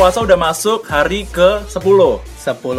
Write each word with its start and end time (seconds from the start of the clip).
puasa 0.00 0.24
udah 0.24 0.38
masuk 0.40 0.88
hari 0.88 1.28
ke 1.28 1.60
10 1.68 1.76
10 1.76 2.24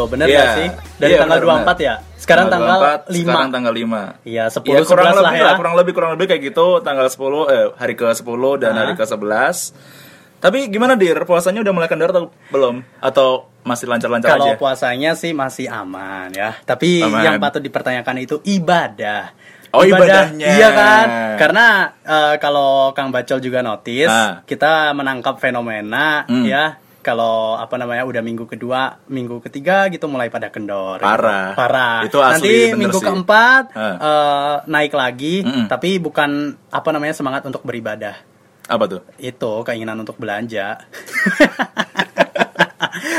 bener 0.10 0.26
Iya. 0.26 0.40
gak 0.42 0.50
sih? 0.58 0.68
Dari 0.98 1.12
Iya, 1.14 1.20
tanggal 1.22 1.38
benar, 1.38 1.62
24 1.62 1.78
ya? 1.78 1.96
Sekarang 2.18 2.46
tanggal 2.50 2.78
24, 2.82 3.14
5 3.14 3.22
Sekarang 3.22 3.50
tanggal 3.54 3.74
5 3.76 4.02
Iya 4.26 4.44
10 4.50 4.66
Ya 4.68 4.82
kurang 4.82 5.06
11 5.06 5.14
lah 5.14 5.22
lebih 5.22 5.38
ya 5.38 5.46
lah, 5.46 5.54
kurang 5.54 5.76
lebih 5.78 5.94
kurang 5.94 6.12
lebih 6.18 6.26
kayak 6.28 6.42
gitu 6.44 6.68
tanggal 6.82 7.06
10 7.06 7.22
eh 7.48 7.66
hari 7.78 7.94
ke 7.94 8.08
10 8.10 8.26
dan 8.58 8.74
Ah. 8.74 8.78
hari 8.82 8.94
ke 8.96 9.06
11. 9.06 9.70
Tapi 10.42 10.60
gimana 10.68 10.98
dir? 10.98 11.22
Puasanya 11.22 11.62
udah 11.62 11.70
mulai 11.72 11.86
kendor 11.86 12.10
atau 12.10 12.24
belum? 12.50 12.82
Atau 12.98 13.54
masih 13.62 13.86
lancar-lancar 13.86 14.30
Kalau 14.32 14.48
aja? 14.48 14.58
puasanya 14.58 15.14
sih 15.14 15.30
masih 15.32 15.70
aman 15.70 16.34
ya 16.34 16.58
Tapi 16.60 17.06
Aman. 17.06 17.22
yang 17.22 17.36
patut 17.38 17.62
dipertanyakan 17.62 18.18
itu 18.20 18.42
ibadah 18.44 19.30
Oh, 19.72 19.88
Ibadah, 19.88 20.36
ibadahnya. 20.36 20.48
Iya 20.52 20.70
kan? 20.74 21.08
Karena 21.40 21.66
eh, 22.04 22.36
kalau 22.44 22.92
Kang 22.92 23.08
Bacol 23.08 23.40
juga 23.40 23.62
notice 23.62 24.10
Ah. 24.10 24.42
Kita 24.42 24.90
menangkap 24.92 25.38
fenomena 25.38 26.26
Hmm. 26.26 26.44
ya 26.44 26.81
kalau 27.02 27.54
apa 27.54 27.76
namanya 27.76 28.02
udah 28.04 28.20
minggu 28.20 28.46
kedua, 28.46 28.82
minggu 29.06 29.42
ketiga 29.42 29.86
gitu 29.88 30.06
mulai 30.06 30.28
pada 30.28 30.48
kendor. 30.48 30.98
gitu. 30.98 31.06
Parah. 31.06 31.52
Parah. 31.52 31.98
Itu 32.02 32.18
asli, 32.18 32.70
Nanti 32.70 32.80
minggu 32.80 32.96
sih. 32.96 33.06
keempat 33.06 33.64
Ah. 33.72 33.96
eh, 33.98 34.56
naik 34.68 34.94
lagi, 34.94 35.42
Mm-mm. 35.42 35.66
tapi 35.66 35.98
bukan 35.98 36.30
apa 36.68 36.90
namanya 36.90 37.12
semangat 37.12 37.42
untuk 37.44 37.62
beribadah. 37.62 38.16
Apa 38.64 38.86
tuh? 38.88 39.02
Itu 39.18 39.62
keinginan 39.62 39.98
untuk 39.98 40.16
belanja. 40.16 40.78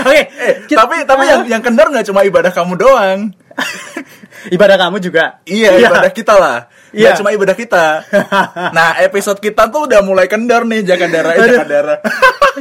Oke, 0.02 0.22
Eh, 0.32 0.54
kita- 0.66 0.80
tapi 0.80 0.96
tapi 1.02 1.24
yang 1.24 1.42
yang 1.48 1.60
kendor 1.60 1.86
nggak 1.88 2.04
cuma 2.04 2.22
ibadah 2.22 2.50
kamu 2.50 2.74
doang. 2.74 3.30
ibadah 4.56 4.76
kamu 4.76 4.96
juga. 4.98 5.38
Iya, 5.44 5.78
ibadah 5.78 6.10
kita 6.10 6.34
lah. 6.34 6.58
Iya. 6.92 7.16
Cuma 7.16 7.32
ibadah 7.32 7.56
kita. 7.56 7.86
Nah, 8.72 8.96
episode 9.00 9.38
kita 9.38 9.68
tuh 9.68 9.84
udah 9.84 10.00
mulai 10.00 10.24
kendor 10.26 10.64
nih 10.64 10.84
jaga 10.84 11.06
darah, 11.06 11.32
eh, 11.34 11.40
jaga 11.42 11.64
darah. 11.64 11.98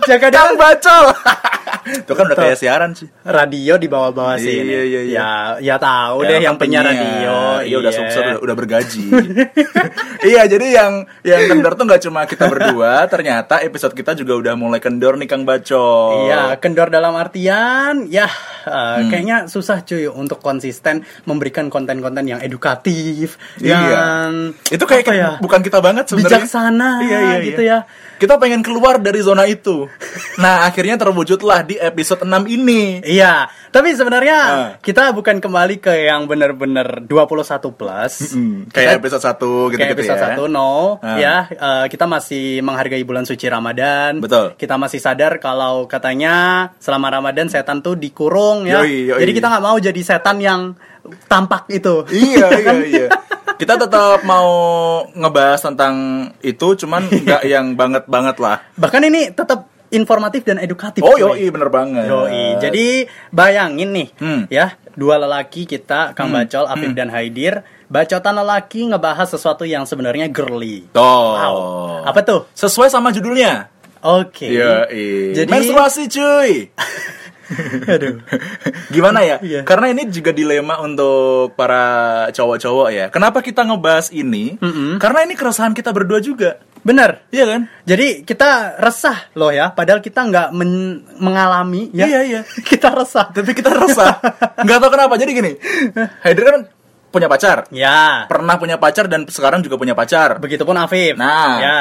Jaga 0.02 0.28
Kang 0.28 0.56
bacol. 0.56 1.06
Itu 2.03 2.14
kan 2.14 2.30
udah 2.30 2.38
kayak 2.38 2.58
siaran 2.58 2.91
sih. 2.94 3.08
radio 3.23 3.75
di 3.75 3.88
bawah-bawah 3.88 4.38
sini. 4.38 4.64
Iya, 4.64 4.81
iya, 4.83 5.02
iya. 5.02 5.02
Ya, 5.11 5.30
ya 5.59 5.75
tahu 5.78 6.23
Ya, 6.23 6.30
deh 6.30 6.39
yang 6.44 6.56
penyiar 6.56 6.83
radio. 6.86 7.64
Iya, 7.64 7.75
udah 7.80 7.91
sukses, 7.91 8.22
udah, 8.22 8.38
udah 8.39 8.56
bergaji. 8.56 9.08
iya, 10.31 10.45
jadi 10.45 10.67
yang 10.73 10.91
yang 11.22 11.41
kendor 11.47 11.73
tuh 11.73 11.86
nggak 11.86 12.02
cuma 12.03 12.23
kita 12.25 12.45
berdua, 12.47 13.08
ternyata 13.08 13.59
episode 13.61 13.91
kita 13.91 14.13
juga 14.13 14.38
udah 14.38 14.53
mulai 14.53 14.80
kendor 14.80 15.17
nih 15.17 15.28
Kang 15.28 15.44
Bacol. 15.44 16.30
Iya, 16.30 16.56
kendor 16.58 16.88
dalam 16.89 17.16
artian 17.16 18.08
ya 18.08 18.28
uh, 18.28 18.80
Hmm. 18.91 19.09
kayaknya 19.09 19.38
susah 19.47 19.81
cuy 19.81 20.06
untuk 20.06 20.38
konsisten 20.39 21.02
memberikan 21.25 21.67
konten-konten 21.67 22.28
yang 22.28 22.39
edukatif, 22.39 23.39
Iya. 23.58 23.73
yang 23.73 23.89
Itu 24.67 24.83
kayak 24.83 25.05
ya? 25.08 25.31
bukan 25.38 25.59
kita 25.59 25.80
banget 25.80 26.05
sebenarnya. 26.05 26.44
bijaksana 26.44 26.89
Iya, 27.02 27.17
iya, 27.19 27.38
gitu 27.41 27.61
iya. 27.61 27.80
ya. 27.88 28.09
Kita 28.16 28.38
pengen 28.38 28.61
keluar 28.61 29.02
dari 29.02 29.17
zona 29.19 29.45
itu. 29.45 29.89
Nah, 30.38 30.63
akhirnya 30.63 30.94
terwujudlah 30.94 31.66
di 31.66 31.73
episode 31.75 32.22
6 32.22 32.45
ini. 32.45 33.02
Iya, 33.02 33.50
tapi 33.67 33.91
sebenarnya 33.91 34.38
Ah. 34.38 34.69
kita 34.78 35.09
bukan 35.09 35.41
kembali 35.41 35.81
ke 35.81 36.05
yang 36.05 36.25
benar-benar 36.25 37.02
21 37.02 37.73
plus. 37.73 38.30
Hmm, 38.30 38.69
Kita- 38.69 38.78
kayak 38.78 39.02
episode 39.02 39.23
1 39.23 39.33
gitu, 39.67 39.81
kayak 39.81 39.89
gitu 39.91 40.02
episode 40.05 40.22
ya. 40.22 40.25
1 40.38 40.45
no 40.45 41.02
Ah. 41.02 41.17
ya 41.17 41.35
eh, 41.50 41.85
kita 41.88 42.06
masih 42.06 42.61
menghargai 42.61 43.02
bulan 43.02 43.25
suci 43.25 43.45
Ramadan 43.45 44.22
Betul. 44.22 44.53
kita 44.53 44.78
masih 44.78 45.02
sadar 45.02 45.38
kalau 45.38 45.85
katanya 45.85 46.35
selama 46.78 47.09
Ramadan 47.09 47.50
setan 47.50 47.81
tuh 47.81 47.95
dikurung 47.95 48.63
ya 48.63 48.81
Yoi, 48.81 49.09
yoi. 49.09 49.19
jadi 49.19 49.31
kita 49.33 49.47
nggak 49.47 49.63
mau 49.63 49.78
jadi 49.78 49.97
setan 50.00 50.38
yang 50.38 50.61
tampak 51.25 51.66
itu 51.69 52.06
iya 52.08 52.47
iya 52.53 52.73
iya 52.94 53.06
kita 53.62 53.78
tetap 53.78 54.26
mau 54.26 54.50
ngebahas 55.14 55.62
tentang 55.62 55.94
itu 56.42 56.73
cuman 56.76 57.06
nggak 57.26 57.45
yang 57.45 57.78
banget 57.78 58.09
banget 58.09 58.42
lah 58.42 58.58
bahkan 58.73 59.06
ini 59.06 59.30
tetap 59.30 59.70
informatif 59.92 60.42
dan 60.42 60.58
edukatif 60.58 61.03
oh 61.03 61.14
yoi 61.14 61.45
bener 61.48 61.70
banget 61.70 62.08
Yoi. 62.08 62.58
Jadi 62.58 62.86
bayangin 63.30 63.91
nih, 63.91 64.08
Hmm. 64.18 64.41
ya 64.47 64.74
dua 64.91 65.19
lelaki 65.19 65.63
kita, 65.63 66.16
Kang 66.16 66.31
Bacol, 66.31 66.63
Afif 66.66 66.91
dan 66.91 67.08
Haidir, 67.08 67.59
bacotan 67.85 68.34
lelaki 68.34 68.88
ngebahas 68.88 69.28
sesuatu 69.28 69.64
yang 69.64 69.84
sebenarnya 69.84 70.28
girly. 70.28 70.88
Tuh. 70.90 71.03
Wow. 71.35 72.08
Apa 72.08 72.24
tuh? 72.24 72.47
sesuai 72.52 72.88
sama 72.88 73.12
judulnya 73.12 73.68
Oke. 74.02 74.47
Yoi. 74.47 75.35
Jadi- 75.35 75.52
menstruasi 75.52 76.08
cuy 76.08 76.72
Aduh. 77.95 78.22
Gimana 78.91 79.19
ya? 79.23 79.38
Iya. 79.41 79.62
Karena 79.63 79.91
ini 79.91 80.07
juga 80.07 80.31
dilema 80.31 80.79
untuk 80.81 81.53
para 81.56 81.84
cowok-cowok 82.31 82.88
ya. 82.91 83.06
Kenapa 83.12 83.44
kita 83.44 83.63
ngebahas 83.66 84.09
ini? 84.12 84.57
Mm-mm. 84.57 84.97
Karena 84.97 85.23
ini 85.25 85.34
keresahan 85.35 85.75
kita 85.75 85.91
berdua 85.91 86.19
juga. 86.19 86.59
Bener. 86.81 87.29
Iya 87.29 87.45
kan? 87.45 87.61
Jadi 87.85 88.25
kita 88.25 88.81
resah 88.81 89.29
loh 89.38 89.53
ya, 89.53 89.69
padahal 89.69 90.01
kita 90.01 90.25
nggak 90.25 90.47
men- 90.50 91.06
mengalami 91.22 91.94
ya. 91.94 92.09
Iya, 92.09 92.19
iya. 92.25 92.41
kita 92.72 92.90
resah. 92.90 93.29
Tapi 93.29 93.53
kita 93.53 93.69
resah. 93.69 94.17
Nggak 94.66 94.78
tahu 94.81 94.91
kenapa. 94.94 95.13
Jadi 95.17 95.31
gini. 95.34 95.51
Haider 96.25 96.44
kan 96.45 96.61
punya 97.13 97.28
pacar. 97.29 97.69
Ya. 97.69 98.25
Pernah 98.25 98.56
punya 98.57 98.81
pacar 98.81 99.06
dan 99.06 99.29
sekarang 99.29 99.61
juga 99.61 99.78
punya 99.78 99.94
pacar. 99.94 100.41
Begitupun 100.41 100.73
Afif. 100.79 101.13
Nah. 101.19 101.53
Ya. 101.61 101.79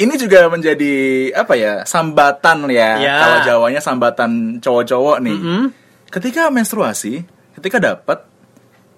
Ini 0.00 0.14
juga 0.16 0.48
menjadi 0.48 0.94
apa 1.36 1.52
ya? 1.52 1.84
Sambatan 1.84 2.64
ya. 2.72 2.96
Ya. 2.96 3.16
Kalau 3.20 3.38
Jawanya 3.44 3.80
sambatan 3.84 4.58
cowok-cowok 4.58 5.16
nih. 5.20 5.36
Mm-mm. 5.36 5.64
Ketika 6.08 6.48
menstruasi, 6.48 7.24
ketika 7.56 7.76
dapat 7.80 8.24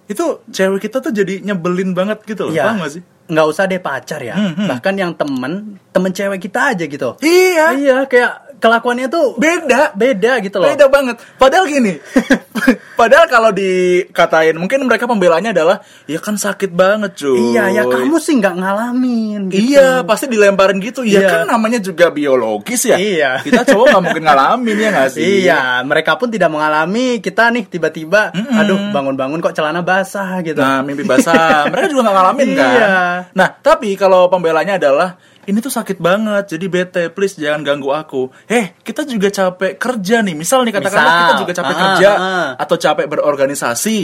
itu 0.05 0.45
cewek 0.53 0.87
kita 0.87 1.01
tuh 1.01 1.11
jadi 1.11 1.41
nyebelin 1.41 1.97
banget 1.97 2.23
gitu 2.29 2.51
loh. 2.51 2.55
Iya. 2.55 2.65
Paham 2.69 2.85
gak 2.85 2.93
sih? 3.01 3.03
Nggak 3.25 3.47
usah 3.49 3.65
deh 3.65 3.81
pacar 3.81 4.21
ya. 4.21 4.37
Hmm, 4.37 4.53
hmm. 4.53 4.69
Bahkan 4.69 4.95
yang 5.01 5.13
temen, 5.17 5.81
temen 5.91 6.13
cewek 6.13 6.45
kita 6.45 6.77
aja 6.77 6.85
gitu. 6.85 7.17
Iya. 7.25 7.67
Iya, 7.73 7.97
kayak 8.05 8.33
kelakuannya 8.65 9.13
tuh 9.13 9.37
Beda. 9.37 9.93
beda 9.93 10.41
gitu 10.41 10.57
loh. 10.57 10.73
Beda 10.73 10.89
banget. 10.89 11.21
Padahal 11.37 11.69
gini. 11.69 12.01
padahal 13.01 13.29
kalau 13.29 13.51
dikatain 13.53 14.57
mungkin 14.57 14.81
mereka 14.89 15.05
pembelanya 15.05 15.53
adalah 15.53 15.85
ya 16.09 16.17
kan 16.17 16.35
sakit 16.35 16.73
banget 16.73 17.13
cuy. 17.15 17.53
Iya, 17.53 17.69
ya 17.71 17.83
kamu 17.85 18.17
sih 18.17 18.41
nggak 18.41 18.55
ngalamin. 18.57 19.41
Gitu. 19.53 19.77
Iya, 19.77 20.01
pasti 20.03 20.27
dilemparin 20.27 20.81
gitu. 20.81 21.05
Ya 21.05 21.21
Iya. 21.21 21.29
kan 21.29 21.53
namanya 21.53 21.77
juga 21.77 22.09
biologis 22.09 22.89
ya. 22.89 22.97
Iya. 22.97 23.31
Kita 23.45 23.69
cowok 23.69 23.87
nggak 23.93 24.03
mungkin 24.03 24.25
ngalamin 24.25 24.77
ya 24.79 24.89
nggak 24.91 25.11
sih? 25.13 25.45
Iya, 25.45 25.61
mereka 25.85 26.17
pun 26.17 26.33
tidak 26.33 26.49
mengalami. 26.49 27.21
Kita 27.21 27.53
nih 27.53 27.69
tiba-tiba, 27.69 28.33
Mm-mm. 28.33 28.57
aduh 28.57 28.81
bangun-bangun 28.89 29.39
kok 29.39 29.53
celana 29.53 29.85
basah 29.85 30.41
gitu. 30.41 30.57
Nah, 30.57 30.81
mimpi 30.81 31.05
basah. 31.05 31.69
mereka 31.69 31.93
juga 31.93 32.09
nggak 32.09 32.17
ngalamin 32.17 32.49
kan. 32.59 32.73
Iya. 32.73 32.89
Nah, 33.35 33.49
tapi 33.61 33.93
kalau 33.95 34.33
pembelanya 34.33 34.81
adalah 34.81 35.21
ini 35.45 35.59
tuh 35.59 35.69
sakit 35.69 35.99
banget, 35.99 36.57
jadi 36.57 36.67
bete, 36.67 37.03
please 37.11 37.35
jangan 37.35 37.63
ganggu 37.63 37.91
aku. 37.91 38.29
Eh, 38.47 38.77
kita 38.81 39.05
juga 39.05 39.29
capek 39.29 39.77
kerja 39.77 40.21
nih. 40.21 40.35
Misal 40.35 40.63
nih 40.63 40.75
katakanlah 40.75 41.09
Misal. 41.09 41.23
kita 41.25 41.35
juga 41.41 41.53
capek 41.57 41.75
Ah, 41.75 41.81
kerja 41.83 42.11
ah. 42.13 42.49
atau 42.59 42.77
capek 42.77 43.07
berorganisasi. 43.09 43.99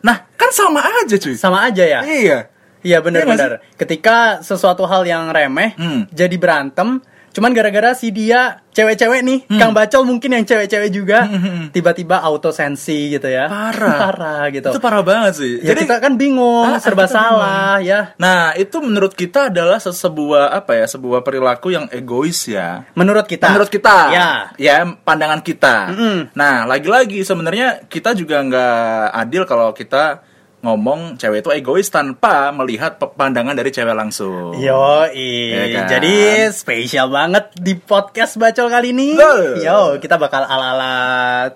Nah, 0.00 0.16
kan 0.32 0.50
sama 0.50 0.80
aja 0.80 1.14
cuy. 1.14 1.36
Sama 1.36 1.68
aja 1.68 1.84
ya. 1.84 2.00
Iya. 2.02 2.38
Iya 2.80 3.04
benar-benar. 3.04 3.60
Ketika 3.76 4.40
sesuatu 4.40 4.88
hal 4.88 5.04
yang 5.04 5.28
remeh 5.28 5.76
Hmm. 5.76 6.08
jadi 6.08 6.32
berantem, 6.40 7.04
cuman 7.30 7.50
gara-gara 7.50 7.92
si 7.92 8.10
dia 8.10 8.60
cewek-cewek 8.70 9.20
nih, 9.20 9.38
Kang 9.52 9.70
Bacol 9.70 10.02
mungkin 10.02 10.30
yang 10.30 10.42
cewek-cewek 10.42 10.88
juga, 10.88 11.26
Hmm, 11.26 11.36
hmm, 11.36 11.42
hmm. 11.42 11.66
tiba-tiba 11.70 12.18
auto 12.18 12.50
sensi 12.50 13.10
gitu 13.10 13.26
ya. 13.26 13.46
Parah. 13.46 13.98
Parah 14.06 14.42
gitu. 14.48 14.70
Itu 14.70 14.78
parah 14.78 15.02
banget 15.02 15.32
sih. 15.36 15.58
Ya 15.58 15.74
Jadi 15.74 15.84
kita 15.84 15.98
kan 15.98 16.14
bingung, 16.14 16.66
Ah, 16.66 16.78
serba 16.78 17.04
salah 17.04 17.78
ya. 17.78 18.14
Nah, 18.16 18.54
itu 18.54 18.78
menurut 18.78 19.12
kita 19.12 19.48
adalah 19.48 19.76
se- 19.76 19.90
sebuah 19.92 20.54
apa 20.54 20.74
ya? 20.74 20.86
Sebuah 20.86 21.20
perilaku 21.20 21.70
yang 21.70 21.90
egois 21.90 22.46
ya. 22.46 22.86
Menurut 22.94 23.26
kita. 23.26 23.50
Menurut 23.50 23.68
kita, 23.68 23.96
Ya. 24.10 24.28
ya 24.56 24.76
pandangan 24.96 25.42
kita. 25.42 25.90
Mm-mm. 25.90 26.16
Nah, 26.32 26.64
lagi-lagi 26.64 27.20
sebenarnya 27.20 27.84
kita 27.84 28.14
juga 28.14 28.38
nggak 28.40 28.80
adil 29.18 29.42
kalau 29.44 29.70
kita 29.70 30.22
ngomong 30.60 31.16
cewek 31.16 31.40
itu 31.40 31.50
egois 31.56 31.88
tanpa 31.88 32.52
melihat 32.52 33.00
pandangan 33.00 33.56
dari 33.56 33.72
cewek 33.72 33.96
langsung. 33.96 34.52
Yo, 34.60 35.08
Ya 35.08 35.64
kan? 35.72 35.88
jadi 35.88 36.14
spesial 36.52 37.08
banget 37.08 37.48
di 37.56 37.72
podcast 37.74 38.36
bacol 38.36 38.68
kali 38.68 38.92
ini. 38.92 39.16
Betul. 39.16 39.64
Yo, 39.64 39.96
kita 39.96 40.20
bakal 40.20 40.44
ala-ala 40.44 40.92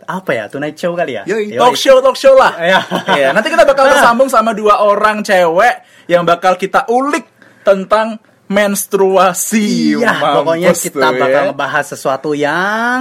apa 0.01 0.31
ya? 0.33 0.45
Tonight 0.49 0.75
show 0.75 0.97
kali 0.97 1.21
ya? 1.21 1.29
Yoi, 1.29 1.53
Yoi. 1.53 1.61
talk 1.61 1.77
show, 1.77 2.01
talk 2.01 2.17
show 2.17 2.33
lah. 2.33 2.57
Ya. 2.65 2.81
Iya, 3.13 3.29
nanti 3.37 3.53
kita 3.53 3.69
bakal 3.69 3.85
tersambung 3.93 4.33
sama 4.33 4.57
dua 4.57 4.81
orang 4.81 5.21
cewek 5.21 5.85
yang 6.09 6.25
bakal 6.25 6.57
kita 6.57 6.89
ulik 6.89 7.29
tentang 7.61 8.17
menstruasi. 8.47 9.97
Iya, 9.97 10.11
Mampus 10.13 10.35
pokoknya 10.37 10.71
kita 10.73 10.99
tuh, 11.01 11.17
bakal 11.17 11.41
ya. 11.41 11.49
ngebahas 11.49 11.85
sesuatu 11.87 12.31
yang 12.33 13.01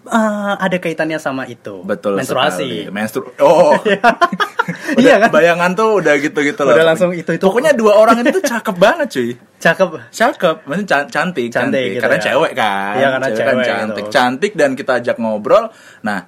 eh, 0.00 0.52
ada 0.56 0.76
kaitannya 0.78 1.18
sama 1.18 1.44
itu. 1.44 1.82
Betul 1.82 2.16
Menstruasi. 2.16 2.86
sekali. 2.86 2.94
Menstru 2.94 3.22
Oh. 3.36 3.74
Udah, 3.84 4.96
Iya 4.96 5.14
kan? 5.20 5.28
Bayangan 5.28 5.70
tuh 5.74 6.00
udah 6.00 6.14
gitu-gitu 6.16 6.60
loh. 6.62 6.72
Udah 6.72 6.86
langsung 6.86 7.10
itu-itu. 7.12 7.42
Pokoknya 7.42 7.74
dua 7.74 7.98
orang 7.98 8.22
ini 8.22 8.30
tuh 8.30 8.40
cakep 8.40 8.76
banget 8.76 9.08
cuy. 9.10 9.30
Cakep. 9.60 9.88
Cakep, 10.08 10.56
maksudnya 10.64 10.88
can- 10.88 11.08
cantik, 11.10 11.48
Cantik 11.48 11.84
gitu 11.90 12.00
karena 12.00 12.16
ya. 12.16 12.22
cewek 12.22 12.52
kan. 12.52 12.92
Iya, 12.94 13.08
karena 13.10 13.26
kan 13.26 13.34
cewek 13.34 13.54
cantik, 13.64 14.04
gitu. 14.04 14.12
cantik 14.12 14.52
dan 14.56 14.70
kita 14.72 14.92
ajak 15.00 15.16
ngobrol. 15.16 15.64
Nah, 16.00 16.18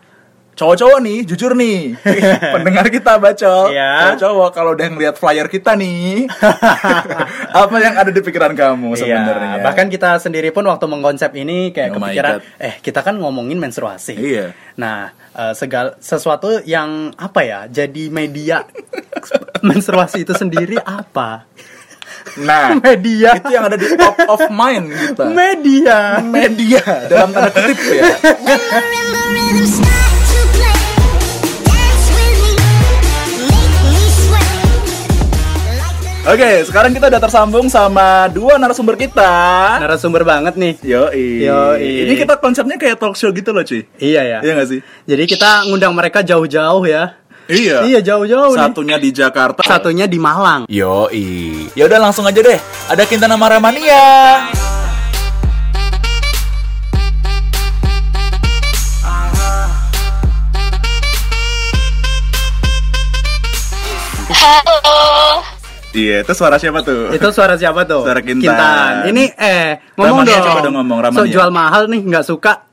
cowok-cowok 0.56 0.99
nih, 0.99 1.19
jujur 1.23 1.53
nih, 1.53 2.00
pendengar 2.56 2.88
kita 2.88 3.20
bacol, 3.20 3.69
Iya. 3.69 4.17
cowok-cowok 4.17 4.49
kalau 4.50 4.73
udah 4.73 4.87
ngeliat 4.88 5.14
flyer 5.14 5.47
kita 5.47 5.76
nih, 5.76 6.25
apa 7.62 7.76
yang 7.76 7.94
ada 7.94 8.08
di 8.08 8.19
pikiran 8.19 8.56
kamu 8.56 8.97
sebenarnya? 8.97 9.61
Iya, 9.61 9.62
bahkan 9.62 9.87
kita 9.87 10.17
sendiri 10.17 10.49
pun 10.50 10.64
waktu 10.64 10.88
mengkonsep 10.88 11.29
ini 11.37 11.70
kayak 11.70 11.93
Oh 11.93 12.00
kepikiran, 12.00 12.41
eh 12.56 12.75
kita 12.81 13.05
kan 13.05 13.20
ngomongin 13.20 13.61
menstruasi. 13.61 14.17
Iya. 14.17 14.56
Nah, 14.76 15.12
eh, 15.31 15.53
segal 15.53 16.00
sesuatu 16.00 16.64
yang 16.64 17.12
apa 17.14 17.44
ya, 17.44 17.61
jadi 17.69 18.08
media 18.08 18.64
menstruasi 19.69 20.25
itu 20.25 20.32
sendiri 20.32 20.81
apa? 20.81 21.44
Nah, 22.37 22.76
Media. 22.76 23.35
itu 23.35 23.50
yang 23.50 23.67
ada 23.67 23.76
di 23.76 23.87
top 23.93 24.17
of 24.29 24.41
mind 24.49 24.88
kita. 24.88 25.25
Media. 25.26 25.99
Media 26.23 26.82
dalam 27.08 27.29
tanda 27.32 27.50
kutip 27.50 27.76
ya. 27.93 28.08
Oke, 36.26 36.67
sekarang 36.67 36.90
kita 36.90 37.06
udah 37.06 37.23
tersambung 37.23 37.70
sama 37.70 38.26
dua 38.26 38.58
narasumber 38.58 38.99
kita. 38.99 39.31
Narasumber 39.78 40.26
banget 40.26 40.58
nih. 40.58 40.75
Yoi. 40.82 41.46
Yoi. 41.46 42.02
Ini 42.02 42.19
kita 42.19 42.43
konsepnya 42.43 42.75
kayak 42.75 42.99
talk 42.99 43.14
show 43.14 43.31
gitu 43.31 43.55
loh, 43.55 43.62
cuy. 43.62 43.87
Iya 44.02 44.26
ya. 44.26 44.38
Iya 44.43 44.52
gak 44.58 44.67
sih? 44.75 44.82
Jadi 45.06 45.23
kita 45.23 45.70
ngundang 45.70 45.94
mereka 45.94 46.26
jauh-jauh 46.26 46.82
ya. 46.82 47.14
Iya. 47.46 47.87
Iya 47.87 48.02
jauh-jauh 48.02 48.58
nih. 48.58 48.58
Satunya 48.58 48.99
di 48.99 49.14
Jakarta. 49.14 49.62
Satunya 49.62 50.11
di 50.11 50.19
Malang. 50.19 50.67
Yoi. 50.67 51.70
Ya 51.78 51.87
udah 51.87 52.11
langsung 52.11 52.26
aja 52.26 52.43
deh. 52.43 52.58
Ada 52.90 53.06
Quintana 53.06 53.38
Maramania. 53.38 54.50
Halo. 64.34 65.56
Iya, 65.96 66.16
itu 66.20 66.32
suara 66.32 66.56
siapa 66.56 66.81
tuh? 66.81 67.08
Itu 67.10 67.28
suara 67.32 67.56
siapa 67.56 67.81
tuh? 67.82 68.04
Suara 68.04 68.20
Kintan. 68.20 69.08
Ini 69.08 69.32
eh 69.32 69.81
ngomong 69.96 70.22
Ramania, 70.22 70.37
dong. 70.37 70.46
coba 70.46 70.60
dong 70.60 70.75
ngomong, 70.76 70.98
So 71.00 71.04
Ramania. 71.08 71.32
jual 71.32 71.50
mahal 71.50 71.82
nih 71.88 72.00
nggak 72.04 72.25
suka. 72.26 72.52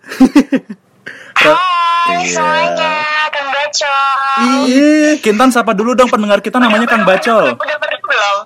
Hai 1.34 2.20
Iya. 2.20 2.36
semuanya, 2.36 2.94
Kang 3.32 3.48
Bacol. 3.48 4.68
Ih, 4.68 5.12
Kintan 5.18 5.50
sapa 5.50 5.72
dulu 5.72 5.96
dong 5.96 6.08
pendengar 6.08 6.40
kita 6.40 6.60
namanya 6.60 6.84
Kang 6.84 7.04
Bacol. 7.04 7.56
Udah 7.56 7.78
belum? 7.80 8.38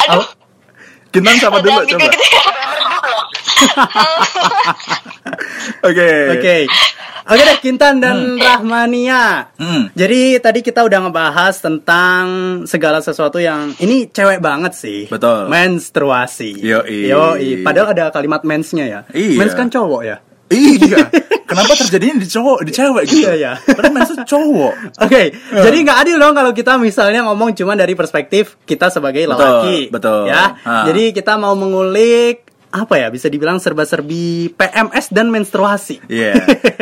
Aduh, 0.00 0.24
Kintan 1.14 1.38
udah 1.38 1.62
dulu 1.62 1.80
gitu 1.86 1.94
coba. 1.94 2.10
Oke. 5.88 6.10
Oke. 6.34 6.56
Oke 7.24 7.40
deh 7.40 7.58
Kintan 7.62 8.04
dan 8.04 8.36
Rahmania. 8.36 9.48
Hmm. 9.56 9.88
Jadi 9.96 10.36
tadi 10.44 10.60
kita 10.60 10.84
udah 10.84 11.08
ngebahas 11.08 11.56
tentang 11.56 12.24
segala 12.68 13.00
sesuatu 13.00 13.40
yang 13.40 13.72
ini 13.80 14.12
cewek 14.12 14.44
banget 14.44 14.76
sih. 14.76 15.08
Betul. 15.08 15.48
Menstruasi. 15.48 16.60
Yoi. 16.60 17.08
Yoi. 17.08 17.64
Padahal 17.64 17.96
ada 17.96 18.12
kalimat 18.12 18.44
mensnya 18.44 18.84
ya. 18.84 19.00
Iya. 19.14 19.40
Mens 19.40 19.56
kan 19.56 19.72
cowok 19.72 20.02
ya. 20.04 20.20
Iya. 20.54 21.10
Kenapa 21.44 21.72
terjadinya 21.76 22.16
di 22.16 22.26
cowok, 22.26 22.58
di 22.62 22.70
cewek 22.70 23.04
gitu? 23.04 23.20
Iya, 23.20 23.32
iya. 23.34 23.52
Padahal 23.58 23.92
maksudnya 23.92 24.24
cowok. 24.24 24.72
Oke, 25.02 25.22
jadi 25.50 25.76
nggak 25.76 25.98
adil 26.00 26.16
dong 26.16 26.32
kalau 26.32 26.50
kita 26.50 26.78
misalnya 26.78 27.20
ngomong 27.22 27.52
cuma 27.52 27.74
dari 27.74 27.92
perspektif 27.92 28.56
kita 28.62 28.88
sebagai 28.88 29.26
Betul, 29.26 29.34
lelaki, 29.36 29.78
betul. 29.88 30.20
Ya, 30.26 30.56
Ah. 30.60 30.86
jadi 30.86 31.10
kita 31.10 31.36
mau 31.36 31.52
mengulik 31.54 32.42
apa 32.70 32.94
ya 32.96 33.06
bisa 33.06 33.30
dibilang 33.30 33.58
serba-serbi 33.58 34.50
PMS 34.50 35.10
dan 35.10 35.30
menstruasi. 35.30 36.02
Iya. 36.06 36.34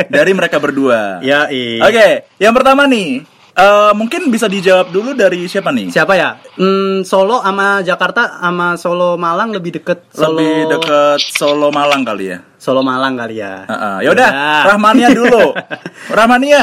Dari 0.08 0.32
mereka 0.32 0.56
berdua. 0.56 1.18
Ya, 1.26 1.48
iya. 1.48 1.84
Oke, 1.84 2.08
yang 2.38 2.52
pertama 2.52 2.84
nih, 2.86 3.24
eh, 3.52 3.92
mungkin 3.92 4.28
bisa 4.28 4.48
dijawab 4.48 4.88
dulu 4.88 5.12
dari 5.12 5.44
siapa 5.46 5.68
nih? 5.70 5.92
Siapa 5.92 6.12
ya? 6.16 6.40
Hmm, 6.56 7.02
Solo 7.02 7.40
sama 7.40 7.80
Jakarta 7.80 8.40
sama 8.40 8.74
Solo 8.76 9.14
Malang 9.16 9.52
lebih 9.52 9.80
deket. 9.80 10.08
Solo, 10.10 10.40
Lebih 10.40 10.72
deket 10.72 11.20
Solo 11.32 11.68
Malang 11.68 12.02
kali 12.02 12.32
ya. 12.32 12.38
Solo 12.56 12.80
Malang 12.80 13.14
kali 13.14 13.38
ya. 13.38 13.64
Heeh. 13.66 13.96
Yaudah, 14.08 14.30
Ya. 14.30 14.52
Rahmania 14.72 15.08
dulu. 15.10 15.52
Rahmania. 16.18 16.62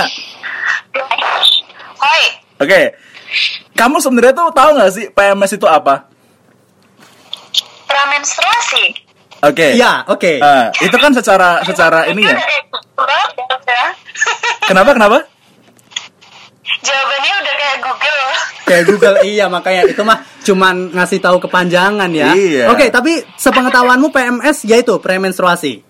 Hoi, 1.99 2.23
Oke. 2.59 2.81
Kamu 3.75 4.01
sebenarnya 4.01 4.33
tuh 4.33 4.49
tahu 4.51 4.69
nggak 4.75 4.91
sih 4.91 5.05
PMS 5.09 5.55
itu 5.55 5.67
apa? 5.69 6.09
pramenstruasi. 7.89 8.83
Oke. 9.41 9.73
Iya, 9.73 10.05
oke. 10.05 10.33
Eh, 10.37 10.65
itu 10.83 10.97
kan 10.99 11.09
secara 11.09 11.63
secara 11.63 12.05
ini 12.05 12.21
ya. 12.21 12.37
Google, 12.93 13.09
ya. 13.65 13.87
Kenapa 14.67 14.93
kenapa? 14.93 15.17
Jawabannya 16.79 17.33
udah 17.43 17.53
kayak 17.59 17.77
Google. 17.83 18.21
Kayak 18.63 18.83
Google 18.87 19.15
iya 19.27 19.45
makanya 19.51 19.83
itu 19.89 20.01
mah 20.05 20.23
cuman 20.47 20.95
ngasih 20.95 21.19
tahu 21.19 21.37
kepanjangan 21.43 22.09
ya. 22.15 22.31
Iya. 22.31 22.65
Oke, 22.71 22.87
tapi 22.87 23.19
sepengetahuanmu 23.35 24.07
PMS 24.13 24.63
yaitu 24.63 24.95
premenstruasi. 25.01 25.83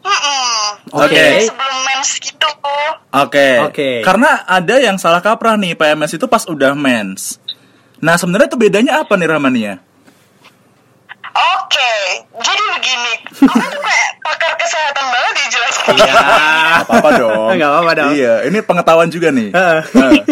Mm-mm. 0.00 0.96
Oke. 0.96 1.12
Jadi 1.12 1.46
Sebelum 1.48 1.78
mens 1.84 2.10
gitu. 2.20 2.50
Oke. 3.14 3.48
Oke. 3.68 3.90
Karena 4.04 4.44
ada 4.48 4.76
yang 4.80 4.96
salah 4.96 5.20
kaprah 5.20 5.56
nih 5.56 5.76
PMS 5.76 6.16
itu 6.16 6.26
pas 6.28 6.44
udah 6.48 6.72
mens. 6.76 7.40
Nah, 8.00 8.16
sebenarnya 8.16 8.48
itu 8.48 8.58
bedanya 8.58 8.92
apa 9.04 9.12
nih 9.16 9.28
Rahmania? 9.28 9.74
Oke, 11.30 11.92
jadi 12.42 12.62
begini. 12.74 13.14
Kamu 13.48 13.66
tuh 13.70 13.82
kayak 13.82 14.08
pakar 14.26 14.52
kesehatan 14.58 15.06
banget 15.06 15.32
dijelaskan. 15.46 15.92
Iya. 15.94 16.12
Nggak 16.12 16.84
apa-apa 16.86 17.10
dong. 17.22 17.48
Nggak 17.54 17.70
apa-apa 17.70 17.92
dong. 17.94 18.10
Iya, 18.14 18.34
ini 18.50 18.58
pengetahuan 18.66 19.08
juga 19.08 19.28
nih. 19.30 19.48
Heeh. 19.54 19.80
Heeh. 19.94 20.22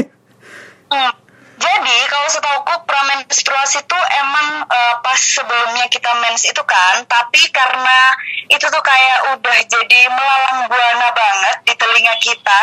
Hmm. 0.89 1.13
Jadi 1.59 1.97
kalau 2.07 2.29
setauku 2.31 2.75
pramenstruasi 2.87 3.83
itu 3.83 3.99
emang 4.23 4.63
eh, 4.63 4.95
pas 5.03 5.19
sebelumnya 5.19 5.91
kita 5.91 6.11
mens 6.23 6.47
itu 6.47 6.63
kan, 6.63 7.03
tapi 7.11 7.51
karena 7.51 8.15
itu 8.47 8.63
tuh 8.63 8.83
kayak 8.83 9.35
udah 9.35 9.59
jadi 9.67 10.01
melalang 10.07 10.71
buana 10.71 11.09
banget 11.11 11.57
di 11.67 11.75
telinga 11.75 12.15
kita. 12.23 12.63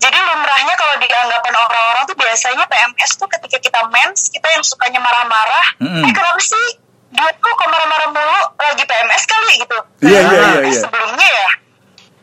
Jadi 0.00 0.16
lumrahnya 0.16 0.74
kalau 0.80 0.96
di 0.96 1.10
anggapan 1.12 1.54
orang-orang 1.60 2.08
tuh 2.08 2.16
biasanya 2.16 2.64
PMS 2.64 3.20
tuh 3.20 3.28
ketika 3.28 3.60
kita 3.60 3.80
mens, 3.92 4.32
kita 4.32 4.48
yang 4.48 4.64
sukanya 4.64 4.96
marah-marah. 4.96 5.66
Mm-mm. 5.76 6.08
Eh 6.08 6.12
kenapa 6.14 6.40
sih 6.40 6.80
dia 7.10 7.28
tuh 7.42 7.52
kok 7.52 7.68
marah-marah 7.68 8.08
mulu 8.14 8.40
lagi 8.56 8.84
PMS 8.86 9.22
kali 9.26 9.52
gitu? 9.60 9.78
Iya, 10.06 10.20
Nah, 10.22 10.30
iya, 10.30 10.40
iya, 10.40 10.50
PMS 10.62 10.70
iya. 10.70 10.82
Sebelumnya 10.86 11.28
ya. 11.28 11.50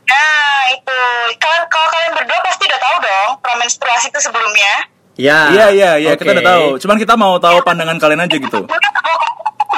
Nah 0.08 0.62
itu, 0.72 1.00
kalian 1.36 1.64
kalau 1.68 1.88
kalian 1.92 2.12
berdua 2.16 2.40
pasti 2.48 2.64
udah 2.64 2.80
tahu 2.80 2.96
dong 3.04 3.32
pramenstruasi 3.44 4.06
itu 4.08 4.20
sebelumnya. 4.24 4.74
Ya. 5.18 5.40
Iya, 5.52 5.66
iya, 5.74 5.92
iya, 6.00 6.12
kita 6.16 6.32
Oke. 6.32 6.36
udah 6.40 6.46
tahu. 6.46 6.66
Cuman 6.80 6.98
kita 7.02 7.14
mau 7.20 7.36
tahu 7.42 7.58
pandangan 7.66 7.98
kalian 8.00 8.24
aja 8.24 8.38
gitu. 8.38 8.60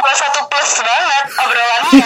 Satu 0.09 0.41
plus 0.51 0.71
banget 0.81 1.25
obrolannya. 1.37 2.05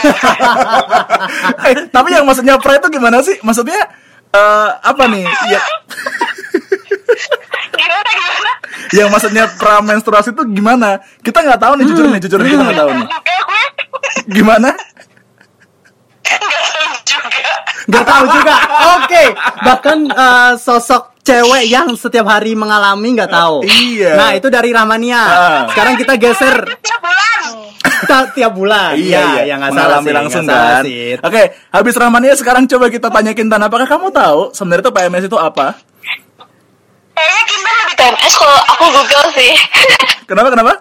eh, 1.71 1.75
tapi 1.89 2.09
yang 2.13 2.27
maksudnya 2.27 2.59
pra 2.59 2.77
itu 2.77 2.87
gimana 2.93 3.23
sih? 3.25 3.39
Maksudnya 3.41 3.79
eh, 4.35 4.69
apa 4.83 5.03
nih? 5.07 5.23
Ya? 5.49 5.61
yang 8.93 9.09
maksudnya 9.09 9.49
pra 9.57 9.81
menstruasi 9.81 10.31
itu 10.31 10.43
gimana? 10.53 11.01
Kita 11.25 11.41
nggak 11.41 11.59
tahu 11.59 11.73
nih 11.81 11.85
jujur 11.89 12.05
nih, 12.07 12.19
jujur 12.21 12.39
nih 12.39 12.49
kita 12.53 12.63
nggak 12.63 12.79
tahu 12.79 12.89
nih. 12.93 13.07
Gimana? 14.29 14.69
nggak 16.33 16.71
tahu 16.71 16.95
juga. 17.03 17.53
Gak 17.83 18.05
tahu 18.05 18.23
juga. 18.31 18.55
Oke. 19.01 19.23
Bahkan 19.65 19.97
eh, 20.13 20.51
sosok 20.61 21.03
cewek 21.23 21.63
yang 21.71 21.87
setiap 21.95 22.27
hari 22.27 22.53
mengalami 22.53 23.15
nggak 23.15 23.31
tahu. 23.31 23.63
Iya. 23.63 24.11
Nah 24.19 24.29
itu 24.35 24.47
dari 24.51 24.69
Rahmania. 24.75 25.21
Ah. 25.23 25.63
Sekarang 25.71 25.95
kita 25.95 26.13
geser 26.19 26.57
Tiap 26.83 27.01
bulan. 27.01 27.43
Tiap 28.35 28.51
bulan. 28.53 28.93
Iya, 28.99 29.19
ya, 29.19 29.43
iya, 29.47 29.55
nggak 29.57 29.71
salah 29.73 29.99
sih, 30.03 30.13
langsung 30.13 30.43
kan. 30.45 30.83
Oke, 31.23 31.43
habis 31.71 31.95
Rahmania 31.95 32.35
sekarang 32.35 32.63
coba 32.67 32.91
kita 32.91 33.07
tanya 33.07 33.31
Kintan, 33.31 33.63
apakah 33.63 33.87
kamu 33.87 34.11
tahu 34.11 34.51
sebenarnya 34.51 34.83
tuh 34.83 34.93
PMS 34.93 35.25
itu 35.31 35.37
apa? 35.39 35.79
Kayaknya 37.13 37.43
kita 37.45 37.69
lebih 37.73 37.95
PMS 37.95 38.33
kalau 38.35 38.59
aku 38.73 38.85
Google 38.89 39.27
sih. 39.37 39.53
Kenapa 40.29 40.49
kenapa? 40.49 40.73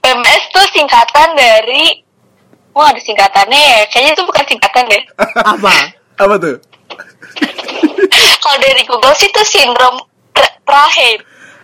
PMS 0.00 0.42
tuh 0.52 0.66
singkatan 0.72 1.36
dari 1.36 2.02
Wah 2.70 2.90
ada 2.90 3.02
singkatannya 3.02 3.58
ya 3.58 3.78
Kayaknya 3.90 4.12
itu 4.14 4.22
bukan 4.26 4.44
singkatan 4.46 4.84
deh 4.88 5.02
Apa? 5.54 5.72
Apa 6.18 6.34
tuh? 6.38 6.56
Kalau 8.42 8.58
dari 8.58 8.82
Google 8.86 9.14
sih 9.14 9.28
itu 9.28 9.42
sindrom 9.44 10.00
pra- 10.34 10.56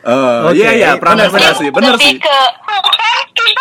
Oh, 0.07 0.51
iya 0.51 0.71
iya, 0.71 0.91
benar, 0.95 1.27
pramentasi, 1.27 1.67
bener 1.69 1.93
lebih 1.95 2.15
sih. 2.15 2.19
ke 2.19 2.39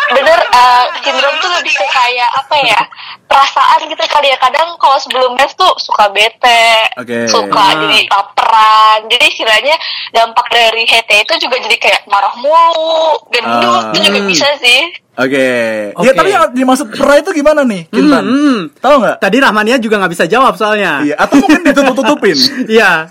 Bener 0.08 0.38
eh, 0.40 0.84
Sindrom 1.00 1.34
tuh 1.36 1.50
lebih 1.52 1.72
ke 1.72 1.82
kayak 1.84 2.30
Apa 2.36 2.54
ya 2.60 2.80
Perasaan 3.26 3.80
gitu 3.84 3.98
kali 4.04 4.28
ya 4.28 4.38
Kadang 4.38 4.78
kalau 4.78 4.94
sebelum 4.96 5.34
mens 5.34 5.52
tuh 5.52 5.68
suka 5.76 6.06
bete 6.08 6.86
Oke. 6.96 7.26
Suka 7.26 7.58
Ah. 7.66 7.74
jadi 7.76 8.06
laparan 8.06 8.98
Jadi 9.04 9.24
istilahnya 9.26 9.74
Dampak 10.10 10.46
dari 10.48 10.82
HT 10.84 11.10
itu 11.20 11.34
juga 11.40 11.56
jadi 11.60 11.76
kayak 11.76 12.00
marah 12.06 12.34
mulu 12.36 13.18
Gendut 13.28 13.50
Ah. 13.80 13.90
itu 13.90 13.98
juga 14.04 14.18
Hmm. 14.18 14.28
bisa 14.28 14.46
sih 14.56 14.80
Oke. 15.16 15.48
Oke. 15.94 16.04
Ya 16.04 16.12
tapi 16.12 16.28
yang 16.28 16.44
dimaksud 16.52 16.92
pera 16.92 17.16
itu 17.16 17.32
gimana 17.32 17.64
nih, 17.64 17.88
Kintan? 17.88 18.20
hmm. 18.20 18.58
Tahu 18.76 18.94
nggak? 19.00 19.16
Tadi 19.16 19.36
Rahmania 19.40 19.80
juga 19.80 19.96
nggak 19.96 20.12
bisa 20.12 20.24
jawab 20.26 20.52
soalnya. 20.54 21.00
Iya, 21.00 21.16
atau 21.16 21.40
mungkin 21.40 21.64
ditutup-tutupin. 21.64 22.36
Iya. 22.68 23.08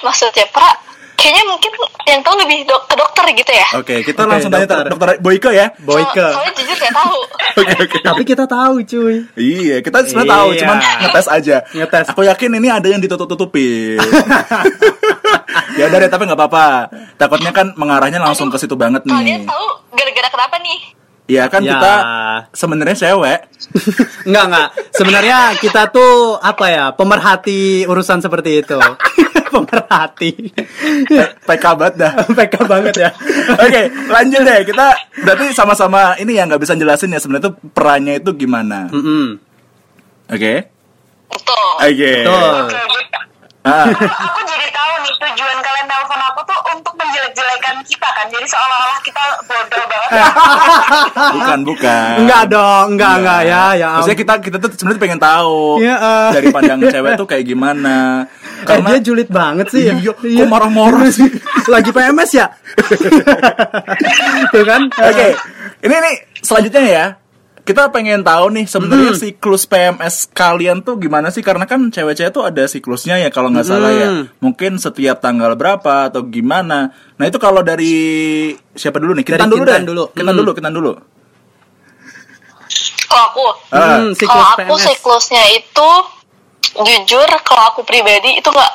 Maksudnya 0.00 0.46
pra, 0.48 0.70
kayaknya 1.14 1.42
mungkin 1.44 1.70
yang 2.04 2.20
tahu 2.20 2.34
lebih 2.38 2.62
dok- 2.64 2.86
ke 2.86 2.94
dokter 2.94 3.24
gitu 3.32 3.50
ya. 3.50 3.66
Oke, 3.74 3.94
kita 4.02 4.22
Oke, 4.22 4.30
langsung 4.30 4.50
tanya 4.50 4.64
dokter. 4.64 4.78
ter- 4.78 4.90
dokter 4.92 5.08
Boyke 5.18 5.50
ya. 5.50 5.66
Boyke. 5.78 6.14
So- 6.16 6.32
soalnya 6.32 6.52
jujur 6.54 6.76
saya 6.76 6.92
tahu. 6.94 7.16
Oke, 7.56 7.72
oke. 7.74 7.96
Tapi 7.98 8.22
kita 8.22 8.44
tahu, 8.44 8.84
cuy. 8.84 9.16
Iya, 9.32 9.80
kita 9.80 10.04
sebenarnya 10.04 10.28
tahu, 10.30 10.48
Iya. 10.50 10.60
cuman 10.60 10.76
ngetes 11.00 11.26
aja. 11.26 11.56
Ngetes. 11.66 12.06
Aku 12.06 12.20
yakin 12.22 12.50
ini 12.52 12.68
ada 12.68 12.84
yang 12.84 13.00
ditutup-tutupin. 13.00 13.96
ya 15.78 15.88
udah 15.88 15.98
deh, 15.98 16.10
tapi 16.10 16.22
nggak 16.24 16.36
apa-apa. 16.36 16.92
Takutnya 17.16 17.50
kan 17.50 17.72
mengarahnya 17.74 18.20
langsung 18.20 18.48
ke 18.48 18.56
situ 18.56 18.74
banget 18.74 19.02
Kalian 19.02 19.40
nih. 19.40 19.48
tahu 19.48 19.64
gara-gara 19.90 20.28
kenapa 20.28 20.56
nih? 20.60 20.78
Iya 21.26 21.50
kan 21.50 21.58
Ya. 21.60 21.74
kita 21.74 21.94
sebenarnya 22.54 22.94
cewek. 22.94 23.38
Enggak, 24.24 24.44
enggak. 24.48 24.68
Sebenarnya 24.94 25.38
kita 25.58 25.90
tuh 25.90 26.38
apa 26.38 26.66
ya? 26.70 26.84
Pemerhati 26.94 27.82
urusan 27.84 28.22
seperti 28.22 28.62
itu. 28.62 28.78
Pemerhati. 29.56 30.32
PK 31.42 31.64
banget 31.74 31.94
dah. 31.98 32.12
PK 32.38 32.54
banget 32.64 32.94
ya. 32.94 33.10
Oke, 33.58 33.82
lanjut 34.06 34.40
deh. 34.42 34.58
Kita 34.62 34.86
berarti 35.22 35.50
sama-sama 35.50 36.14
ini 36.16 36.38
yang 36.38 36.46
nggak 36.46 36.62
bisa 36.62 36.78
jelasin 36.78 37.10
ya 37.10 37.18
sebenarnya 37.18 37.50
tuh 37.50 37.54
perannya 37.74 38.22
itu 38.22 38.30
gimana. 38.38 38.86
Oke. 40.30 40.54
Betul. 41.26 41.66
Oke. 41.82 42.12
Betul. 42.22 42.54
Oke, 42.70 42.78
gitu. 42.78 43.18
Ah, 43.66 43.90
aku 43.90 44.40
jadi 44.46 44.70
tahu 44.70 44.94
tujuan 45.14 45.58
kalian 45.62 45.86
telepon 45.86 46.20
aku 46.20 46.40
tuh 46.44 46.58
untuk 46.74 46.94
menjelek-jelekan 46.98 47.76
kita 47.86 48.08
kan. 48.12 48.26
Jadi 48.30 48.46
seolah-olah 48.46 49.00
kita 49.02 49.22
bodoh 49.46 49.84
banget. 49.86 50.10
bukan, 51.36 51.58
bukan. 51.66 52.14
Enggak 52.26 52.42
dong, 52.50 52.86
enggak, 52.96 53.14
enggak 53.22 53.40
ya, 53.46 53.62
ya. 53.78 53.90
Maksudnya 54.00 54.18
kita 54.18 54.34
kita 54.42 54.56
tuh 54.58 54.68
sebenarnya 54.74 55.02
pengen 55.02 55.20
tahu 55.20 55.80
Iya, 55.82 55.96
eh. 55.96 56.30
dari 56.34 56.46
pandang 56.50 56.80
cewek 56.92 57.12
tuh 57.18 57.26
kayak 57.28 57.44
gimana. 57.46 57.96
Eh, 58.66 58.78
dia 58.80 58.98
julid 59.04 59.28
banget 59.28 59.66
sih 59.70 59.82
ya. 59.86 59.94
Iya, 59.94 60.12
kok 60.16 60.48
marah-marah 60.48 61.06
sih? 61.18 61.28
Lagi 61.68 61.90
PMS 61.92 62.30
ya? 62.34 62.46
Tuh 64.50 64.64
kan? 64.64 64.82
Oke, 64.90 65.28
ini 65.84 65.94
nih 65.94 66.16
selanjutnya 66.40 66.82
ya. 66.86 67.06
Kita 67.66 67.90
pengen 67.90 68.22
tahu 68.22 68.54
nih 68.54 68.62
sebenarnya 68.64 69.10
Hmm. 69.10 69.18
siklus 69.18 69.66
PMS 69.66 70.30
kalian 70.30 70.80
tuh 70.80 70.94
gimana 70.96 71.28
sih? 71.28 71.42
Karena 71.42 71.66
kan 71.66 71.90
cewek-cewek 71.90 72.30
tuh 72.30 72.46
ada 72.46 72.62
siklusnya 72.64 73.18
ya 73.18 73.26
kalau 73.26 73.50
nggak 73.50 73.66
salah 73.66 73.90
ya. 73.90 74.06
Hmm. 74.08 74.24
Mungkin 74.38 74.78
setiap 74.78 75.18
tanggal 75.18 75.52
berapa 75.52 76.06
atau 76.06 76.22
gimana. 76.22 76.94
Nah 77.12 77.24
itu 77.24 77.36
kalau 77.36 77.60
dari 77.60 77.90
siapa 78.72 78.96
dulu 78.96 79.12
nih? 79.12 79.26
Kita 79.26 79.44
dulu 79.44 79.66
deh. 79.66 79.82
dulu. 79.82 80.04
Kita 80.08 80.30
Hmm. 80.30 80.38
dulu, 80.38 80.50
kita 80.52 80.70
dulu. 80.70 80.92
Kalau 83.04 83.24
aku, 83.24 83.44
Ah. 83.68 83.98
Hmm, 83.98 84.10
siklus 84.12 84.30
kalau 84.30 84.46
aku 84.48 84.62
PMS. 84.72 84.82
siklusnya 84.84 85.44
itu 85.52 85.90
jujur 86.76 87.28
kalau 87.42 87.64
aku 87.66 87.82
pribadi 87.82 88.36
itu 88.36 88.46
nggak 88.46 88.72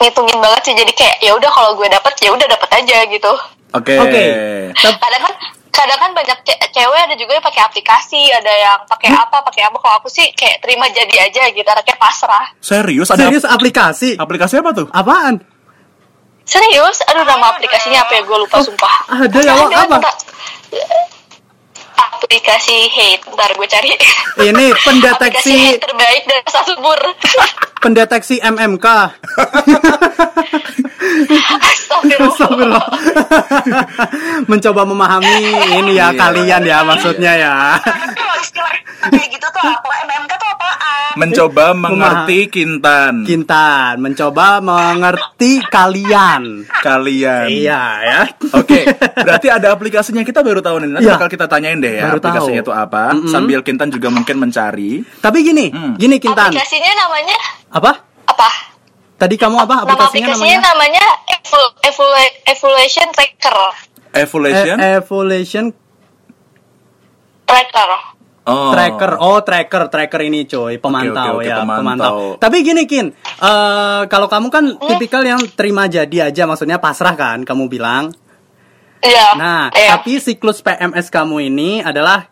ngitungin 0.00 0.38
banget 0.38 0.60
sih. 0.64 0.74
Jadi 0.74 0.92
kayak 0.92 1.16
ya 1.20 1.32
udah 1.32 1.50
kalau 1.50 1.70
gue 1.74 1.86
dapet 1.86 2.14
ya 2.18 2.30
udah 2.30 2.46
dapet 2.48 2.70
aja 2.72 2.98
gitu. 3.04 3.32
Oke. 3.72 3.94
Oke. 3.96 4.24
Tep- 4.72 4.98
Kadang 4.98 5.22
kan 5.22 5.34
kadang 5.74 5.98
kan 5.98 6.10
banyak 6.14 6.38
ce- 6.46 6.60
cewek 6.70 7.00
ada 7.04 7.14
juga 7.18 7.34
yang 7.34 7.44
pakai 7.44 7.62
aplikasi, 7.66 8.30
ada 8.30 8.52
yang 8.54 8.78
pakai 8.86 9.10
apa, 9.10 9.42
pakai 9.42 9.66
apa. 9.66 9.76
Kalau 9.82 9.94
aku 9.98 10.08
sih 10.08 10.30
kayak 10.32 10.62
terima 10.62 10.86
jadi 10.88 11.26
aja 11.26 11.50
gitu, 11.50 11.66
anaknya 11.66 11.98
pasrah. 11.98 12.46
Serius 12.62 13.10
ada 13.10 13.26
Serius 13.26 13.44
aplikasi? 13.44 14.14
aplikasi 14.14 14.62
apa 14.62 14.70
tuh? 14.70 14.86
Apaan? 14.94 15.42
Serius? 16.46 17.02
Aduh 17.10 17.26
nama 17.26 17.56
aplikasinya 17.56 18.06
apa 18.06 18.14
ya? 18.14 18.22
Gue 18.22 18.38
lupa 18.38 18.62
sumpah. 18.62 18.94
ada 19.10 19.38
ya, 19.42 19.52
apa? 19.52 19.98
Aplikasi 21.94 22.88
hate, 22.88 23.24
ntar 23.30 23.50
gue 23.52 23.66
cari. 23.66 23.90
Ini 24.40 24.66
Aplikasi 24.72 24.84
pendeteksi 24.84 25.52
hate 25.54 25.80
terbaik 25.80 26.22
dari 26.24 26.42
subur. 26.48 27.00
pendeteksi 27.84 28.40
MMK. 28.40 28.86
Astagfirullah. 31.54 32.84
Mencoba 34.46 34.82
memahami 34.84 35.36
ini 35.76 35.92
ya 35.94 36.08
Iya. 36.08 36.16
kalian 36.16 36.62
ya 36.64 36.78
maksudnya 36.80 37.32
ya. 37.34 37.54
Tapi 37.78 38.14
kalau 38.14 38.36
istilah 38.40 38.74
kayak 39.04 39.28
gitu 39.30 39.46
tuh 39.46 39.62
apa? 39.62 39.88
MMK? 40.04 40.33
Mencoba 41.14 41.70
mengerti 41.72 42.46
Kintan. 42.46 43.22
Kintan 43.22 43.96
mencoba 43.96 44.58
mengerti 44.58 45.62
kalian. 45.64 46.66
Kalian. 46.76 47.46
Iya 47.46 47.82
ya. 48.00 48.20
Oke, 48.52 48.82
berarti 49.16 49.48
ada 49.48 49.70
aplikasinya 49.70 50.20
kita 50.20 50.40
baru 50.40 50.58
tahu 50.58 50.80
nih. 50.80 50.88
Nanti 50.90 51.04
Iya. 51.04 51.14
bakal 51.14 51.28
kita 51.28 51.46
tanyain 51.46 51.78
deh 51.78 51.94
ya 51.94 52.08
Baru 52.08 52.18
aplikasinya 52.18 52.60
tahu. 52.60 52.66
itu 52.66 52.72
apa. 52.74 53.04
Mm-mm. 53.12 53.28
Sambil 53.28 53.60
Kintan 53.60 53.88
juga 53.88 54.08
mungkin 54.08 54.36
mencari. 54.36 55.02
Tapi 55.18 55.38
gini, 55.40 55.66
Hmm. 55.68 55.94
gini 55.94 56.16
Kintan. 56.16 56.50
Aplikasinya 56.50 56.92
namanya 56.98 57.38
Apa? 57.70 57.92
apa? 58.24 58.48
Tadi 59.14 59.34
kamu 59.34 59.56
apa 59.56 59.74
Nama 59.76 59.82
aplikasinya 59.84 60.26
aplikasinya 60.28 60.58
namanya? 60.66 60.98
namanya 60.98 61.04
Evo- 61.30 61.74
Evo- 61.80 62.12
Evaluation 62.44 63.08
Tracker. 63.10 63.58
Evolution. 64.12 64.76
E- 64.76 64.94
Evolution 64.96 65.64
Tracker. 67.44 67.90
Oh. 68.48 68.70
Tracker, 68.72 69.12
oh 69.20 69.40
tracker, 69.40 69.82
tracker 69.88 70.20
ini 70.24 70.44
coy, 70.44 70.76
pemantau 70.80 71.40
oke, 71.40 71.48
ya, 71.48 71.64
pemantau. 71.64 71.80
pemantau. 71.80 72.16
Tapi 72.40 72.56
gini 72.60 72.84
Kin, 72.84 73.08
eh, 73.40 74.02
kalau 74.08 74.28
kamu 74.28 74.48
kan 74.52 74.64
tipikal 74.76 75.24
yang 75.24 75.40
terima 75.56 75.88
jadi 75.88 76.28
aja, 76.28 76.44
maksudnya 76.44 76.76
pasrah 76.80 77.16
kan, 77.16 77.42
kamu 77.44 77.68
bilang. 77.68 78.12
Iya. 79.04 79.36
Nah, 79.36 79.68
Iya. 79.68 80.00
tapi 80.00 80.16
siklus 80.16 80.64
PMS 80.64 81.12
kamu 81.12 81.52
ini 81.52 81.84
adalah 81.84 82.24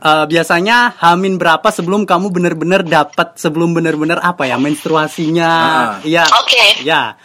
eh, 0.00 0.24
biasanya 0.28 0.96
hamin 0.96 1.36
berapa 1.36 1.68
sebelum 1.68 2.08
kamu 2.08 2.32
bener-bener 2.32 2.80
dapat 2.84 3.36
sebelum 3.36 3.72
bener-bener 3.76 4.16
apa 4.20 4.48
ya 4.48 4.56
menstruasinya? 4.56 5.50
Ah. 5.52 5.92
Iya. 6.04 6.24
Oke. 6.40 6.84
Ya. 6.84 7.16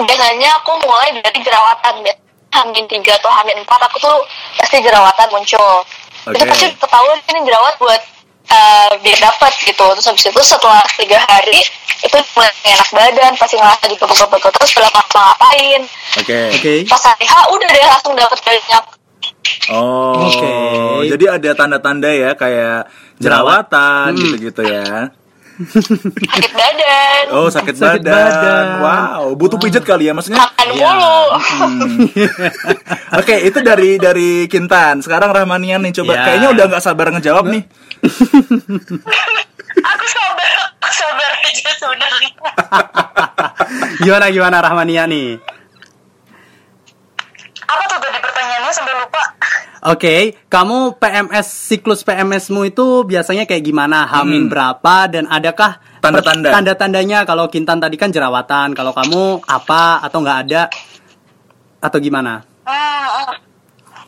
biasanya 0.00 0.56
aku 0.64 0.72
mulai 0.80 1.12
dari 1.12 1.38
jerawatan 1.44 2.08
ya. 2.08 2.14
Hamin 2.50 2.82
tiga 2.90 3.14
atau 3.14 3.30
hamin 3.30 3.62
empat 3.62 3.78
aku 3.86 4.02
tuh 4.02 4.16
pasti 4.58 4.82
jerawatan 4.82 5.28
muncul. 5.30 5.86
Itu 6.34 6.42
Oke. 6.44 6.50
pasti 6.50 6.66
ketahuan 6.74 7.18
ini 7.30 7.40
jerawat 7.46 7.74
buat 7.78 8.02
eh, 8.50 8.92
biar 8.98 9.18
dapat 9.20 9.52
gitu. 9.62 9.84
Terus 9.94 10.06
habis 10.10 10.24
itu 10.26 10.40
setelah 10.42 10.82
tiga 10.98 11.18
hari 11.22 11.60
itu 12.00 12.16
mulai 12.34 12.50
enak 12.64 12.88
badan, 12.90 13.32
pasti 13.36 13.54
ngerasa 13.60 13.84
juga 13.92 14.04
begel-begel 14.08 14.50
terus 14.56 14.70
belum 14.72 14.90
ngapa-ngapain. 14.90 15.80
Oke. 16.18 16.40
Oke. 16.56 16.74
Pas 16.88 17.02
hari 17.04 17.24
H 17.28 17.34
udah 17.52 17.68
deh 17.68 17.84
langsung 17.86 18.14
dapat 18.16 18.38
banyak 18.42 18.84
Oh. 19.70 20.26
Oke. 20.26 20.54
Jadi 21.14 21.24
ada 21.30 21.50
tanda-tanda 21.54 22.10
ya 22.10 22.34
kayak 22.34 22.90
jerawatan 23.22 24.10
Hmm. 24.10 24.18
gitu-gitu 24.18 24.62
ya. 24.66 25.14
Sakit 25.62 26.16
badan, 26.50 27.24
Oh, 27.30 27.46
sakit, 27.46 27.74
Sakit 27.74 28.00
badan. 28.00 28.08
badan. 28.08 28.66
Wow, 28.80 29.24
butuh 29.34 29.56
pijat 29.56 29.82
kali 29.82 30.08
ya 30.08 30.12
maksudnya. 30.12 30.40
makan 30.40 30.68
mulu. 30.70 31.20
Hmm. 31.36 31.88
Oke, 33.20 33.34
itu 33.42 33.58
dari 33.60 33.96
dari 33.96 34.30
Kintan. 34.46 35.00
Sekarang 35.00 35.28
Rahmanian 35.28 35.80
nih 35.80 35.92
coba 35.94 36.12
Ya. 36.14 36.22
kayaknya 36.24 36.48
udah 36.50 36.64
nggak 36.66 36.82
sabar 36.82 37.06
ngejawab 37.10 37.44
nih. 37.46 37.62
Aku 39.80 40.06
sabar, 40.06 40.50
aku 40.76 40.92
sabar 40.92 41.30
aja 41.40 41.70
sebenarnya. 41.72 42.30
Gimana 44.02 44.26
gimana 44.28 44.56
Rahmania 44.58 45.06
nih? 45.06 45.38
Apa 47.62 47.82
tuh 47.86 47.98
tadi 47.98 48.18
pertanyaannya 48.18 48.72
sampai 48.72 48.94
lupa? 48.96 49.19
Oke, 49.80 50.36
kamu 50.46 51.00
PMS 51.00 51.48
siklus 51.48 52.04
PMS-mu 52.04 52.64
itu 52.64 53.00
biasanya 53.02 53.48
kayak 53.48 53.64
gimana? 53.64 54.04
Hamin 54.04 54.44
Hmm. 54.44 54.52
berapa 54.52 55.08
dan 55.08 55.24
adakah 55.24 55.80
Tanda-tanda. 55.98 56.52
tanda-tandanya 56.52 57.24
kalau 57.24 57.48
Kintan 57.48 57.80
tadi 57.80 57.96
kan 57.96 58.08
jerawatan, 58.08 58.76
kalau 58.76 58.92
kamu 58.92 59.40
apa 59.42 60.04
atau 60.04 60.20
nggak 60.20 60.38
ada 60.44 60.62
atau 61.80 61.96
gimana? 61.96 62.44
Hmm. 62.62 63.32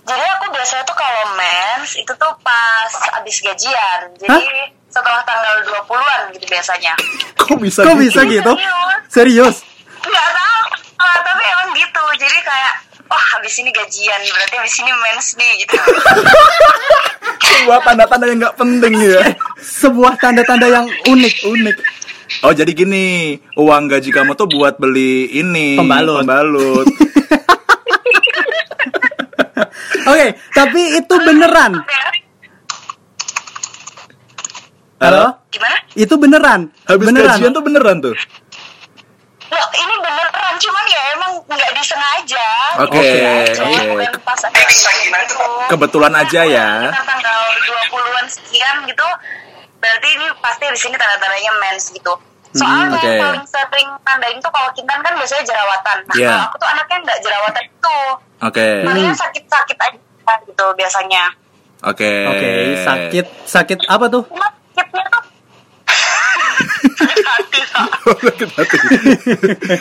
Jadi 0.02 0.24
aku 0.30 0.44
biasanya 0.50 0.84
tuh 0.84 0.92
kalau 0.92 1.24
mens 1.32 1.90
itu 1.94 2.12
tuh 2.12 2.32
pas 2.42 2.90
abis 3.16 3.36
gajian. 3.40 4.00
Jadi 4.18 4.44
setelah 4.86 5.24
tanggal 5.24 5.56
20-an 5.64 6.20
gitu 6.32 6.44
biasanya. 6.46 6.92
Kok 7.34 7.56
bisa 7.56 7.80
Kok 7.80 7.96
gitu? 7.96 8.02
bisa 8.02 8.20
gitu? 8.28 8.52
Serius? 8.52 9.00
Serius? 9.08 9.56
Nggak 10.02 10.28
tahu, 10.28 10.64
Ah, 10.98 11.18
tapi 11.18 11.42
emang 11.46 11.70
gitu. 11.72 12.04
Jadi 12.18 12.38
kayak 12.44 12.74
wah 13.12 13.24
habis 13.36 13.60
ini 13.60 13.68
gajian 13.68 14.20
berarti 14.24 14.56
habis 14.56 14.80
ini 14.80 14.88
mens 14.88 15.36
nih 15.36 15.52
gitu. 15.60 15.76
Sebuah 17.52 17.84
tanda-tanda 17.84 18.24
yang 18.24 18.40
nggak 18.40 18.56
penting 18.56 18.94
ya. 18.96 19.20
Sebuah 19.60 20.16
tanda-tanda 20.16 20.66
yang 20.72 20.88
unik, 20.88 21.36
unik. 21.44 21.76
Oh 22.48 22.56
jadi 22.56 22.72
gini, 22.72 23.36
uang 23.60 23.92
gaji 23.92 24.08
kamu 24.08 24.32
tuh 24.32 24.48
buat 24.48 24.80
beli 24.80 25.28
ini 25.28 25.76
Pembalut. 25.76 26.24
Pembalut. 26.24 26.88
Oke, 30.12 30.26
tapi 30.56 30.80
itu 30.96 31.14
beneran. 31.20 31.84
Halo? 35.02 35.44
Gimana? 35.52 35.76
Itu 35.92 36.14
beneran. 36.16 36.72
Habis 36.88 37.06
beneran. 37.12 37.36
gajian 37.36 37.52
tuh 37.52 37.60
beneran 37.60 37.96
tuh. 38.00 38.16
Loh, 39.52 39.66
ini 39.76 39.94
beneran 40.00 40.54
cuman 40.56 40.84
ya 40.88 41.00
emang 41.12 41.32
nggak 41.44 41.70
disengaja. 41.76 42.48
Oke, 42.80 43.04
Jadi 43.52 43.60
oke. 43.84 44.00
gitu. 44.00 45.44
Kebetulan 45.68 46.12
aja 46.16 46.40
ya. 46.48 46.68
Kita 46.88 47.02
tanggal 47.04 47.40
20-an 47.60 48.26
sekian 48.32 48.76
gitu. 48.88 49.06
Berarti 49.76 50.08
ini 50.16 50.26
pasti 50.40 50.64
di 50.64 50.78
sini 50.80 50.96
tanda-tandanya 50.96 51.52
mens 51.60 51.92
gitu. 51.92 52.12
Soalnya 52.52 52.96
oke. 52.96 53.00
yang 53.00 53.20
paling 53.20 53.44
sering 53.48 53.88
tandain 54.04 54.36
tuh 54.40 54.52
kalau 54.52 54.68
Kintan 54.72 55.00
kan 55.00 55.12
biasanya 55.16 55.44
jerawatan. 55.44 55.96
Nah, 56.04 56.14
Iya. 56.16 56.28
kalau 56.28 56.44
aku 56.48 56.56
tuh 56.56 56.68
anaknya 56.68 56.96
nggak 57.04 57.18
jerawatan 57.24 57.64
itu. 57.64 57.98
Oke. 58.44 58.68
Paling 58.84 59.06
sakit-sakit 59.12 59.76
aja 59.80 60.34
gitu 60.44 60.66
biasanya. 60.76 61.24
Oke. 61.82 62.12
Oke, 62.28 62.50
sakit 62.84 63.26
sakit 63.44 63.78
apa 63.88 64.04
tuh? 64.08 64.22
Cuma 64.28 64.48
sakitnya 64.72 65.04
tuh. 65.12 65.22
Sakit 67.64 68.48
hati. 68.56 68.76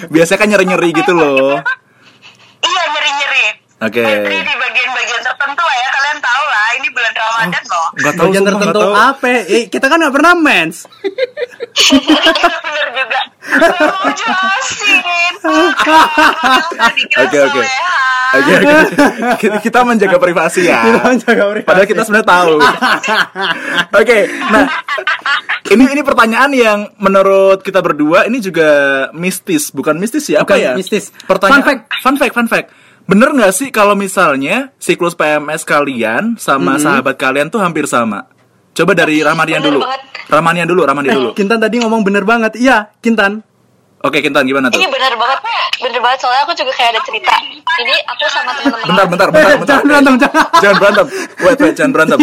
Biasanya 0.07 0.37
kan 0.37 0.47
nyeri-nyeri 0.47 0.89
gitu 0.93 1.11
loh. 1.11 1.59
Iya 2.61 2.81
nyeri-nyeri. 2.89 3.45
Oke. 3.81 3.99
Nyeri 3.99 4.37
di 4.39 4.53
bagian-bagian 4.55 5.21
tertentu 5.21 5.59
lah 5.59 5.75
ya 5.75 5.87
kalian 5.89 6.17
tahu 6.19 6.43
lah 6.45 6.67
ini 6.75 6.87
bulan 6.89 7.11
Ramadan 7.11 7.63
loh. 7.65 7.87
Enggak 7.91 8.13
tahu 8.13 8.23
Bagian 8.23 8.43
tertentu 8.45 8.79
tahu. 8.79 8.91
apa? 8.93 9.25
Eh, 9.47 9.63
kita 9.67 9.85
kan 9.85 9.97
nggak 9.97 10.13
pernah 10.13 10.33
mens. 10.35 10.75
Bener 12.61 12.87
juga. 12.93 13.19
Gak. 13.41 14.21
Oke, 17.21 17.37
oke. 17.41 17.61
Oke, 18.31 18.51
oke. 18.53 18.73
Kita- 19.35 19.59
Kita 19.59 19.79
menjaga 19.81 20.15
privasi 20.15 20.61
ya. 20.63 20.79
Kita 20.81 20.99
menjaga 21.03 21.43
privasi. 21.49 21.67
Padahal 21.67 21.85
kita 21.85 22.01
sebenarnya 22.01 22.29
tahu. 22.29 22.53
Oke, 23.93 24.17
nah 24.47 24.63
ini 25.71 25.83
ini 25.89 26.01
pertanyaan 26.01 26.51
yang 26.51 26.79
menurut 26.97 27.59
kita 27.59 27.79
berdua 27.79 28.27
ini 28.27 28.37
juga 28.37 28.69
mistis, 29.11 29.71
bukan 29.71 29.95
mistis 29.95 30.27
ya? 30.27 30.43
Apa 30.43 30.53
Bukan 30.53 30.59
ya? 30.59 30.71
mistis. 30.75 31.09
Pertanyaan, 31.23 31.59
Fun 31.59 31.65
fact. 31.65 31.81
fun 31.97 32.15
fact, 32.15 32.33
fun 32.33 32.47
fact. 32.47 32.67
Bener 33.01 33.31
nggak 33.31 33.51
sih 33.51 33.67
kalau 33.69 33.91
misalnya 33.91 34.69
siklus 34.77 35.15
PMS 35.15 35.63
kalian 35.63 36.37
sama 36.37 36.77
sahabat 36.77 37.17
kalian 37.17 37.49
tuh 37.49 37.59
hampir 37.59 37.83
sama? 37.85 38.29
Coba 38.71 38.93
dari 38.93 39.19
Ramanian 39.19 39.59
Bener 39.59 39.71
dulu. 39.73 39.79
banget. 39.83 40.01
Ramanian 40.27 40.63
dulu, 40.63 40.81
Ramanian 40.85 41.11
dulu. 41.13 41.29
Kintan 41.33 41.59
tadi 41.59 41.75
ngomong 41.79 42.01
bener 42.01 42.23
banget. 42.23 42.55
Iya, 42.55 42.87
Kintan. 43.03 43.43
Oke, 44.01 44.17
Kintan 44.17 44.49
gimana 44.49 44.65
tuh? 44.73 44.81
Ini 44.81 44.89
bener 44.89 45.13
banget, 45.13 45.39
bener 45.77 45.99
banget 46.01 46.19
soalnya 46.25 46.41
aku 46.41 46.57
juga 46.57 46.73
kayak 46.73 46.97
ada 46.97 47.01
cerita. 47.05 47.33
Ini 47.85 47.95
aku 48.09 48.23
sama 48.33 48.51
temen-temen. 48.57 48.85
Bentar, 48.89 49.05
bentar, 49.05 49.27
bentar, 49.29 49.53
bentar. 49.61 49.65
Jangan 49.69 49.85
berantem, 49.85 50.13
jangan. 50.17 50.45
Jangan 50.57 50.75
berantem. 50.81 51.05
Wait, 51.37 51.57
wait, 51.61 51.75
jangan 51.77 51.91
berantem. 51.93 52.19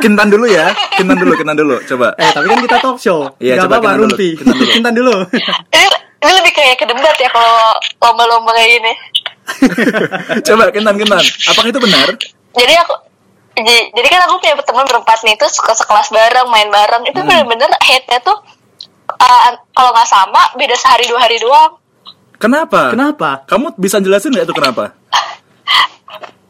Kintan 0.00 0.28
dulu 0.32 0.46
ya. 0.48 0.66
Kintan 0.96 1.16
dulu, 1.20 1.32
Kintan 1.36 1.56
dulu. 1.60 1.76
Coba. 1.84 2.08
Eh, 2.16 2.30
tapi 2.32 2.46
kan 2.48 2.58
kita 2.64 2.76
talk 2.80 2.96
show. 2.96 3.20
Iya, 3.36 3.54
coba 3.60 3.76
apa-apa, 3.76 3.88
Kintan 3.92 4.00
dulu. 4.00 4.16
Kintan 4.16 4.54
dulu. 4.56 4.64
Kintan 4.72 4.92
dulu. 4.96 5.14
Ini, 5.68 5.86
ini 6.00 6.32
lebih 6.32 6.52
kayak 6.56 6.76
ke 6.80 6.84
debat 6.88 7.16
ya 7.20 7.28
kalau 7.28 7.56
lomba-lomba 8.00 8.50
kayak 8.56 8.70
gini. 8.80 8.92
Coba 10.48 10.72
Kintan, 10.72 10.94
Kintan. 10.96 11.20
Apakah 11.20 11.68
itu 11.68 11.80
benar? 11.82 12.08
Jadi 12.56 12.74
aku 12.78 12.94
jadi, 13.52 13.76
jadi 13.92 14.08
kan 14.08 14.20
aku 14.24 14.40
punya 14.40 14.56
teman 14.64 14.84
berempat 14.88 15.18
nih 15.28 15.36
terus 15.36 15.52
suka 15.60 15.76
sekelas 15.76 16.08
bareng 16.08 16.48
main 16.48 16.72
bareng 16.72 17.04
itu 17.04 17.20
bener-bener 17.20 17.68
hate-nya 17.84 18.16
tuh 18.24 18.40
uh, 19.22 19.48
kalau 19.70 19.90
nggak 19.90 20.04
sama 20.04 20.42
beda 20.54 20.74
sehari 20.74 21.06
dua 21.06 21.20
hari 21.20 21.38
doang 21.38 21.78
Kenapa? 22.36 22.90
Kenapa? 22.90 23.46
Kamu 23.46 23.78
bisa 23.78 24.02
jelasin 24.02 24.34
nggak 24.34 24.50
itu 24.50 24.52
kenapa? 24.52 24.98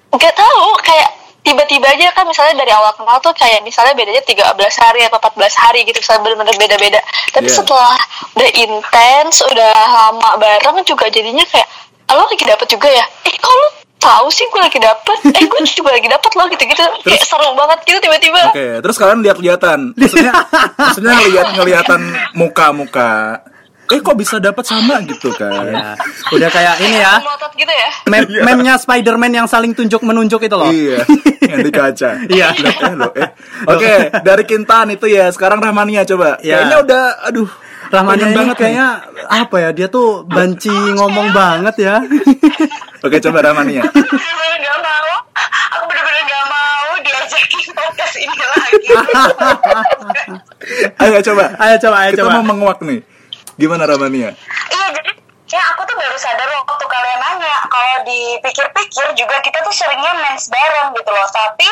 nggak 0.09 0.35
tahu 0.35 0.65
kayak 0.81 1.11
tiba-tiba 1.43 1.89
aja 1.89 2.15
kan 2.15 2.25
misalnya 2.25 2.55
dari 2.55 2.71
awal 2.71 2.95
kenal 2.95 3.19
tuh 3.19 3.35
kayak 3.35 3.61
misalnya 3.61 3.93
bedanya 3.93 4.23
13 4.23 4.55
hari 4.79 5.01
atau 5.03 5.19
14 5.19 5.37
hari 5.59 5.83
gitu 5.83 5.99
misalnya 5.99 6.23
bener-bener 6.23 6.57
beda-beda 6.57 7.01
tapi 7.29 7.51
Iya. 7.51 7.57
setelah 7.59 7.97
udah 8.33 8.51
intens 8.55 9.43
udah 9.43 9.73
lama 9.75 10.31
bareng 10.39 10.81
juga 10.87 11.11
jadinya 11.11 11.43
kayak 11.43 11.67
"Ah, 12.07 12.15
lo 12.15 12.25
lagi 12.25 12.45
dapet 12.47 12.67
juga 12.71 12.87
ya 12.87 13.05
eh 13.27 13.35
kok 13.35 13.51
lo 13.51 13.67
tahu 14.03 14.27
sih 14.35 14.45
gue 14.51 14.61
lagi 14.61 14.79
dapet 14.83 15.19
eh 15.39 15.45
gue 15.47 15.61
juga 15.63 15.95
lagi 15.95 16.09
dapet 16.11 16.31
lo 16.35 16.45
gitu-gitu 16.51 16.85
kayak 17.07 17.23
seru 17.23 17.55
banget 17.55 17.79
gitu 17.87 17.99
tiba-tiba 18.03 18.43
Oke, 18.51 18.69
terus 18.83 18.97
kalian 18.99 19.23
lihat-lihatan. 19.23 19.79
Maksudnya, 19.95 20.33
maksudnya 20.83 21.13
ngelihat 21.15 21.49
ngelihatan 21.57 22.01
muka-muka. 22.35 23.41
Eh 23.93 24.01
kok 24.01 24.17
bisa 24.17 24.41
dapat 24.41 24.65
sama 24.65 25.05
gitu 25.05 25.29
kan? 25.37 25.69
Ya, 25.69 25.93
udah 26.33 26.49
kayak 26.49 26.81
ini 26.81 26.97
ya. 26.97 27.21
melotot 27.21 27.53
gitu 27.53 27.69
ya 27.69 27.91
Mem 28.09 28.25
memnya 28.41 28.81
Spider-Man 28.81 29.33
yang 29.37 29.49
saling 29.49 29.77
tunjuk 29.77 30.01
menunjuk 30.01 30.41
itu 30.41 30.57
loh. 30.57 30.73
Iya, 30.73 31.05
yang 31.45 31.61
di 31.61 31.73
kaca. 31.73 32.11
Iya. 32.33 32.57
Lihat, 32.57 32.77
eh, 32.89 32.95
loh, 32.97 33.13
eh. 33.13 33.29
Oke, 33.69 33.93
dari 34.25 34.45
Kintan 34.49 34.97
itu 34.97 35.05
ya. 35.13 35.29
Sekarang 35.29 35.61
Rahmania 35.61 36.09
coba. 36.09 36.41
Iya. 36.41 36.65
Kayaknya 36.65 36.79
udah, 36.89 37.05
aduh. 37.29 37.51
Rahmania 37.93 38.17
pengen 38.17 38.25
ini 38.25 38.35
banget 38.35 38.51
nih. 38.51 38.59
kayaknya 38.59 38.87
apa 39.29 39.57
ya? 39.59 39.71
Dia 39.71 39.87
tuh 39.87 40.25
banci 40.25 40.73
ngomong 40.73 41.29
banget 41.31 41.75
ya. 41.79 41.95
Oke, 43.05 43.21
coba 43.21 43.39
Rahmania. 43.43 43.83
bener-bener 43.85 44.59
gak 44.59 44.79
mau 44.81 45.13
aku 45.71 45.85
bener-bener 45.87 46.23
gak 46.25 46.45
mau 46.49 46.87
diajakin 46.99 47.69
podcast 47.71 48.15
ini 48.17 48.39
lagi 48.39 48.87
Ayo 51.03 51.19
coba. 51.23 51.45
Ayo 51.59 51.75
coba, 51.79 51.97
ayo 52.01 52.11
Kita 52.11 52.23
coba. 52.23 52.35
mau 52.35 52.43
menguak 52.47 52.79
nih. 52.81 53.01
Gimana 53.55 53.85
Rahmania? 53.85 54.33
iya 54.71 54.87
jadi 54.91 55.11
ya 55.47 55.61
aku 55.71 55.85
tuh 55.85 55.93
baru 55.93 56.17
sadar 56.17 56.49
waktu 56.49 56.83
kalian 56.83 57.19
nanya 57.21 57.55
kalau 57.69 58.01
dipikir-pikir 58.03 59.07
juga 59.13 59.37
kita 59.39 59.61
tuh 59.61 59.71
seringnya 59.71 60.11
mens 60.17 60.49
bareng 60.49 60.91
gitu 60.97 61.07
loh 61.07 61.29
tapi 61.29 61.69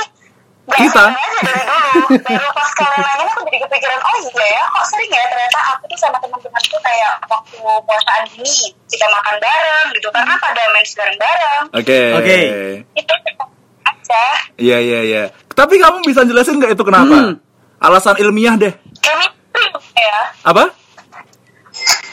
Kita? 0.71 1.05
aja 1.11 1.41
dari 1.43 1.63
dulu 1.67 2.07
baru 2.23 2.49
pas 2.55 2.71
kalian 2.77 3.01
nanya 3.03 3.25
aku 3.35 3.41
jadi 3.49 3.59
kepikiran 3.67 4.01
oh 4.01 4.17
iya 4.23 4.47
ya 4.47 4.63
kok 4.71 4.85
sering 4.87 5.11
ya 5.11 5.25
ternyata 5.27 5.59
aku 5.75 5.85
tuh 5.91 5.99
sama 5.99 6.17
teman-teman 6.23 6.63
tuh 6.63 6.81
kayak 6.81 7.13
waktu 7.27 7.59
puasaan 7.61 8.23
gini 8.31 8.55
kita 8.87 9.07
makan 9.11 9.35
bareng 9.41 9.87
gitu 9.97 10.09
karena 10.13 10.35
pada 10.39 10.63
mens 10.75 10.93
bareng-bareng 10.95 11.63
Oke. 11.75 12.01
Oke. 12.19 12.39
itu 12.95 13.15
aja 13.87 14.23
Iya, 14.61 14.79
iya, 14.83 15.01
iya. 15.07 15.23
Tapi 15.55 15.79
kamu 15.79 16.03
bisa 16.05 16.27
jelasin 16.27 16.59
nggak 16.59 16.75
itu 16.75 16.83
kenapa? 16.85 17.15
Hmm. 17.15 17.33
Alasan 17.81 18.19
ilmiah 18.21 18.59
deh. 18.61 18.75
chemistry 19.01 19.65
ya 19.97 20.19
Apa? 20.45 20.69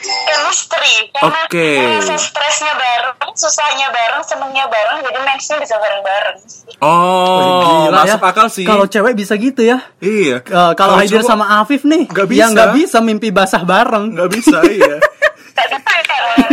Chemistry 0.02 1.12
karena 1.12 1.40
Oke. 1.44 1.68
rasa 1.98 2.16
stresnya 2.16 2.74
bareng 2.74 3.16
susahnya 3.34 3.88
bareng 3.90 4.24
senengnya 4.24 4.66
bareng 4.66 4.98
jadi 5.02 5.20
mensnya 5.22 5.58
bisa 5.58 5.76
bareng-bareng 5.76 6.38
Oh, 6.78 7.90
Gila 7.90 8.06
masuk 8.06 8.22
ya. 8.22 8.30
akal 8.30 8.48
sih. 8.48 8.62
Kalau 8.62 8.86
cewek 8.86 9.18
bisa 9.18 9.34
gitu 9.34 9.66
ya. 9.66 9.82
iya. 9.98 10.38
Eh, 10.40 10.72
kalau 10.76 10.94
Haidir 10.94 11.26
sama 11.26 11.58
Afif 11.58 11.82
nih, 11.82 12.06
Nggak 12.06 12.28
ya 12.28 12.46
bisa. 12.46 12.54
nggak 12.54 12.70
bisa 12.76 12.98
mimpi 13.02 13.30
basah 13.32 13.64
bareng. 13.64 14.14
nggak 14.14 14.30
bisa, 14.30 14.62
iya. 14.64 15.02
Gak 15.58 15.74
bisa 15.74 15.90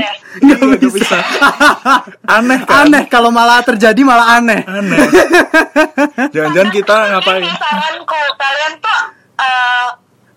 ya. 0.00 0.12
Nggak 0.40 0.60
Iya, 0.64 0.88
bisa. 0.88 1.18
Aneh 2.40 2.60
kan? 2.64 2.88
Aneh 2.88 3.04
kalau 3.04 3.28
malah 3.28 3.60
terjadi 3.60 4.00
malah 4.00 4.40
aneh. 4.40 4.64
Aneh. 4.64 4.96
Jangan-jangan 6.32 6.70
kita 6.72 6.94
ngapain? 7.12 7.44
Ini 7.44 7.52
saranku 7.52 8.16
kalian 8.34 8.72
tuh 8.80 9.00
eh, 9.36 9.86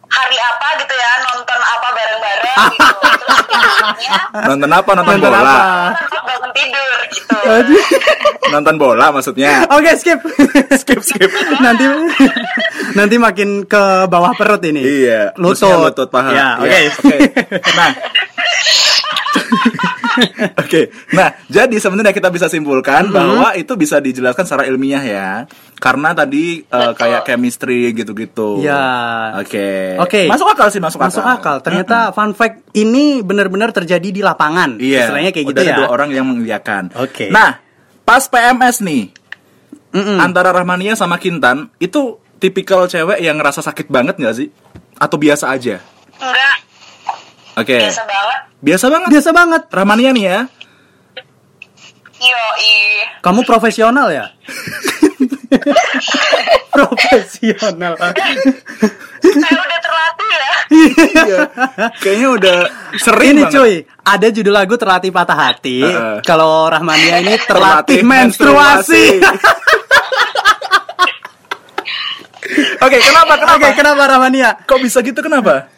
hari 0.07 0.37
apa 0.37 0.67
gitu 0.79 0.93
ya 0.93 1.11
nonton 1.25 1.59
apa 1.59 1.87
bareng-bareng 1.91 2.59
gitu 2.71 2.95
terus 3.17 3.39
tidurnya 3.49 4.13
Nonton 4.47 4.69
apa? 4.69 4.89
Nonton, 4.93 5.13
Nonton 5.17 5.29
bola. 5.29 5.39
apa? 5.41 5.57
nonton 5.97 6.21
bangun 6.23 6.51
tidur 6.53 6.99
gitu. 7.11 7.37
Nonton 8.47 8.75
bola 8.77 9.05
maksudnya. 9.09 9.51
Oke 9.67 9.91
skip. 9.95 10.19
skip, 10.81 11.01
skip. 11.01 11.29
nanti 11.59 11.85
nanti 12.93 13.15
makin 13.17 13.65
ke 13.65 13.83
bawah 14.07 14.31
perut 14.33 14.61
ini. 14.63 14.79
Iya, 14.81 15.35
Lutut. 15.35 15.67
lutut 15.91 16.07
paha. 16.07 16.31
Ya, 16.31 16.47
Iya, 16.63 16.77
oke. 16.87 17.03
oke. 17.03 17.17
Nah. 17.77 17.91
Oke, 20.63 20.89
nah 21.13 21.33
jadi 21.47 21.75
sebenarnya 21.77 22.13
kita 22.13 22.29
bisa 22.29 22.47
simpulkan 22.47 23.07
Mm-hmm. 23.07 23.13
bahwa 23.13 23.49
itu 23.53 23.73
bisa 23.77 24.01
dijelaskan 24.01 24.43
secara 24.43 24.63
ilmiah 24.65 25.03
ya, 25.03 25.29
karena 25.77 26.11
tadi 26.11 26.65
eh, 26.65 26.91
kayak 26.97 27.23
chemistry 27.23 27.93
gitu-gitu. 27.93 28.59
Ya. 28.61 29.31
Oke. 29.37 29.95
Oke. 30.01 30.21
Masuk 30.25 30.49
akal 30.49 30.67
sih, 30.73 30.81
masuk, 30.81 30.97
Masuk 30.99 31.23
akal. 31.23 31.61
Ternyata 31.61 32.11
fun 32.11 32.33
fact 32.33 32.65
ini 32.73 33.21
benar-benar 33.21 33.69
terjadi 33.71 34.09
di 34.09 34.21
lapangan. 34.25 34.81
Iya. 34.81 35.07
Istilahnya 35.07 35.31
kayak 35.31 35.45
gitu 35.45 35.55
udah 35.55 35.63
ada 35.63 35.73
ya. 35.73 35.77
dua 35.79 35.89
orang 35.93 36.09
yang 36.11 36.25
mengiyakan. 36.25 36.89
Oke. 36.97 37.29
Nah, 37.29 37.61
pas 38.01 38.23
PMS 38.25 38.81
nih, 38.81 39.13
Mm-mm. 39.93 40.17
antara 40.19 40.49
Rahmania 40.51 40.97
sama 40.97 41.21
Kintan 41.21 41.69
itu 41.77 42.17
tipikal 42.37 42.85
cewek 42.85 43.21
yang 43.21 43.37
ngerasa 43.37 43.61
sakit 43.61 43.87
banget 43.89 44.17
nggak 44.17 44.35
sih? 44.35 44.49
Atau 44.97 45.17
biasa 45.21 45.53
aja? 45.53 45.77
enggak 46.17 46.57
Oke. 47.57 47.77
biasa 47.81 48.03
banget 48.05 48.39
Biasa 48.57 48.85
banget. 48.89 49.09
Biasa 49.13 49.29
banget. 49.37 49.61
Rahmania 49.69 50.09
nih 50.13 50.25
ya. 50.25 50.39
yoi 52.17 52.77
Kamu 53.21 53.45
profesional 53.45 54.09
ya? 54.09 54.25
profesional. 56.73 57.93
saya 57.97 59.57
udah 59.61 59.79
terlatih 59.81 60.29
ya 60.29 60.51
Iya. 60.67 61.39
Kayaknya 62.01 62.27
udah 62.33 62.57
sering 62.97 63.29
ini 63.37 63.43
banget. 63.45 63.53
cuy, 63.53 63.73
ada 64.01 64.27
judul 64.33 64.53
lagu 64.53 64.73
terlatih 64.75 65.11
patah 65.13 65.37
hati. 65.37 65.85
Heeh. 65.85 66.17
Kalau 66.25 66.65
Rahmania 66.67 67.21
ini 67.21 67.37
Terlatih 67.37 67.45
terlatih 67.45 68.01
menstruasi. 68.03 69.05
Oke, 72.81 72.97
kenapa? 72.97 73.33
Kenapa? 73.37 73.53
Oke, 73.59 73.67
kenapa 73.77 74.01
Rahmania? 74.09 74.57
Kok 74.65 74.79
bisa 74.81 75.05
gitu 75.05 75.21
kenapa? 75.21 75.69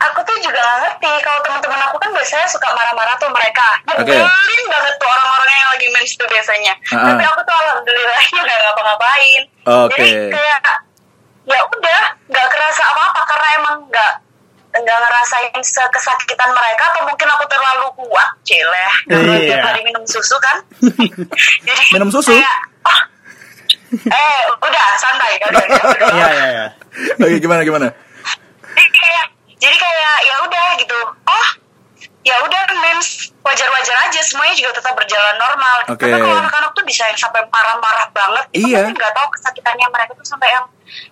Aku 0.00 0.20
tuh 0.22 0.36
juga 0.40 0.56
gak 0.56 0.78
ngerti 0.80 1.12
kalau 1.20 1.40
teman-teman 1.40 1.80
aku 1.84 1.96
kan 1.96 2.10
biasanya 2.10 2.46
suka 2.46 2.68
marah-marah 2.70 3.16
tuh 3.16 3.28
mereka 3.28 3.66
nyebelin 3.86 4.22
banget 4.66 4.94
tuh 4.96 5.04
orang-orang 5.06 5.50
yang 5.52 5.68
lagi 5.68 5.86
mens 5.90 6.12
tuh 6.14 6.24
biasanya 6.24 6.72
Ah-ah. 6.88 7.04
tapi 7.06 7.22
aku 7.22 7.40
tuh 7.42 7.52
alhamdulillahnya 7.54 8.40
nggak 8.46 8.58
ngapa-ngapain 8.60 9.42
Oke. 9.66 9.92
jadi 9.94 10.08
kayak 10.30 10.60
ya 11.44 11.60
udah 11.62 12.00
nggak 12.26 12.46
kerasa 12.48 12.82
apa-apa 12.86 13.20
karena 13.26 13.48
emang 13.54 13.76
nggak 13.86 14.12
nggak 14.72 14.98
ngerasain 14.98 15.50
kesakitan 15.90 16.50
mereka 16.50 16.82
atau 16.88 17.02
mungkin 17.04 17.28
aku 17.28 17.44
terlalu 17.44 17.86
kuat 17.98 18.28
celeh 18.42 18.92
karena 19.04 19.32
Iya. 19.34 19.46
tiap 19.50 19.60
hari 19.66 19.80
minum 19.82 20.04
susu 20.04 20.36
kan 20.38 20.56
jadi 21.66 21.82
Minum 21.90 22.08
susu? 22.08 22.30
kayak, 22.30 22.56
ah, 22.84 23.00
eh 24.06 24.38
udah 24.56 24.86
santai 24.96 25.36
kan 25.42 25.48
udah, 25.50 25.64
udah. 25.66 26.08
Iya 26.08 26.28
iya 26.30 26.46
iya. 26.48 26.66
Oke, 27.18 27.36
gimana 27.36 27.60
gimana? 27.62 27.88
jadi 28.70 28.96
kayak 28.96 29.26
jadi 29.60 29.76
kayak 29.76 30.14
ya 30.24 30.34
udah 30.42 30.66
gitu 30.76 30.98
oh 31.06 31.48
ya 32.20 32.36
udah 32.36 32.60
mens 32.80 33.32
wajar-wajar 33.40 33.96
aja 34.04 34.20
semuanya 34.20 34.52
juga 34.52 34.76
tetap 34.76 34.92
berjalan 34.92 35.36
normal 35.36 35.76
Oke. 35.88 36.04
tapi 36.04 36.16
kalau 36.16 36.36
anak-anak 36.36 36.70
tuh 36.72 36.84
bisa 36.84 37.08
yang 37.08 37.16
sampai 37.16 37.40
parah-parah 37.48 38.08
banget 38.12 38.44
itu 38.52 38.68
Iya. 38.68 38.84
pasti 38.84 38.92
nggak 38.92 39.12
tahu 39.14 39.26
kesakitannya 39.32 39.86
mereka 39.88 40.12
tuh 40.12 40.26
sampai 40.28 40.48
yang 40.52 40.64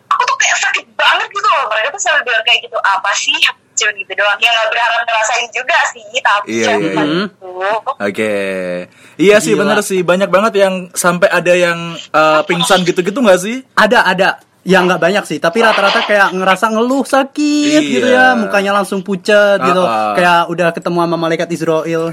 aku 0.09 0.23
tuh 0.25 0.37
kayak 0.37 0.57
sakit 0.59 0.87
banget 0.93 1.29
gitu 1.29 1.49
loh 1.49 1.65
mereka 1.69 1.89
tuh 1.91 2.01
selalu 2.01 2.21
bilang 2.25 2.45
kayak 2.45 2.61
gitu 2.61 2.77
apa 2.79 3.11
sih 3.15 3.37
cuma 3.79 3.95
gitu 3.95 4.13
doang 4.13 4.39
ya 4.43 4.51
nggak 4.51 4.69
berharap 4.69 5.01
ngerasain 5.07 5.47
juga 5.55 5.79
sih 5.89 6.03
tapi 6.19 6.47
Iya, 6.51 6.67
ya 6.67 6.73
iya, 6.75 6.77
iya. 6.83 7.03
gitu. 7.31 7.51
Oke. 7.95 8.35
Iya 9.17 9.37
sih 9.39 9.55
Gila. 9.55 9.61
bener 9.65 9.79
sih 9.81 10.01
banyak 10.03 10.27
banget 10.29 10.53
yang 10.59 10.75
sampai 10.93 11.31
ada 11.31 11.55
yang 11.55 11.79
eh, 11.95 12.41
pingsan 12.43 12.83
gitu-gitu 12.83 13.19
nggak 13.19 13.39
sih? 13.39 13.63
Ada 13.75 14.03
ada. 14.05 14.29
Ya 14.69 14.79
nggak 14.79 15.01
banyak 15.01 15.25
sih, 15.25 15.39
tapi 15.39 15.65
rata-rata 15.65 16.05
kayak 16.05 16.29
ngerasa 16.31 16.69
ngeluh 16.69 17.01
sakit 17.01 17.81
Iya. 17.81 17.89
gitu 17.89 18.07
ya, 18.07 18.37
mukanya 18.37 18.77
langsung 18.77 19.01
pucet 19.01 19.57
gitu, 19.59 19.81
Ah, 19.81 20.13
ah. 20.13 20.13
kayak 20.13 20.41
udah 20.47 20.69
ketemu 20.71 20.99
sama 21.01 21.17
malaikat 21.17 21.49
Israel. 21.49 22.13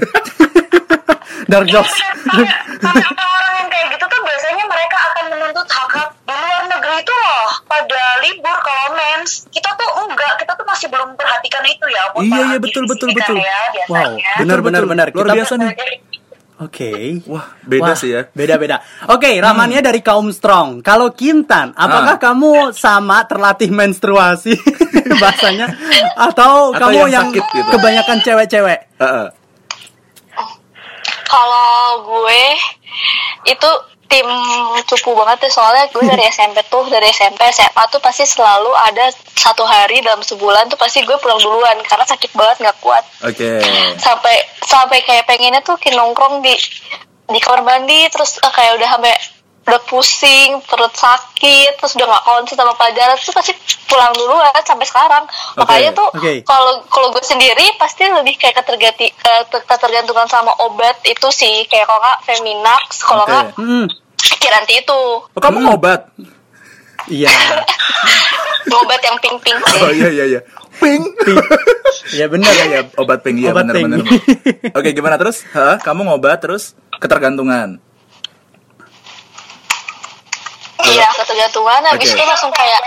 Dark 1.46 1.68
jokes. 1.68 1.92
Karena 1.92 3.04
orang-orang 3.06 3.54
yang 3.54 3.68
kayak 3.68 3.86
gitu 3.92 4.04
tuh 4.04 4.20
biasanya 4.20 4.64
mereka 4.64 4.96
akan 5.04 5.24
menuntut 5.28 5.68
hak 5.68 5.90
hak 5.92 6.08
di 6.18 6.34
luar 6.34 6.64
negeri 6.66 6.94
itu 6.96 7.12
loh 7.14 7.46
pada 7.62 8.02
libur 8.18 8.56
kalau 8.58 8.86
mens 8.90 9.30
kita 9.46 9.70
tuh 9.70 9.88
enggak 10.02 10.32
kita 10.36 10.52
tuh 10.52 10.66
masih 10.66 10.88
belum 10.88 11.14
perhatikan 11.14 11.62
itu 11.62 11.86
ya 11.86 12.02
Iya, 12.16 12.40
iya, 12.48 12.58
betul, 12.58 12.82
betul, 12.84 13.12
kan 13.12 13.16
betul. 13.20 13.36
ya, 13.38 13.84
Wow, 13.86 14.10
benar 14.40 14.58
benar 14.60 14.82
benar. 14.82 15.06
Luar 15.12 15.28
Kita- 15.28 15.36
biasa 15.38 15.54
nih. 15.56 15.70
Oke. 16.56 17.20
Wah, 17.28 17.52
beda 17.60 17.92
Wah, 17.92 17.96
sih 17.96 18.10
ya. 18.10 18.32
Beda-beda. 18.32 18.80
Oke, 19.12 19.28
Ramania 19.36 19.84
dari 19.84 20.00
kaum 20.00 20.32
strong. 20.32 20.80
Kalau 20.80 21.12
Kintan, 21.12 21.76
apakah 21.76 22.16
Ah. 22.16 22.22
kamu 22.22 22.72
sama 22.72 23.28
terlatih 23.28 23.68
menstruasi 23.68 24.56
bahasanya 25.20 25.68
atau, 26.16 26.72
Atau 26.72 26.80
kamu 26.80 26.96
yang 26.96 27.12
yang, 27.12 27.26
sakit 27.28 27.44
gitu? 27.52 27.68
kebanyakan 27.76 28.18
cewek-cewek? 28.24 28.80
Heeh. 28.96 29.26
Kalau 31.26 31.76
gue 32.02 32.44
itu 33.44 33.70
tim 34.06 34.28
cupu 34.86 35.14
banget 35.14 35.46
deh 35.46 35.52
soalnya 35.52 35.86
gue 35.90 36.02
dari 36.02 36.24
SMP 36.34 36.62
tuh 36.70 36.86
dari 36.88 37.10
SMP 37.10 37.42
SMA 37.50 37.82
tuh 37.90 38.00
pasti 38.02 38.24
selalu 38.26 38.70
ada 38.74 39.10
satu 39.36 39.62
hari 39.62 40.02
dalam 40.02 40.22
sebulan 40.24 40.66
tuh 40.72 40.78
pasti 40.78 41.04
gue 41.06 41.16
pulang 41.22 41.38
duluan 41.38 41.76
karena 41.86 42.06
sakit 42.06 42.34
banget 42.34 42.56
nggak 42.66 42.78
kuat 42.82 43.04
Oke. 43.22 43.62
sampai 44.00 44.36
sampai 44.64 44.98
kayak 45.06 45.28
pengennya 45.28 45.62
tuh 45.62 45.78
kayak 45.78 45.98
nongkrong 45.98 46.42
di 46.42 46.54
di 47.26 47.38
kamar 47.42 47.62
mandi 47.66 48.06
terus 48.10 48.38
eh, 48.38 48.52
kayak 48.54 48.78
udah 48.78 48.88
sampai 48.98 49.14
udah 49.66 49.82
pusing 49.82 50.62
perut 50.62 50.90
sakit 50.90 51.74
terus 51.74 51.92
udah 51.92 52.06
nggak 52.06 52.24
konsen 52.24 52.54
sama 52.54 52.70
pelajaran 52.72 53.16
tuh 53.16 53.30
pasti 53.30 53.50
pulang 53.84 54.12
duluan 54.12 54.54
sampai 54.62 54.84
sekarang 54.84 55.26
makanya 55.54 55.90
tuh 55.92 56.06
kalau 56.40 56.86
kalau 56.86 57.10
gue 57.10 57.18
sendiri 57.20 57.74
pasti 57.74 58.06
lebih 58.06 58.34
kayak 58.36 58.56
keterganti 58.56 59.10
eh, 59.10 59.42
ter- 59.44 59.64
ketergantungan 59.64 60.24
sama 60.24 60.54
obat 60.60 61.02
itu 61.02 61.26
sih 61.28 61.66
kayak 61.66 61.82
kalau 61.84 61.98
nggak 61.98 62.18
Feminax 62.22 62.82
kalau 63.00 63.24
nggak 63.24 63.44
Hmm, 63.54 63.86
Kiranti 64.36 64.80
itu 64.80 65.00
Oh, 65.26 65.40
kamu 65.40 65.58
ngobat? 65.64 66.14
iya. 67.06 67.30
obat 68.76 69.00
yang 69.00 69.18
pink 69.18 69.38
pink 69.40 69.58
Oh 69.58 69.90
iya 69.90 70.08
iya 70.10 70.24
iya. 70.28 70.40
Pink. 70.76 71.08
Iya 72.12 72.28
benar. 72.28 72.50
Iya 72.50 72.64
iya, 72.68 72.80
obat 72.94 73.24
pink 73.24 73.40
iya 73.40 73.50
Obat 73.50 73.64
benar 73.64 73.74
pink. 73.74 73.86
benar. 73.88 73.98
Oke, 74.74 74.92
gimana 74.92 75.16
terus? 75.16 75.40
Hah? 75.50 75.80
Kamu 75.80 76.04
ngobat 76.04 76.38
terus 76.38 76.76
ketergantungan. 76.98 77.80
Iya 80.76 81.08
ketergantungan 81.14 81.80
habis 81.88 82.12
Oke. 82.12 82.20
itu 82.20 82.24
langsung 82.24 82.52
kayak 82.52 82.80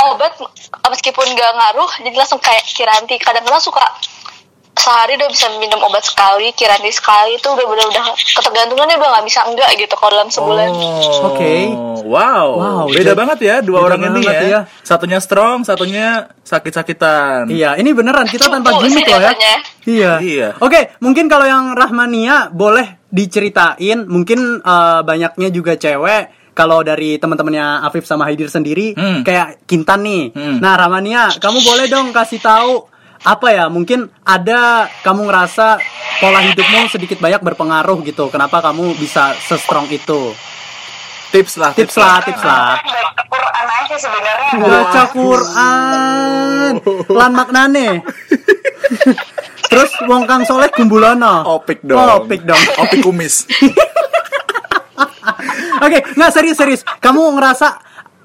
obat 0.00 0.32
meskipun 0.88 1.26
gak 1.36 1.52
ngaruh 1.54 1.90
jadi 2.00 2.16
langsung 2.16 2.40
kayak 2.40 2.64
kiranti 2.64 3.20
kadang-kadang 3.20 3.60
suka 3.60 3.84
sehari 4.78 5.18
udah 5.18 5.26
bisa 5.26 5.50
minum 5.58 5.82
obat 5.82 6.06
sekali 6.06 6.54
kiranti 6.54 6.88
sekali 6.88 7.34
itu 7.34 7.50
udah 7.50 7.66
udah 7.66 7.84
udah 7.90 8.04
ketergantungannya 8.14 8.94
udah 8.94 9.08
nggak 9.10 9.26
bisa 9.26 9.42
enggak 9.44 9.68
gitu 9.74 9.90
kalau 9.98 10.12
dalam 10.14 10.30
sebulan 10.30 10.70
Oh. 10.70 11.34
Oke. 11.34 11.54
Wow. 12.08 12.46
Wow, 12.56 12.82
Beda 12.88 13.12
jadi- 13.12 13.18
banget 13.18 13.38
ya 13.42 13.54
dua 13.60 13.84
orang 13.84 14.00
ini 14.06 14.22
ya. 14.24 14.40
ya. 14.40 14.60
Satunya 14.80 15.18
strong, 15.18 15.66
satunya 15.66 16.30
sakit-sakitan. 16.40 17.50
Iya, 17.50 17.76
ini 17.76 17.90
beneran 17.92 18.24
kita 18.24 18.48
tanpa 18.48 18.78
Cupu 18.78 18.82
gimmick 18.88 19.10
loh 19.10 19.20
ya. 19.20 19.32
Iya. 19.84 20.12
Iya. 20.22 20.48
Oke, 20.62 20.94
mungkin 21.02 21.26
kalau 21.26 21.44
yang 21.44 21.74
Rahmania 21.74 22.48
boleh 22.48 23.02
diceritain, 23.10 24.06
mungkin 24.06 24.62
eh, 24.62 25.00
banyaknya 25.02 25.48
juga 25.50 25.74
cewek. 25.74 26.37
Kalau 26.58 26.82
dari 26.82 27.14
teman-temannya 27.16 27.86
Afif 27.86 28.02
sama 28.02 28.26
Haidir 28.26 28.50
sendiri, 28.50 28.90
Hmm. 28.92 29.22
kayak 29.22 29.62
Kintan 29.62 30.02
nih. 30.02 30.34
Hmm. 30.34 30.58
Nah, 30.58 30.74
Rahmania, 30.74 31.30
kamu 31.38 31.62
boleh 31.62 31.86
dong 31.86 32.10
kasih 32.10 32.42
tahu 32.42 32.82
apa 33.20 33.46
ya? 33.48 33.70
Mungkin 33.70 34.10
ada 34.20 34.90
kamu 35.00 35.22
ngerasa 35.24 35.78
pola 36.18 36.42
hidupmu 36.42 36.90
sedikit 36.90 37.16
banyak 37.16 37.38
berpengaruh 37.40 38.02
gitu. 38.02 38.26
Kenapa 38.26 38.58
kamu 38.58 38.98
bisa 38.98 39.38
se-strong 39.38 39.86
itu? 39.86 40.34
Tips 41.28 41.54
lah, 41.54 41.70
Tips 41.70 41.94
lah, 41.94 42.24
tips 42.24 42.40
lah. 42.40 42.74
baca 42.74 43.22
Quran 43.28 43.66
aja 43.68 43.96
sebenarnya 44.00 44.50
Baca 44.58 45.02
Quran. 45.12 46.72
Lan 47.06 47.32
maknane. 47.36 47.88
Terus 49.68 49.92
wong 50.08 50.24
kang 50.24 50.42
soleh 50.42 50.72
kumbulono. 50.72 51.44
Opik 51.54 51.84
dong. 51.84 52.00
Oh, 52.00 52.24
opik 52.24 52.42
dong. 52.42 52.58
Opik 52.80 53.04
kumis. 53.04 53.44
Oke, 55.82 55.98
nggak 56.14 56.32
serius 56.34 56.56
serius. 56.58 56.82
Kamu 56.82 57.34
ngerasa 57.38 57.68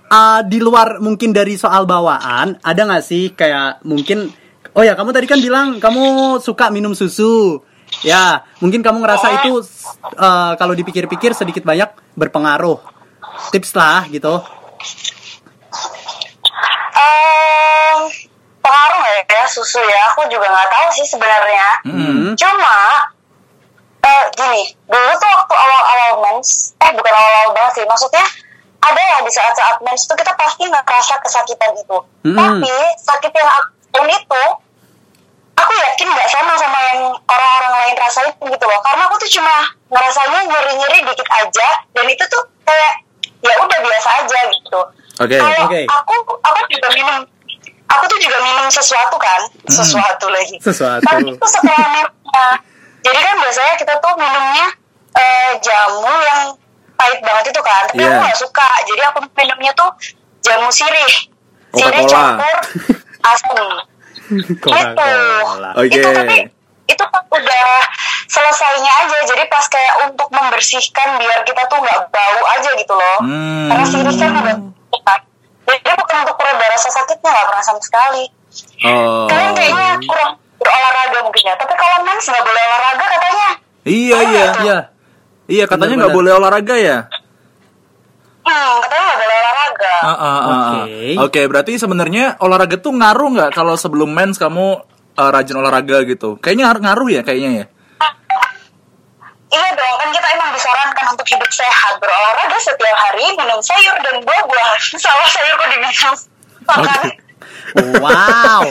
uh, 0.10 0.42
di 0.46 0.58
luar 0.62 0.98
mungkin 1.00 1.32
dari 1.32 1.58
soal 1.58 1.86
bawaan, 1.86 2.58
ada 2.62 2.82
nggak 2.86 3.04
sih 3.04 3.34
kayak 3.34 3.84
mungkin 3.86 4.34
Oh 4.74 4.82
ya, 4.82 4.98
kamu 4.98 5.14
tadi 5.14 5.30
kan 5.30 5.38
bilang 5.38 5.78
kamu 5.78 6.42
suka 6.42 6.74
minum 6.74 6.98
susu. 6.98 7.62
Ya, 8.02 8.42
mungkin 8.58 8.82
kamu 8.82 9.06
ngerasa 9.06 9.46
itu 9.46 9.62
uh, 10.18 10.58
kalau 10.58 10.74
dipikir-pikir 10.74 11.38
sedikit 11.38 11.62
banyak 11.62 11.94
berpengaruh. 12.18 12.82
Tips 13.54 13.78
lah 13.78 14.10
gitu. 14.10 14.42
Em, 16.98 17.98
pengaruh 18.66 19.02
ya 19.30 19.46
susu 19.46 19.78
ya 19.78 20.00
aku 20.10 20.26
juga 20.32 20.50
nggak 20.50 20.70
tahu 20.74 20.88
sih 20.96 21.06
sebenarnya 21.06 21.68
Hmm. 21.86 22.32
cuma 22.34 22.78
eh, 24.04 24.24
gini 24.34 24.64
dulu 24.86 25.12
tuh 25.14 25.30
waktu 25.30 25.54
awal-awal 25.56 26.12
mens 26.22 26.50
eh 26.78 26.92
bukan 26.92 27.14
awal-awal 27.14 27.50
banget 27.52 27.74
sih 27.76 27.86
maksudnya 27.86 28.26
ada 28.80 29.00
ya 29.00 29.18
di 29.20 29.32
saat-saat 29.32 29.80
mens 29.80 30.04
tuh 30.04 30.14
kita 30.14 30.32
pasti 30.34 30.64
ngerasa 30.66 31.14
kesakitan 31.20 31.72
itu 31.74 31.98
Hmm. 32.24 32.36
tapi 32.36 32.72
sakit 33.00 33.32
yang 33.32 33.50
aku 33.50 34.00
itu 34.06 34.44
aku 35.54 35.72
yakin 35.74 36.08
nggak 36.10 36.28
sama 36.28 36.54
sama 36.56 36.80
yang 36.86 37.00
orang-orang 37.24 37.74
lain 37.78 37.96
rasain 37.96 38.32
gitu 38.34 38.66
loh 38.66 38.80
karena 38.82 39.06
aku 39.06 39.16
tuh 39.18 39.30
cuma 39.30 39.56
ngerasanya 39.88 40.40
nyeri-nyeri 40.44 41.00
dikit 41.04 41.30
aja 41.30 41.68
dan 41.90 42.06
itu 42.06 42.24
tuh 42.26 42.44
kayak 42.64 42.94
ya 43.40 43.54
udah 43.58 43.80
biasa 43.80 44.10
aja 44.20 44.40
gitu 44.50 44.82
Oke. 45.14 45.38
Kalau 45.38 45.70
Oke. 45.70 45.86
aku 45.86 46.14
aku 46.42 46.60
juga 46.70 46.88
minum 46.92 47.18
aku 47.86 48.04
tuh 48.08 48.18
juga 48.18 48.38
minum 48.42 48.66
sesuatu 48.68 49.14
kan 49.16 49.42
sesuatu 49.70 50.26
lagi 50.28 50.58
Sesuatu. 50.58 51.06
kan 51.06 51.22
itu 51.22 51.46
setelah 51.46 52.08
jadi 53.04 53.20
kan 53.20 53.36
biasanya 53.38 53.74
kita 53.76 53.94
tuh 53.98 54.14
minumnya 54.16 54.68
eh, 55.14 55.52
jamu 55.60 56.10
yang 56.24 56.42
pahit 56.94 57.20
banget 57.20 57.46
itu 57.50 57.62
kan 57.62 57.84
tapi 57.86 58.00
aku 58.00 58.10
Iya. 58.10 58.22
nggak 58.22 58.40
suka 58.40 58.68
jadi 58.86 59.02
aku 59.06 59.20
minumnya 59.34 59.72
tuh 59.74 59.90
jamu 60.42 60.70
sirih 60.70 61.14
sirih 61.72 62.04
campur 62.06 62.56
asam 63.32 63.58
gitu 64.24 64.56
Coca-Cola. 64.64 65.70
Oke. 65.76 65.92
itu 65.92 66.08
tapi 66.08 66.38
itu 66.86 67.04
kan 67.06 67.22
udah 67.26 67.68
selesainya 68.26 68.92
aja 69.02 69.18
jadi 69.26 69.44
pas 69.46 69.66
kayak 69.66 69.94
untuk 70.06 70.28
membersihkan 70.30 71.16
biar 71.16 71.44
kita 71.44 71.64
tuh 71.66 71.78
nggak 71.78 72.00
bau 72.10 72.42
aja 72.50 72.70
gitu 72.74 72.94
loh 72.94 73.18
Hmm. 73.20 73.68
karena 73.70 73.86
sirih 73.86 74.16
kan 74.16 74.32
udah 74.34 74.56
kan 75.02 75.20
jadi 75.66 75.96
bukan 75.96 76.18
untuk 76.22 76.36
pereda 76.36 76.66
rasa 76.68 76.90
sakitnya 76.90 77.30
nggak 77.30 77.48
pernah 77.48 77.64
sama 77.64 77.80
sekali 77.80 78.24
Oh. 78.84 79.26
kalian 79.26 79.52
kayaknya 79.52 79.98
kurang 80.04 80.32
berolahraga 80.64 81.20
mungkin 81.22 81.44
ya 81.44 81.56
tapi 81.56 81.74
kalau 81.74 81.98
mens 82.02 82.24
nggak 82.24 82.42
boleh 82.42 82.64
olahraga 82.64 83.06
katanya 83.08 83.48
Iya 83.84 84.18
iya. 84.24 84.46
Iya. 84.58 84.78
Iya 85.44 85.66
katanya 85.68 85.96
nggak 86.00 86.16
boleh 86.16 86.32
olahraga 86.32 86.76
ya. 86.76 86.98
hmm 88.44 88.74
katanya 88.82 89.04
nggak 89.06 89.20
boleh 89.20 89.36
olahraga 89.38 89.94
Ah, 90.04 90.10
ah, 90.10 90.16
ah, 90.16 90.40
ah. 90.44 90.84
Oke. 90.84 91.16
Oke, 91.20 91.42
berarti 91.48 91.76
sebenarnya 91.76 92.36
olahraga 92.40 92.76
tuh 92.76 92.92
ngaruh 92.92 93.30
nggak 93.34 93.52
kalau 93.52 93.76
sebelum 93.76 94.08
mens 94.10 94.36
kamu 94.36 94.80
eh, 95.14 95.30
rajin 95.30 95.56
olahraga 95.56 96.04
gitu. 96.04 96.36
Kayaknya 96.40 96.64
ngar- 96.68 96.84
ngaruh 96.84 97.08
ya 97.10 97.22
kayaknya 97.22 97.52
ya. 97.54 97.66
Iya 99.48 99.70
dong, 99.70 99.96
kan 99.96 100.10
kita 100.10 100.28
emang 100.34 100.50
disarankan 100.50 101.06
untuk 101.14 101.28
hidup 101.30 101.52
sehat, 101.54 101.94
berolahraga 102.02 102.58
setiap 102.58 102.98
hari, 103.00 103.22
minum 103.38 103.62
sayur 103.62 103.96
dan 104.02 104.18
buah-buah. 104.20 104.76
Salah 105.04 105.30
sayur 105.30 105.54
kok 105.56 105.70
diminum. 105.70 106.16
Makan. 106.64 107.04
Wow. 107.74 108.62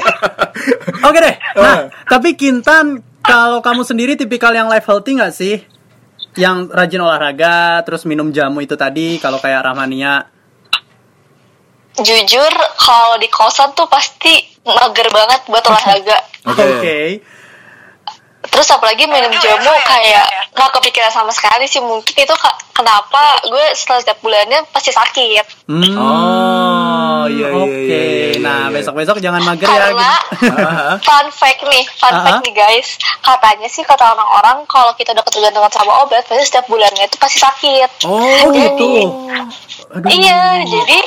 Oke 1.09 1.19
deh. 1.19 1.35
Nah, 1.57 1.77
Eh. 1.77 1.83
tapi 2.07 2.35
Kintan, 2.35 3.01
kalau 3.21 3.59
kamu 3.59 3.83
sendiri 3.83 4.15
tipikal 4.15 4.51
yang 4.51 4.67
life 4.67 4.87
healthy 4.87 5.17
nggak 5.17 5.35
sih? 5.35 5.59
Yang 6.33 6.73
rajin 6.73 7.01
olahraga, 7.01 7.83
terus 7.83 8.09
minum 8.09 8.31
jamu 8.31 8.61
itu 8.61 8.73
tadi, 8.73 9.19
kalau 9.19 9.37
kayak 9.37 9.63
Rahmania. 9.63 10.27
Jujur, 11.93 12.53
kalau 12.79 13.21
di 13.21 13.29
kosan 13.29 13.77
tuh 13.77 13.85
pasti 13.85 14.33
mager 14.65 15.13
banget 15.13 15.45
buat 15.45 15.61
olahraga. 15.71 16.19
Oke. 16.49 16.65
Oke. 16.81 16.99
Terus 18.53 18.69
apalagi 18.69 19.05
minum 19.07 19.33
jamu 19.33 19.73
kayak 19.83 20.29
nggak 20.53 20.71
kepikiran 20.71 21.09
sama 21.09 21.33
sekali 21.33 21.65
sih. 21.65 21.81
Mungkin 21.81 22.13
itu 22.15 22.35
kenapa 22.71 23.23
gue 23.43 23.65
setelah 23.73 23.99
setiap 23.99 24.21
bulannya 24.21 24.61
pasti 24.69 24.93
sakit. 24.93 25.65
Hmm, 25.67 25.97
Oh, 25.97 27.25
iya, 27.25 27.49
iya, 27.49 27.57
Oke. 27.57 27.71
iya, 27.81 28.01
iya, 28.03 28.27
iya, 28.29 28.39
Nah, 28.39 28.67
iya. 28.67 28.75
besok-besok 28.75 29.17
jangan 29.19 29.41
mager 29.41 29.65
ya. 29.65 29.73
Karena 29.89 30.11
Ah, 30.43 30.97
fun 31.07 31.27
fact 31.31 31.63
nih, 31.65 31.85
fun 31.93 32.13
fact 32.19 32.43
nih 32.43 32.53
guys. 32.53 32.89
Katanya 33.21 33.69
sih 33.69 33.83
kata 33.83 34.05
orang-orang 34.11 34.67
kalau 34.67 34.93
kita 34.93 35.11
udah 35.13 35.23
ketergantungan 35.23 35.71
sama 35.71 36.03
obat, 36.03 36.21
pasti 36.23 36.45
setiap 36.45 36.67
bulannya 36.67 37.05
itu 37.05 37.17
pasti 37.17 37.39
sakit. 37.39 38.05
Oh, 38.05 38.21
Jadi- 38.21 38.59
gitu. 38.59 38.91
Aduh. 39.93 40.09
Iya, 40.09 40.41
jadi 40.63 40.99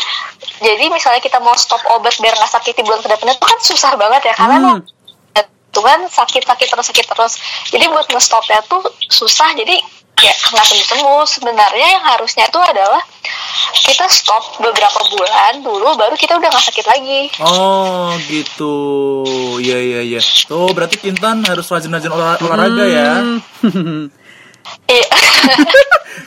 jadi 0.57 0.85
misalnya 0.87 1.19
kita 1.19 1.37
mau 1.39 1.53
stop 1.53 1.81
obat 1.89 2.15
biar 2.15 2.31
nggak 2.31 2.47
sakit 2.51 2.73
di 2.73 2.81
bulan 2.81 3.01
ke 3.01 3.07
depannya 3.07 3.33
itu 3.33 3.43
kan 3.43 3.59
susah 3.59 3.91
banget 3.95 4.21
ya 4.23 4.33
karena 4.35 4.57
Hmm. 4.61 4.79
Emang 5.75 5.83
kan 5.83 5.99
sakit-sakit 6.07 6.67
terus 6.71 6.87
sakit 6.87 7.05
terus. 7.11 7.33
Jadi 7.67 7.83
buat 7.91 8.07
ngestopnya 8.07 8.63
tuh 8.63 8.79
susah. 9.11 9.51
Jadi 9.59 9.75
ya 10.15 10.31
nggak 10.31 10.65
sembuh 10.71 10.87
sembuh. 10.87 11.23
Sebenarnya 11.27 11.87
yang 11.99 12.03
harusnya 12.15 12.47
itu 12.47 12.59
adalah 12.63 13.03
kita 13.75 14.07
stop 14.07 14.63
beberapa 14.63 14.99
bulan 15.11 15.59
dulu, 15.61 15.99
baru 15.99 16.15
kita 16.15 16.39
udah 16.39 16.47
nggak 16.47 16.65
sakit 16.71 16.85
lagi. 16.87 17.21
Oh 17.43 18.15
gitu, 18.31 18.75
iya 19.59 19.77
iya 19.77 20.01
iya. 20.01 20.19
Tuh 20.47 20.71
berarti 20.71 20.97
Kintan 20.97 21.43
harus 21.43 21.67
rajin-rajin 21.67 22.09
olah- 22.09 22.39
olahraga 22.39 22.85
ya. 22.87 23.11
Iya. 24.85 25.05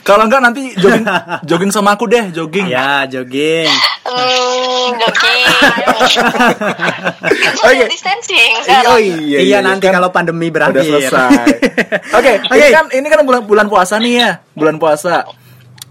Kalau 0.01 0.25
enggak 0.25 0.41
nanti 0.41 0.73
jogging 0.75 1.05
jogging 1.49 1.69
sama 1.69 1.93
aku 1.93 2.05
deh, 2.05 2.29
jogging. 2.29 2.65
ya, 2.67 3.05
jogging. 3.05 3.69
Hmm, 4.03 4.87
jogging. 4.95 5.43
Oke. 5.99 7.55
Social 7.55 7.87
distancing 7.87 8.51
Iya, 8.57 8.63
sekarang. 8.63 8.89
oh 8.89 8.97
iya, 8.99 9.37
Iya, 9.39 9.57
nanti 9.59 9.85
kan 9.85 9.93
kalau 9.93 10.09
pandemi 10.09 10.47
udah 10.47 10.71
berakhir. 10.71 10.83
selesai. 10.83 11.29
Oke, 12.17 12.31
ini 12.41 12.57
Oke. 12.57 12.67
kan 12.69 12.85
ini 12.91 13.05
kan 13.07 13.19
bulan 13.21 13.41
bulan 13.43 13.65
puasa 13.67 13.93
nih 13.97 14.11
ya, 14.15 14.29
bulan 14.51 14.75
puasa. 14.75 15.23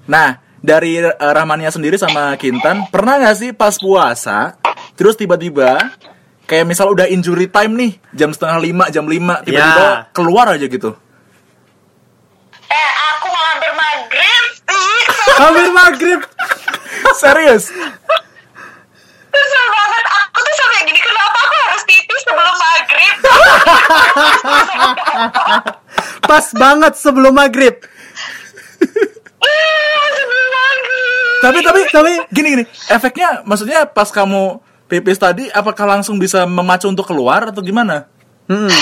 Nah, 0.06 0.40
dari 0.58 0.98
eh, 0.98 1.12
Rahmania 1.14 1.68
sendiri 1.68 1.94
sama 1.94 2.34
Kintan, 2.34 2.88
pernah 2.88 3.16
nggak 3.18 3.34
sih 3.34 3.50
pas 3.52 3.72
puasa, 3.74 4.56
terus 4.92 5.14
tiba-tiba 5.14 5.92
kayak 6.44 6.64
misal 6.64 6.88
udah 6.88 7.04
injury 7.06 7.46
time 7.46 7.72
nih, 7.76 7.90
jam 8.12 8.28
setengah 8.28 8.56
lima, 8.58 8.84
jam 8.88 9.04
lima, 9.04 9.40
tiba-tiba 9.42 9.84
Ya. 9.84 9.92
keluar 10.10 10.44
aja 10.48 10.64
gitu. 10.64 10.90
Eh, 12.64 12.88
aku 13.12 13.24
mau 13.28 13.42
hampir 13.46 13.70
maghrib. 13.70 14.42
Ih, 14.48 14.57
Hampir 15.38 15.68
maghrib. 15.70 16.20
Serius? 17.18 17.70
Kesel 19.28 19.66
banget. 19.70 20.04
Aku 20.08 20.38
tuh 20.42 20.54
sampai 20.56 20.80
gini, 20.88 21.00
kenapa 21.00 21.38
aku 21.38 21.56
harus 21.68 21.82
pipis 21.86 22.22
sebelum 22.26 22.56
maghrib? 22.58 23.14
Pas 26.28 26.46
banget 26.52 26.92
sebelum 26.98 27.32
maghrib. 27.34 27.74
Ih, 29.38 30.06
sebelum 30.14 30.46
maghrib. 30.50 31.38
tapi 31.38 31.58
tapi 31.62 31.80
tapi 31.94 32.12
gini 32.34 32.48
gini, 32.58 32.64
efeknya 32.90 33.46
maksudnya 33.46 33.86
pas 33.86 34.10
kamu 34.10 34.58
pipis 34.90 35.20
tadi, 35.22 35.46
apakah 35.54 35.86
langsung 35.86 36.18
bisa 36.18 36.42
memacu 36.48 36.90
untuk 36.90 37.06
keluar 37.06 37.46
atau 37.52 37.62
gimana? 37.62 38.10
Hmm. 38.48 38.72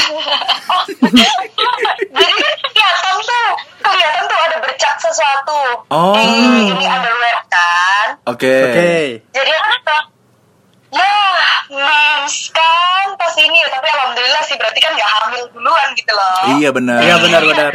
Jadi 2.07 2.35
kan 2.39 2.55
kelihatan 2.71 3.17
tuh, 3.19 3.49
kelihatan 3.83 4.23
tuh 4.31 4.39
ada 4.39 4.57
bercak 4.63 4.95
sesuatu. 5.03 5.83
Oh. 5.91 6.15
Di 6.15 6.23
ini 6.71 6.87
underwear 6.87 7.39
kan. 7.51 8.23
Oke. 8.31 8.47
Oke. 8.47 9.27
Jadi 9.35 9.51
aku 9.51 9.75
tuh, 9.83 10.03
ya 10.95 11.19
mens 11.75 12.55
kan 12.55 13.19
pas 13.19 13.35
ini 13.35 13.59
ya. 13.59 13.69
Tapi 13.75 13.87
alhamdulillah 13.91 14.43
sih 14.47 14.55
berarti 14.55 14.79
kan 14.79 14.95
nggak 14.95 15.11
hamil 15.19 15.43
duluan 15.51 15.89
gitu 15.99 16.13
loh. 16.15 16.63
Iya 16.63 16.71
benar. 16.71 17.03
Iya 17.03 17.19
benar-benar. 17.19 17.75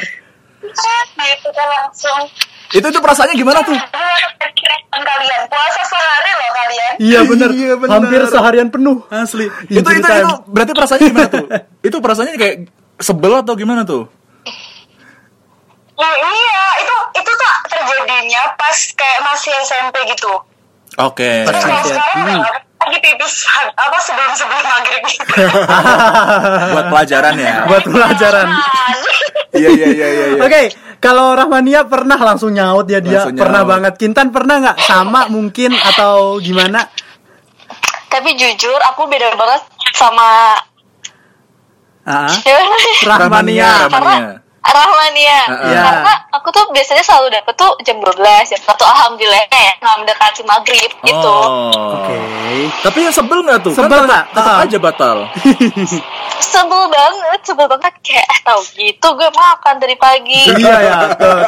Gitu 0.63 1.49
kan 1.51 1.67
langsung. 1.75 2.31
Itu 2.71 2.85
itu 2.87 2.99
perasaannya 3.03 3.35
gimana 3.35 3.59
tuh? 3.63 3.75
Kalian? 4.91 5.41
Puasa 5.49 5.81
sehari 5.87 6.31
loh 6.31 6.51
kalian. 6.51 6.93
Iya 7.01 7.19
benar. 7.25 7.49
Iya, 7.51 7.73
benar. 7.79 7.93
Hampir 7.99 8.21
seharian 8.29 8.67
penuh. 8.69 8.97
Asli. 9.09 9.49
Itu 9.67 9.89
itu 9.91 10.07
time. 10.07 10.23
itu 10.23 10.31
berarti 10.47 10.71
perasaannya 10.75 11.05
gimana 11.09 11.29
tuh? 11.29 11.45
itu 11.81 11.97
perasaannya 11.99 12.33
kayak 12.37 12.55
sebel 13.01 13.33
atau 13.41 13.53
gimana 13.57 13.81
tuh? 13.83 14.05
Nah, 15.97 16.13
iya, 16.17 16.63
itu 16.81 16.95
itu 17.21 17.31
tuh 17.31 17.53
terjadinya 17.69 18.43
pas 18.57 18.77
kayak 18.97 19.19
masih 19.25 19.53
SMP 19.61 19.95
gitu. 20.09 20.33
Oke. 20.97 21.45
Pas 21.45 21.53
Terus 21.53 21.63
kalau 21.65 21.83
sekarang 21.85 22.17
hmm. 22.25 22.41
lagi 22.81 22.97
pipis 22.99 23.33
apa 23.77 23.97
sebelum 24.01 24.31
sebelum 24.33 24.65
maghrib 24.65 25.03
gitu. 25.05 25.25
Buat 26.73 26.87
pelajaran 26.89 27.35
ya. 27.37 27.53
Buat 27.69 27.83
pelajaran. 27.85 28.47
Iya 29.51 29.69
iya 29.69 29.87
iya 29.91 30.07
iya. 30.07 30.25
iya. 30.35 30.41
Oke, 30.41 30.61
kalau 31.01 31.33
Rahmania 31.33 31.83
pernah 31.83 32.15
langsung 32.15 32.53
nyaut 32.53 32.85
ya 32.85 33.01
dia. 33.01 33.25
Langsung 33.25 33.35
Pernah 33.35 33.61
nyaut. 33.65 33.71
banget. 33.73 33.93
Kintan 33.97 34.29
pernah 34.29 34.55
nggak? 34.61 34.77
Sama 34.79 35.21
mungkin 35.27 35.73
atau 35.73 36.37
gimana? 36.37 36.85
Tapi 38.07 38.37
jujur 38.37 38.77
aku 38.87 39.09
beda 39.09 39.33
banget 39.33 39.61
sama 39.97 40.53
Ah, 42.01 42.25
Rahmania. 43.01 43.05
Rahmania. 43.05 43.69
Rahmania. 43.89 44.31
Rahmania. 44.61 45.39
Heeh. 45.49 45.69
Iya. 45.73 45.81
Karena 45.81 46.13
aku 46.31 46.47
tuh 46.53 46.65
biasanya 46.69 47.01
selalu 47.01 47.27
dapet 47.33 47.53
tuh 47.57 47.71
jam 47.81 47.97
12 47.97 48.17
jam 48.45 48.61
1 48.61 48.77
alhamdulillah 48.77 49.41
ya 49.49 49.73
nggak 49.81 49.95
mendekati 50.05 50.41
maghrib 50.45 50.91
gitu. 51.01 51.33
Oh. 51.33 51.97
Oke. 51.97 52.15
Tapi 52.81 52.97
yang 53.01 53.13
sebel 53.13 53.39
nggak 53.41 53.59
tuh? 53.65 53.73
Sebel 53.73 53.89
kan 53.89 54.07
nggak? 54.07 54.23
tetap 54.31 54.53
Ah. 54.53 54.63
aja 54.65 54.77
batal. 54.77 55.17
Sebel 56.41 56.89
banget, 56.89 57.39
sebel 57.45 57.69
banget 57.69 57.93
kayak 58.01 58.25
eh, 58.25 58.39
tahu 58.41 58.61
gitu 58.73 59.07
gue 59.13 59.29
makan 59.29 59.75
dari 59.77 59.93
pagi. 59.93 60.41
Iya 60.61 60.77
ya, 60.81 60.97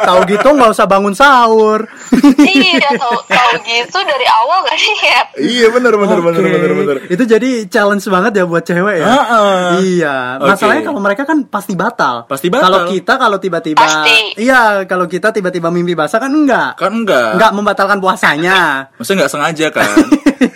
tahu 0.06 0.22
gitu 0.26 0.54
nggak 0.54 0.70
usah 0.70 0.86
bangun 0.86 1.10
sahur. 1.10 1.82
iya, 2.46 2.94
tahu 2.94 3.18
tahu 3.26 3.52
gitu 3.66 3.98
dari 4.00 4.26
awal 4.26 4.62
gak 4.62 4.78
niat. 4.78 5.26
iya 5.34 5.66
benar 5.70 5.98
benar 5.98 6.18
benar 6.22 6.40
Oke. 6.40 6.50
benar 6.50 6.72
benar. 6.78 6.96
Itu 7.10 7.22
jadi 7.26 7.66
challenge 7.66 8.06
banget 8.06 8.38
ya 8.38 8.44
buat 8.46 8.62
cewek 8.62 8.96
ya. 9.02 9.06
Heeh. 9.06 9.62
Iya, 9.98 10.16
Oke. 10.38 10.46
masalahnya 10.54 10.82
kalau 10.86 11.00
mereka 11.02 11.22
kan 11.26 11.38
pasti 11.42 11.74
batal. 11.74 12.16
Pasti 12.30 12.46
batal. 12.46 12.64
Kalau 12.64 12.80
kita 12.86 13.03
kalau 13.04 13.36
tiba-tiba 13.36 13.84
Pasti. 13.84 14.40
Iya, 14.40 14.88
kalau 14.88 15.04
kita 15.04 15.28
tiba-tiba 15.28 15.68
mimpi 15.68 15.92
basah 15.92 16.16
kan 16.16 16.32
enggak. 16.32 16.80
Kan 16.80 17.04
enggak. 17.04 17.36
Enggak 17.36 17.52
membatalkan 17.52 18.00
puasanya. 18.00 18.58
Maksudnya 18.96 19.28
nggak 19.28 19.32
sengaja 19.36 19.66
kan? 19.68 19.90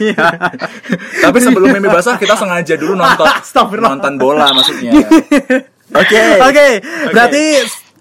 Iya. 0.01 0.27
Tapi 1.29 1.39
sebelum 1.45 1.69
mimpi 1.69 1.93
basah 1.93 2.17
kita 2.17 2.33
sengaja 2.33 2.75
dulu 2.81 2.97
nonton 3.01 3.29
nonton 3.77 4.13
bola 4.17 4.49
maksudnya. 4.57 4.97
Oke. 5.93 6.23
Oke, 6.49 6.67
berarti 7.13 7.45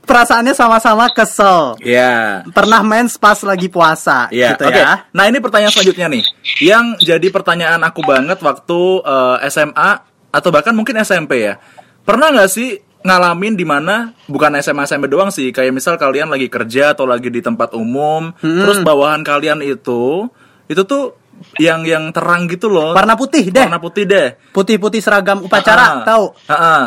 perasaannya 0.07 0.55
sama-sama 0.55 1.11
kesel. 1.11 1.75
Iya. 1.83 2.41
Pernah 2.55 2.81
mens 2.81 3.19
pas 3.19 3.37
lagi 3.43 3.67
puasa 3.67 4.31
Iya, 4.31 4.55
gitu 4.55 4.71
oke. 4.71 4.79
ya. 4.79 5.03
Nah 5.11 5.23
ini 5.27 5.37
pertanyaan 5.43 5.75
selanjutnya 5.75 6.07
nih, 6.07 6.23
yang 6.63 6.95
jadi 6.97 7.27
pertanyaan 7.27 7.83
aku 7.83 8.01
banget 8.07 8.39
waktu 8.39 8.79
eh, 9.03 9.51
SMA 9.51 9.91
atau 10.31 10.49
bahkan 10.49 10.71
mungkin 10.71 10.95
SMP 11.03 11.43
ya. 11.43 11.59
Pernah 12.07 12.31
nggak 12.31 12.49
sih 12.49 12.86
ngalamin 13.07 13.55
di 13.55 13.63
mana 13.63 14.11
bukan 14.27 14.51
SMA 14.59 14.83
SMP 14.83 15.07
doang 15.07 15.31
sih, 15.31 15.49
kayak 15.49 15.71
misal 15.71 15.95
kalian 15.95 16.27
lagi 16.27 16.47
kerja 16.47 16.91
atau 16.91 17.07
lagi 17.07 17.31
di 17.31 17.39
tempat 17.39 17.71
umum, 17.71 18.35
terus 18.37 18.83
bawahan 18.83 19.23
kalian 19.23 19.63
itu 19.63 20.27
itu 20.67 20.81
tuh 20.83 21.15
yang 21.55 21.85
yang 21.85 22.11
terang 22.11 22.45
gitu 22.45 22.67
loh, 22.67 22.91
Warna 22.91 23.15
putih 23.15 23.47
deh. 23.47 23.63
warna 23.63 23.79
putih 23.79 24.03
deh. 24.03 24.35
Putih-putih 24.51 24.99
seragam 24.99 25.39
upacara, 25.39 26.01
Ah, 26.01 26.05
tahu? 26.05 26.25
ah, 26.45 26.53
ah. 26.53 26.83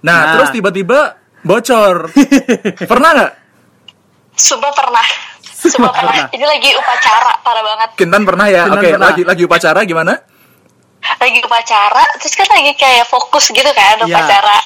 Nah, 0.00 0.18
Nah. 0.18 0.32
terus 0.34 0.48
tiba-tiba 0.50 1.14
bocor. 1.40 2.10
Pernah 2.90 3.10
nggak? 3.14 3.32
Sumpah 4.34 4.72
pernah. 4.74 5.06
Sumpah 5.44 5.92
pernah. 5.94 6.26
Ini 6.28 6.42
lagi 6.42 6.70
upacara 6.74 7.32
parah 7.40 7.62
banget. 7.62 7.88
Kintan 7.94 8.26
pernah 8.26 8.46
ya? 8.48 8.66
Oke, 8.66 8.90
pernah. 8.90 9.12
lagi 9.12 9.22
lagi 9.22 9.42
upacara 9.44 9.80
gimana? 9.84 10.12
Lagi 11.14 11.38
upacara, 11.38 12.04
terus 12.18 12.32
kan 12.32 12.48
lagi 12.48 12.72
kayak 12.74 13.04
fokus 13.06 13.48
gitu 13.48 13.70
kan 13.70 14.00
Iya. 14.00 14.08
upacara. 14.08 14.56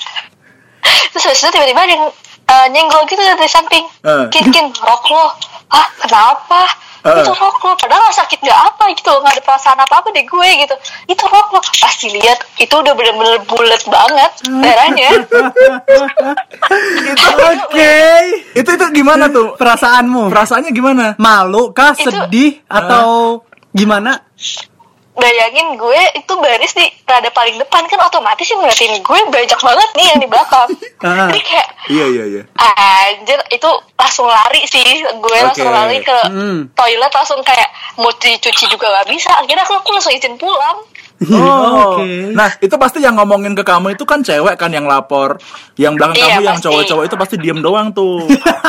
Terus 1.12 1.24
habis 1.28 1.40
itu 1.42 1.50
tiba-tiba 1.52 1.80
ada 1.84 1.92
yang 1.92 2.06
eh, 2.48 2.66
nyenggol 2.72 3.02
gitu 3.08 3.20
dari 3.20 3.50
samping. 3.50 3.84
Eh. 4.04 4.24
Kin, 4.32 4.48
kin, 4.52 4.66
rok 4.80 5.04
lo. 5.10 5.26
Ah, 5.68 5.88
kenapa? 6.00 6.62
Heeh. 6.98 7.22
itu 7.22 7.30
rok 7.30 7.62
lo 7.62 7.72
padahal 7.78 8.10
nggak 8.10 8.18
sakit 8.26 8.38
nggak 8.42 8.60
apa 8.74 8.84
gitu 8.90 9.12
nggak 9.22 9.38
ada 9.38 9.42
perasaan 9.46 9.78
apa 9.78 10.02
apa 10.02 10.08
deh 10.10 10.26
gue 10.26 10.48
gitu 10.66 10.74
itu 11.06 11.24
rok 11.30 11.54
lo 11.54 11.62
pasti 11.62 12.10
lihat 12.10 12.42
itu 12.58 12.74
udah 12.74 12.90
bener-bener 12.90 13.38
bulat 13.46 13.82
banget 13.86 14.32
darahnya 14.50 15.10
Oke. 17.38 17.94
Itu 18.54 18.70
itu 18.74 18.86
gimana 18.92 19.30
tuh? 19.30 19.54
Perasaanmu? 19.54 20.28
Perasaannya 20.28 20.70
gimana? 20.74 21.14
Malu 21.22 21.70
kah, 21.70 21.94
Itu- 21.94 22.10
sedih 22.10 22.60
atau 22.66 23.40
gimana? 23.70 24.18
Bayangin 25.18 25.74
gue 25.74 26.00
itu 26.14 26.32
baris 26.38 26.72
di 26.72 26.86
rada 27.02 27.26
paling 27.28 27.58
depan 27.58 27.82
kan 27.84 27.98
otomatis 28.00 28.46
sih 28.46 28.54
ngeliatin 28.54 29.02
gue 29.02 29.18
banyak 29.26 29.58
banget 29.58 29.88
nih 29.92 30.06
yang 30.08 30.20
di 30.22 30.28
belakang 30.28 30.68
Ah. 30.98 31.30
jadi 31.30 31.40
kayak 31.40 31.68
Iya 31.88 32.06
iya 32.06 32.24
iya. 32.28 32.42
anjir 32.58 33.38
itu 33.48 33.70
langsung 33.94 34.26
lari 34.26 34.62
sih 34.64 34.82
gue 35.02 35.38
langsung 35.38 35.66
Oke. 35.66 35.74
lari 35.74 35.98
ke 36.00 36.18
Hmm. 36.28 36.68
toilet 36.74 37.10
langsung 37.10 37.40
kayak 37.40 37.70
mau 37.96 38.10
dicuci 38.10 38.66
juga 38.66 38.90
gak 38.92 39.08
bisa 39.08 39.30
akhirnya 39.32 39.62
aku, 39.62 39.78
aku 39.78 39.90
langsung 39.90 40.12
izin 40.12 40.34
pulang 40.36 40.78
Oh, 41.28 41.98
Oke. 41.98 42.30
nah 42.30 42.46
itu 42.56 42.70
pasti 42.74 43.02
yang 43.02 43.18
ngomongin 43.18 43.50
ke 43.52 43.60
kamu 43.60 43.92
itu 43.92 44.02
kan 44.02 44.22
cewek 44.22 44.54
kan 44.54 44.70
yang 44.70 44.86
lapor, 44.86 45.34
yang 45.74 45.92
belakang 45.92 46.14
Iya, 46.14 46.26
kamu 46.30 46.42
yang 46.44 46.54
pasti. 46.54 46.66
cowok-cowok 46.70 47.04
itu 47.04 47.16
pasti 47.18 47.36
diem 47.36 47.58
doang 47.58 47.90
tuh. 47.90 48.22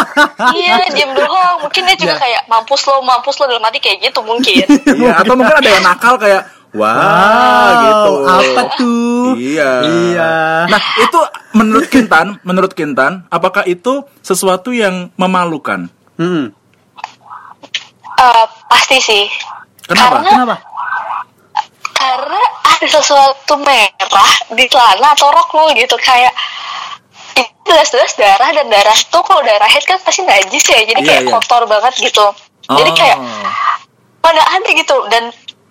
iya 0.57 0.81
diem 0.89 1.13
doang 1.13 1.61
mungkin 1.61 1.81
dia 1.85 1.93
juga 1.95 2.13
Iya. 2.13 2.21
kayak 2.21 2.41
mampus 2.45 2.81
lo 2.83 2.99
mampus 2.99 3.37
lo 3.37 3.45
dalam 3.45 3.61
hati 3.61 3.77
kayak 3.77 4.01
gitu 4.01 4.19
mungkin 4.21 4.65
Iya, 4.97 5.11
atau 5.15 5.33
mungkin 5.33 5.55
ada 5.55 5.69
yang 5.69 5.83
nakal 5.83 6.17
kayak 6.17 6.41
wah 6.69 6.89
Wow, 6.89 7.81
gitu. 7.81 8.13
apa 8.25 8.61
tuh? 8.75 9.25
Iya. 9.35 9.71
Iya. 9.85 10.31
Nah, 10.67 10.81
itu 10.99 11.19
menurut 11.51 11.85
Kintan, 11.85 12.37
menurut 12.41 12.73
Kintan, 12.73 13.25
apakah 13.27 13.61
itu 13.63 14.05
sesuatu 14.19 14.69
yang 14.69 15.09
memalukan? 15.15 15.89
Hmm. 16.15 16.49
Eh, 18.11 18.45
pasti 18.65 18.97
sih 18.99 19.25
Kenapa? 19.81 20.21
Karena- 20.21 20.29
Kenapa? 20.29 20.55
Karena 21.99 22.41
ada 22.63 22.87
sesuatu 22.87 23.59
merah 23.59 24.31
di 24.55 24.65
celana 24.71 25.11
atau 25.11 25.27
rok 25.35 25.51
lo 25.51 25.67
gitu 25.75 25.99
kayak 25.99 26.31
itu 27.35 27.51
jelas-jelas 27.67 28.15
darah 28.15 28.49
dan 28.55 28.71
darah 28.71 28.95
tuh 29.11 29.19
kalau 29.21 29.43
darah 29.43 29.67
head 29.67 29.83
kan 29.83 29.99
pasti 29.99 30.23
najis 30.23 30.63
ya 30.63 30.79
jadi 30.87 30.99
Iya, 31.03 31.07
kayak 31.11 31.23
iya. 31.27 31.31
kotor 31.35 31.63
banget 31.67 31.93
gitu 31.99 32.25
jadi 32.71 32.89
Oh. 32.89 32.95
kayak 32.95 33.17
pada 34.19 34.43
aneh 34.55 34.73
gitu 34.79 34.95
dan 35.11 35.27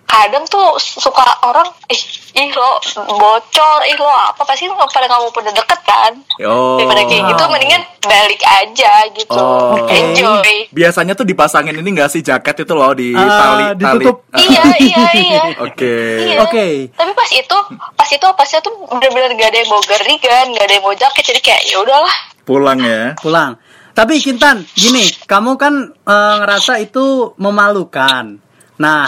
kadang 0.09 0.41
tuh 0.43 0.73
suka 0.75 1.21
orang 1.43 1.69
ih 1.85 2.01
ih 2.35 2.49
lo 2.49 2.81
bocor 3.07 3.79
ih 3.85 3.93
lo 3.93 4.09
apa 4.09 4.41
pasti 4.41 4.65
lo 4.65 4.73
pada 4.75 5.05
nggak 5.05 5.19
mau 5.19 5.29
pada 5.29 5.51
deket 5.51 5.79
kan 5.81 6.13
Oh. 6.39 6.79
daripada 6.79 7.03
kayak 7.03 7.23
gitu 7.27 7.43
mendingan 7.45 7.83
balik 8.01 8.41
aja 8.41 8.93
gitu 9.11 9.35
Oh. 9.35 9.75
Oke. 9.77 9.91
enjoy 9.91 10.71
Biasanya 10.71 11.13
tuh 11.13 11.23
dipasangin 11.23 11.75
ini 11.75 11.89
gak 11.91 12.09
sih 12.09 12.21
jaket 12.21 12.63
itu 12.63 12.73
loh 12.73 12.91
di 12.91 13.11
Ah, 13.11 13.27
tali 13.27 13.65
tali. 13.75 13.75
ditutup. 14.01 14.17
iya 14.39 14.63
iya 14.79 15.05
iya 15.13 15.41
Oke. 15.59 15.95
Iya. 16.25 16.37
Oke. 16.41 16.67
Tapi 16.89 17.11
pas 17.11 17.29
itu, 17.29 17.57
pas 17.91 18.09
itu 18.09 18.27
pasnya 18.33 18.59
tuh 18.59 18.73
bener-bener 18.87 19.35
gak 19.35 19.49
ada 19.51 19.59
yang 19.59 19.69
mau 19.69 19.81
gerigan, 19.81 20.45
gak 20.49 20.63
ada 20.63 20.73
yang 20.73 20.83
mau 20.83 20.95
jaket, 20.95 21.23
jadi 21.25 21.39
kayak 21.41 21.61
ya 21.65 21.77
udahlah. 21.79 22.15
Pulang 22.41 22.79
ya. 22.79 23.01
Pulang. 23.19 23.59
Tapi 23.91 24.23
Kintan, 24.23 24.63
gini, 24.71 25.03
kamu 25.25 25.51
kan 25.53 25.73
eh, 25.91 26.35
ngerasa 26.39 26.79
itu 26.79 27.35
memalukan. 27.35 28.39
Nah, 28.79 29.03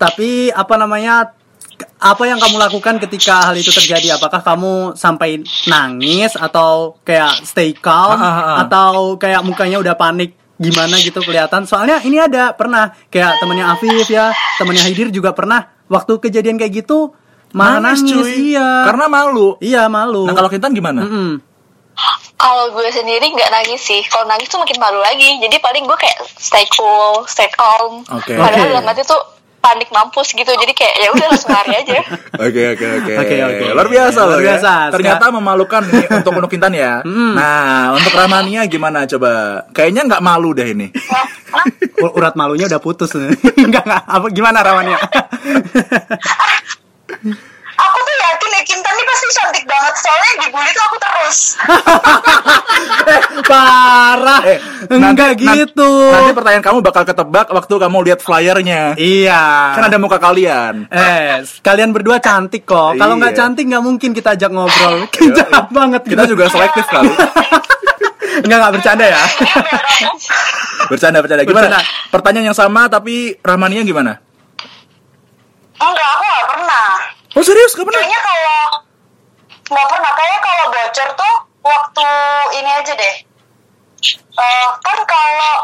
tapi 0.00 0.48
apa 0.48 0.74
namanya? 0.80 1.36
Apa 2.00 2.28
yang 2.28 2.36
kamu 2.36 2.56
lakukan 2.60 2.96
ketika 3.00 3.52
hal 3.52 3.56
itu 3.56 3.72
terjadi? 3.72 4.16
Apakah 4.16 4.40
kamu 4.40 4.96
sampai 4.96 5.40
nangis 5.64 6.32
atau 6.36 6.96
kayak 7.04 7.40
stay 7.44 7.72
calm 7.76 8.16
Ah, 8.16 8.24
ah, 8.24 8.36
ah. 8.40 8.56
atau 8.64 9.16
kayak 9.16 9.40
mukanya 9.44 9.80
udah 9.80 9.96
panik 9.96 10.36
gimana 10.56 10.96
gitu 11.00 11.20
kelihatan? 11.20 11.64
Soalnya 11.64 12.00
ini 12.04 12.20
ada 12.20 12.52
pernah 12.52 12.92
kayak 13.08 13.40
temennya 13.40 13.72
Afif 13.72 14.08
ya, 14.08 14.32
temennya 14.56 14.84
Hidir 14.88 15.08
juga 15.08 15.32
pernah 15.32 15.72
waktu 15.88 16.20
kejadian 16.20 16.60
kayak 16.60 16.84
gitu 16.84 17.12
malah 17.52 17.80
nangis, 17.82 18.04
cuy. 18.06 18.54
iya. 18.54 18.84
Karena 18.86 19.08
malu. 19.08 19.56
iya 19.60 19.88
malu. 19.88 20.28
Nah, 20.28 20.36
kalau 20.36 20.48
Kintan 20.52 20.76
gimana? 20.76 21.00
Mm-mm. 21.02 21.30
Kalau 22.40 22.72
gue 22.72 22.88
sendiri 22.88 23.28
nggak 23.36 23.52
nangis 23.52 23.84
sih, 23.84 24.00
kalau 24.08 24.24
nangis 24.24 24.48
tuh 24.48 24.56
makin 24.56 24.80
malu 24.80 25.00
lagi. 25.00 25.36
Jadi 25.40 25.56
paling 25.60 25.84
gue 25.84 25.98
kayak 25.98 26.16
stay 26.40 26.64
cool, 26.72 27.24
stay 27.28 27.48
calm. 27.52 28.00
Oke. 28.08 28.32
Padahal 28.36 28.64
Oke. 28.64 28.70
dalam 28.72 28.86
hati 28.88 29.02
tuh 29.04 29.20
panik 29.60 29.88
mampus 29.88 30.32
gitu. 30.32 30.48
Jadi 30.48 30.72
kayak 30.72 30.94
ya 30.96 31.08
udah 31.12 31.26
langsung 31.28 31.52
lari 31.52 31.72
aja. 31.76 32.00
Oke 32.44 32.62
oke 32.72 32.86
oke. 32.96 33.12
Oke, 33.20 33.36
oke. 33.38 33.66
Luar 33.70 33.86
biasa 33.86 34.20
Luar 34.24 34.40
ya. 34.40 34.44
biasa. 34.56 34.72
Ternyata 34.90 35.24
memalukan 35.28 35.82
nih 35.84 36.04
untuk 36.10 36.32
untuk 36.34 36.50
Kintan 36.50 36.72
ya. 36.72 36.92
Mm. 37.10 37.34
Nah, 37.36 37.92
untuk 37.92 38.12
Ramania 38.12 38.64
gimana 38.64 39.04
coba? 39.04 39.62
Kayaknya 39.70 40.08
nggak 40.08 40.22
malu 40.22 40.50
deh 40.50 40.72
ini. 40.72 40.88
Ur- 42.02 42.14
urat 42.16 42.32
malunya 42.32 42.64
udah 42.64 42.80
putus 42.80 43.12
enggak 43.12 43.82
enggak 43.84 44.02
apa 44.06 44.26
gimana 44.30 44.62
rawannya 44.62 44.96
Aku 48.10 48.18
tuh 48.18 48.26
yakin 48.26 48.50
ya 48.50 48.62
Kintan 48.64 48.90
ini 48.92 49.04
pasti 49.04 49.26
cantik 49.32 49.64
banget 49.64 49.94
soalnya 49.96 50.30
dibully 50.40 50.70
tuh 50.70 50.82
aku 50.82 50.96
terus. 50.98 51.38
parah 53.46 54.40
Eh, 54.42 54.58
enggak 54.88 55.14
nanti- 55.30 55.44
nan- 55.44 55.56
gitu 55.56 55.90
Nanti 56.10 56.32
pertanyaan 56.32 56.64
kamu 56.64 56.78
bakal 56.80 57.02
ketebak 57.04 57.46
waktu 57.48 57.74
kamu 57.76 57.96
lihat 58.02 58.20
flyernya. 58.20 58.82
iya 58.96 59.74
Kan 59.74 59.84
ada 59.84 59.96
muka 59.96 60.18
kalian. 60.18 60.86
eh 60.88 61.38
kalian 61.60 61.90
berdua 61.90 62.18
cantik 62.18 62.64
kok 62.64 62.96
kalau 62.96 63.14
nggak 63.16 63.32
Iya. 63.32 63.38
cantik 63.38 63.64
nggak 63.64 63.84
mungkin 63.84 64.10
kita 64.10 64.34
ajak 64.34 64.50
ngobrol 64.50 65.06
jahat 65.38 65.66
banget 65.70 66.02
Kita 66.04 66.22
juga 66.24 66.44
selektif 66.46 66.84
kali. 66.84 67.10
enggak 68.44 68.58
enggak 68.58 68.72
bercanda 68.74 69.04
ya 69.06 69.22
Bercanda 70.82 71.18
bercanda. 71.20 71.42
Gimana? 71.44 71.66
Bercanda. 71.68 71.80
Pertanyaan 72.10 72.46
yang 72.48 72.58
sama 72.58 72.82
tapi 72.86 73.14
Rahmania 73.38 73.82
gimana? 73.82 74.18
Enggak, 75.76 76.08
aku 76.10 76.24
nggak 76.24 76.46
pernah. 76.46 76.69
Oh 77.30 77.42
serius 77.42 77.72
gak 77.72 77.84
pernah? 77.84 78.00
Kayaknya 78.00 78.20
kalau 78.20 78.58
nggak 79.70 79.86
pernah. 79.88 80.12
Kayaknya 80.12 80.40
kalau 80.40 80.64
bocor 80.68 81.08
tuh 81.14 81.34
waktu 81.62 82.08
ini 82.56 82.70
aja 82.72 82.92
deh. 82.92 83.16
Eh, 84.32 84.68
kan 84.80 84.98
kalau 85.04 85.54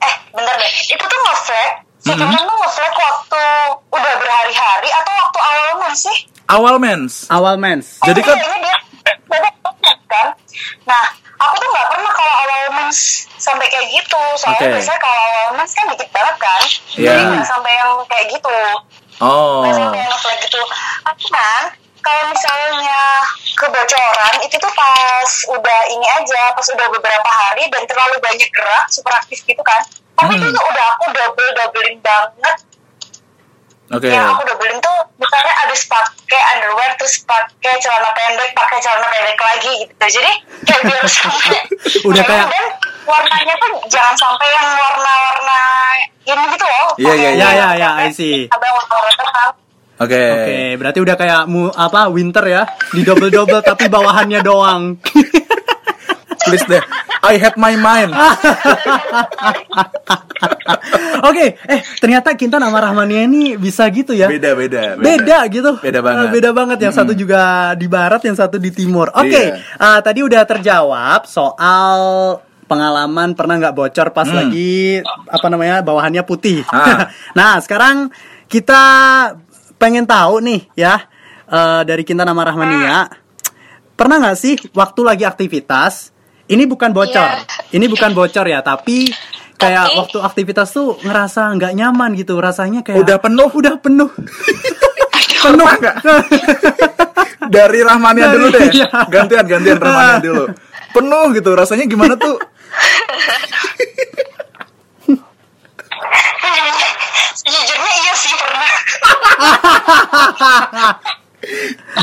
eh 0.00 0.14
bener 0.30 0.54
deh. 0.56 0.72
Itu 0.86 1.02
tuh 1.02 1.18
nge-flag. 1.20 1.70
Si 2.00 2.08
Mhm. 2.08 2.18
Kintan 2.18 2.42
tuh 2.42 2.56
nge-flag 2.56 2.94
waktu 2.96 3.42
udah 3.90 4.12
berhari-hari 4.16 4.88
atau 4.90 5.12
waktu 5.14 5.38
awal 5.42 5.70
men 5.78 5.94
sih? 5.94 6.16
Awal 6.46 6.76
mens. 6.78 7.30
awal 7.30 7.54
mens 7.56 8.02
Oh, 8.02 8.06
Jadi 8.06 8.20
kan- 8.20 8.34
iya, 8.34 8.46
iya, 8.58 8.58
dia 8.58 8.76
dia 9.30 9.94
kan. 10.04 10.26
Nah, 10.82 11.02
aku 11.38 11.54
tuh 11.56 11.68
nggak 11.68 11.86
pernah 11.88 12.10
kalau 12.10 12.34
awal 12.36 12.62
mens 12.72 12.98
sampai 13.36 13.66
kayak 13.66 13.86
gitu. 13.88 14.18
Soalnya 14.34 14.58
Oke. 14.60 14.74
biasanya 14.74 14.98
kalau 14.98 15.20
awal 15.20 15.48
mens 15.54 15.72
kan 15.72 15.86
dikit 15.86 16.08
banget 16.10 16.36
kan. 16.38 16.62
Iya. 16.96 17.10
Jadi 17.12 17.22
nggak 17.28 17.46
sampai 17.46 17.72
yang 17.72 17.90
kayak 18.06 18.26
gitu. 18.30 18.56
Oh. 19.20 19.60
Biasanya 19.62 19.88
kayak 19.90 20.08
nge-flag 20.08 20.38
gitu. 20.40 20.60
Cuman 21.20 21.62
kalau 22.00 22.22
misalnya 22.26 23.00
kebocoran 23.54 24.34
itu 24.40 24.56
tuh 24.56 24.72
pas 24.72 25.30
udah 25.50 25.80
ini 25.86 26.06
aja, 26.10 26.50
pas 26.50 26.64
udah 26.66 26.86
beberapa 26.90 27.28
hari 27.28 27.68
dan 27.68 27.84
terlalu 27.84 28.16
banyak 28.18 28.48
gerak, 28.48 28.88
super 28.88 29.12
aktif 29.12 29.44
gitu 29.44 29.60
kan. 29.60 29.84
Tapi 30.16 30.34
itu 30.34 30.42
Hmm. 30.42 30.52
tuh 30.52 30.64
udah 30.66 30.84
aku 30.94 31.04
double 31.10 31.50
doublein 31.54 31.96
banget. 32.00 32.56
Oke. 33.90 34.06
Yang 34.06 34.26
aku 34.30 34.42
doublein 34.46 34.78
tuh 34.78 34.96
misalnya 35.16 35.52
habis 35.58 35.82
pakai 35.84 36.40
underwear 36.54 36.94
terus 36.94 37.20
pakai 37.20 37.74
celana 37.76 38.14
pendek, 38.14 38.54
pakai 38.54 38.78
celana 38.78 39.04
pendek 39.04 39.36
lagi 39.36 39.72
gitu. 39.82 39.92
Jadi 39.98 40.32
kayak 40.62 40.82
biar 40.86 41.04
sampai 41.10 41.58
Udah 42.06 42.22
kayak- 42.22 42.48
warnanya 43.10 43.54
tuh 43.58 43.72
jangan 43.86 44.14
sampai 44.14 44.48
yang 44.48 44.68
warna-warna 44.70 45.60
gini 46.22 46.44
gitu 46.54 46.64
loh. 46.64 46.88
Iya, 46.96 47.12
iya, 47.12 47.30
iya. 47.30 47.42
Ya, 47.42 47.50
ya, 47.50 47.68
ya, 47.76 47.90
I 48.06 48.10
see. 48.10 48.46
Ada 48.46 48.64
yang 48.64 48.76
warna 48.78 49.12
terang. 49.12 49.52
Oke. 50.00 50.16
Oke, 50.16 50.58
berarti 50.80 50.98
udah 51.02 51.16
kayak 51.18 51.40
mu 51.44 51.68
apa 51.68 52.08
winter 52.08 52.44
ya, 52.46 52.62
di 52.88 53.04
double 53.04 53.28
double 53.28 53.60
tapi 53.60 53.84
bawahannya 53.86 54.40
doang. 54.40 54.96
Please 56.40 56.64
deh. 56.64 56.80
I 57.20 57.36
had 57.36 57.52
my 57.60 57.76
mind. 57.76 58.16
Oke, 61.20 61.52
eh 61.60 61.80
ternyata 62.00 62.32
Kintan 62.32 62.64
sama 62.64 62.80
Rahmania 62.80 63.28
ini 63.28 63.60
bisa 63.60 63.84
gitu 63.92 64.16
ya. 64.16 64.24
Beda 64.24 64.56
beda. 64.56 64.96
Beda 64.96 65.38
gitu. 65.52 65.76
Beda 65.78 66.00
banget. 66.00 66.26
Eh, 66.26 66.32
Beda 66.32 66.50
banget. 66.56 66.78
Yang 66.80 66.94
satu 66.96 67.12
juga 67.12 67.72
di 67.76 67.86
barat, 67.86 68.24
yang 68.24 68.36
satu 68.40 68.56
di 68.56 68.72
timur. 68.72 69.12
Oke, 69.12 69.52
Iya. 69.52 69.60
eh, 69.60 70.00
tadi 70.00 70.24
udah 70.24 70.42
terjawab 70.48 71.28
soal 71.28 72.00
pengalaman 72.70 73.34
pernah 73.34 73.58
nggak 73.58 73.74
bocor 73.74 74.14
pas 74.14 74.30
Hmm. 74.30 74.38
lagi 74.38 75.02
apa 75.26 75.46
namanya 75.50 75.82
bawahannya 75.82 76.22
putih. 76.22 76.62
Ah. 76.70 77.10
nah, 77.38 77.58
sekarang 77.58 78.14
kita 78.46 78.82
pengen 79.74 80.06
tahu 80.06 80.38
nih 80.38 80.70
ya 80.78 81.02
eh, 81.44 81.82
dari 81.82 82.06
Kintan 82.06 82.30
sama 82.30 82.46
Rahmania. 82.46 83.10
Pernah 83.98 84.16
nggak 84.22 84.38
sih 84.38 84.54
waktu 84.70 85.00
lagi 85.02 85.24
aktivitas? 85.26 86.14
Ini 86.46 86.66
bukan 86.66 86.90
bocor. 86.90 87.26
Iya. 87.26 87.46
Ini 87.74 87.86
bukan 87.86 88.10
bocor 88.10 88.46
ya, 88.46 88.58
tapi 88.60 89.10
kayak 89.54 89.92
Tapi- 89.92 89.96
waktu 89.98 90.18
aktivitas 90.20 90.70
tuh 90.70 90.98
ngerasa 90.98 91.46
nggak 91.52 91.72
nyaman 91.74 92.14
gitu, 92.14 92.38
rasanya 92.38 92.80
kayak 92.80 93.02
Udah 93.02 93.18
penuh. 93.18 93.50
udah 93.50 93.74
penuh. 93.76 94.10
penuh 95.44 95.66
nggak? 95.68 95.96
Dari 97.46 97.80
Rahmania 97.82 98.30
dulu 98.30 98.46
deh. 98.50 98.66
Iya. 98.78 98.88
Gantian 99.06 99.44
gantian 99.44 99.78
Rahmania 99.78 100.18
dulu 100.20 100.44
penuh 100.92 101.26
gitu. 101.34 101.50
Rasanya 101.56 101.84
gimana 101.88 102.14
tuh? 102.20 102.38
Sejujurnya 107.40 107.92
iya 108.04 108.12
sih 108.14 108.34
pernah. 108.36 108.72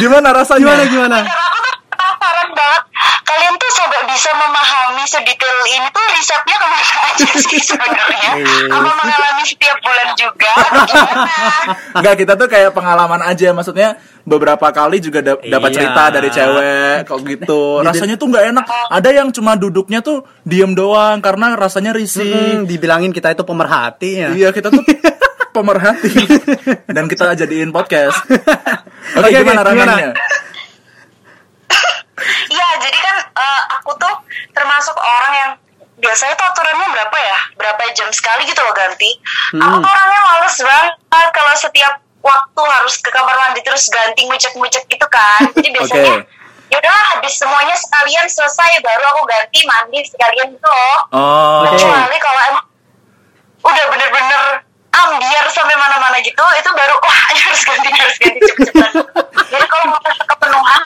Gimana 0.02 0.30
rasanya? 0.34 0.62
Gimana 0.66 0.84
gimana? 0.90 1.18
Aku 1.24 1.58
tuh 1.62 1.76
penasaran 2.18 2.49
banget 2.51 2.84
kalian 3.24 3.53
tuh 3.55 3.72
sampai 3.72 4.01
bisa 4.07 4.30
memahami 4.34 5.03
sedetail 5.05 5.57
ini 5.68 5.88
tuh 5.89 6.03
risetnya 6.09 6.55
ke 6.55 6.68
mana 6.68 6.97
aja 7.05 7.30
sih 7.38 7.61
sebenarnya 7.70 8.32
apa 8.68 8.89
mengalami 8.91 9.43
setiap 9.43 9.78
bulan 9.80 10.09
juga 10.13 10.53
Enggak, 11.93 12.15
kita 12.18 12.34
tuh 12.36 12.47
kayak 12.47 12.72
pengalaman 12.72 13.22
aja 13.22 13.51
maksudnya 13.51 13.97
beberapa 14.24 14.68
kali 14.70 14.99
juga 14.99 15.20
dap- 15.22 15.41
dapat 15.41 15.70
Iya. 15.70 15.76
cerita 15.78 16.03
dari 16.09 16.30
cewek 16.30 16.95
kok 17.05 17.20
gitu. 17.24 17.61
Rasanya 17.80 18.15
tuh 18.15 18.28
nggak 18.28 18.45
enak. 18.49 18.65
Ada 18.89 19.09
yang 19.13 19.28
cuma 19.32 19.53
duduknya 19.53 19.99
tuh 19.99 20.26
diem 20.41 20.72
doang 20.72 21.20
karena 21.20 21.53
rasanya 21.53 21.91
risih. 21.91 22.61
Hmm, 22.61 22.65
dibilangin 22.65 23.11
kita 23.11 23.32
itu 23.32 23.43
pemerhati 23.43 24.11
ya. 24.18 24.30
Iya, 24.32 24.49
kita 24.51 24.68
tuh 24.70 24.84
pemerhati 25.55 26.11
dan 26.88 27.05
kita 27.05 27.34
jadiin 27.36 27.72
podcast. 27.72 28.20
Oke, 29.18 29.24
Oke, 29.24 29.32
oke, 29.32 29.39
gimana 29.41 29.61
gimana? 29.65 29.95
Iya, 32.49 32.68
jadi 32.82 32.97
kan 32.97 33.15
eh, 33.30 33.61
aku 33.78 33.93
tuh 34.01 34.13
termasuk 34.53 34.95
orang 34.97 35.34
yang 35.38 35.51
biasanya 35.97 36.34
tuh 36.38 36.45
aturannya 36.49 36.88
berapa 36.93 37.18
ya? 37.18 37.39
Berapa 37.57 37.82
jam 37.93 38.09
sekali 38.13 38.45
gitu 38.45 38.61
loh 38.61 38.74
ganti. 38.74 39.11
Aku 39.57 39.76
tuh 39.82 39.89
orangnya 39.89 40.22
males 40.26 40.57
banget 40.57 41.30
kalau 41.34 41.53
setiap 41.57 41.93
waktu 42.22 42.61
harus 42.61 42.95
ke 42.99 43.09
kamar 43.13 43.36
mandi 43.39 43.61
terus 43.63 43.88
ganti 43.89 44.26
ngucek-ngucek 44.26 44.84
gitu 44.89 45.07
kan. 45.09 45.41
Jadi 45.55 45.70
biasanya 45.74 46.13
Oke. 46.22 46.36
ya 46.68 46.78
udahlah 46.84 47.05
habis 47.15 47.34
semuanya 47.39 47.76
sekalian 47.80 48.28
selesai 48.28 48.84
baru 48.84 49.03
aku 49.15 49.22
ganti 49.30 49.59
mandi 49.65 49.99
sekalian 50.05 50.47
gitu 50.53 50.68
loh. 50.68 50.99
Oh, 51.13 51.65
Oke. 51.65 51.78
Kecuali 51.78 52.18
kalau 52.20 52.41
emang 52.53 52.65
udah 53.63 53.86
bener-bener 53.89 54.41
ambiar 54.97 55.45
sampai 55.53 55.78
mana-mana 55.78 56.18
gitu, 56.26 56.41
itu 56.57 56.70
baru 56.74 56.95
wah 56.97 57.22
harus 57.45 57.61
ganti 57.61 57.89
harus 57.93 58.18
ganti 58.18 58.39
cepet-cepet. 58.41 58.91
Jadi 59.53 59.65
kalau 59.70 59.86
merasa 59.93 60.24
kepenuhan, 60.26 60.82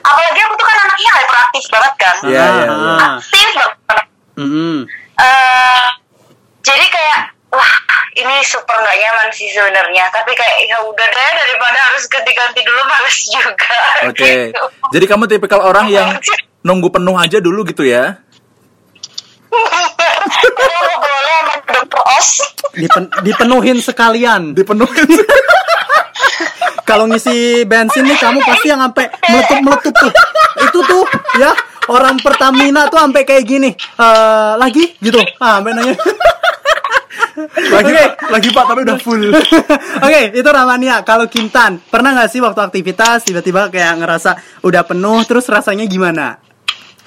apalagi 0.00 0.40
aku 0.40 0.54
tuh 0.54 0.66
kan 0.66 0.76
anaknya 0.80 1.10
hyperaktif 1.12 1.64
banget 1.68 1.94
kan, 1.96 2.16
Iya, 2.24 2.44
iya, 2.44 2.64
iya. 2.64 2.66
Ah. 2.66 2.98
aktif 3.18 3.48
banget. 3.54 4.06
Mm-mm. 4.40 4.76
Eh, 5.20 5.86
jadi 6.60 6.86
kayak 6.86 7.20
wah 7.50 7.72
ini 8.14 8.40
super 8.42 8.72
nggak 8.74 8.96
nyaman 8.96 9.28
sih 9.30 9.48
sebenarnya. 9.48 10.08
Tapi 10.08 10.32
kayak 10.32 10.56
ya 10.64 10.78
udah 10.80 11.06
deh 11.06 11.30
daripada 11.36 11.78
harus 11.90 12.04
ganti-ganti 12.08 12.60
dulu 12.62 12.80
males 12.84 13.16
juga. 13.28 13.76
Oke. 14.08 14.48
Gitu. 14.48 14.64
Jadi 14.92 15.04
kamu 15.04 15.24
tipikal 15.26 15.60
orang 15.60 15.86
yang 15.88 16.08
nunggu 16.62 16.88
penuh 16.88 17.16
aja 17.16 17.38
dulu 17.38 17.64
gitu 17.64 17.84
ya? 17.84 18.16
Dipen- 22.72 23.12
dipenuhin 23.20 23.78
sekalian. 23.82 24.54
Dipenuhin. 24.54 25.08
Kalau 26.90 27.06
ngisi 27.06 27.62
bensin 27.70 28.02
nih 28.02 28.18
kamu 28.18 28.42
pasti 28.42 28.66
yang 28.66 28.82
sampai 28.82 29.06
meletup-meletup 29.30 29.94
tuh. 29.94 30.12
Itu 30.66 30.78
tuh 30.82 31.04
ya 31.38 31.54
orang 31.86 32.18
Pertamina 32.18 32.90
tuh 32.90 32.98
sampai 32.98 33.22
kayak 33.22 33.44
gini. 33.46 33.70
Eh 33.78 34.52
lagi 34.58 34.98
gitu. 34.98 35.22
Ah, 35.38 35.62
sampai 35.62 35.78
nanya. 35.78 35.94
lagi 37.70 37.90
Oke. 37.94 38.02
Pak, 38.02 38.10
lagi 38.34 38.48
Pak 38.50 38.64
tapi 38.66 38.80
udah 38.84 38.98
full. 38.98 39.22
Oke, 40.02 40.20
itu 40.34 40.48
Ramania. 40.50 41.06
Kalau 41.06 41.30
Kintan, 41.30 41.78
pernah 41.88 42.12
nggak 42.12 42.28
sih 42.28 42.42
waktu 42.42 42.58
aktivitas 42.58 43.24
tiba-tiba 43.24 43.70
kayak 43.70 44.02
ngerasa 44.02 44.30
udah 44.66 44.82
penuh, 44.84 45.22
terus 45.24 45.46
rasanya 45.48 45.86
gimana? 45.86 46.36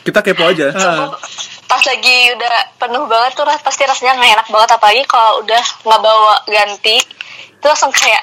Kita 0.01 0.23
kepo 0.23 0.47
aja. 0.47 0.71
Eh, 0.73 1.05
pas 1.67 1.81
lagi 1.84 2.17
udah 2.34 2.55
penuh 2.79 3.03
banget 3.05 3.31
tuh 3.34 3.45
ras- 3.45 3.61
pasti 3.61 3.84
rasanya 3.86 4.19
nggak 4.19 4.31
enak 4.41 4.47
banget 4.49 4.69
apalagi 4.77 5.03
kalau 5.09 5.41
udah 5.41 5.63
nggak 5.86 6.01
bawa 6.01 6.36
ganti 6.45 6.97
itu 7.53 7.65
langsung 7.65 7.89
kayak 7.89 8.21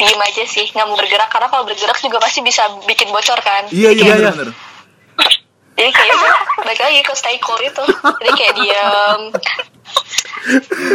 diem 0.00 0.16
aja 0.18 0.44
sih 0.44 0.66
nggak 0.66 0.86
mau 0.86 0.96
bergerak 0.96 1.28
karena 1.28 1.46
kalau 1.46 1.62
bergerak 1.62 1.96
juga 1.96 2.16
pasti 2.18 2.40
bisa 2.40 2.64
bikin 2.84 3.08
bocor 3.08 3.36
kan 3.38 3.68
Iya, 3.68 3.92
iya, 3.92 4.02
Iya, 4.02 4.14
iya. 4.16 4.30
bener. 4.32 4.48
jadi 5.76 5.90
kayak 5.90 6.12
udah 6.14 6.34
balik 6.60 6.80
lagi 6.80 7.00
ke 7.00 7.12
stay 7.14 7.36
cool 7.38 7.60
itu 7.60 7.84
jadi 8.18 8.30
kayak 8.32 8.54
diem 8.54 9.20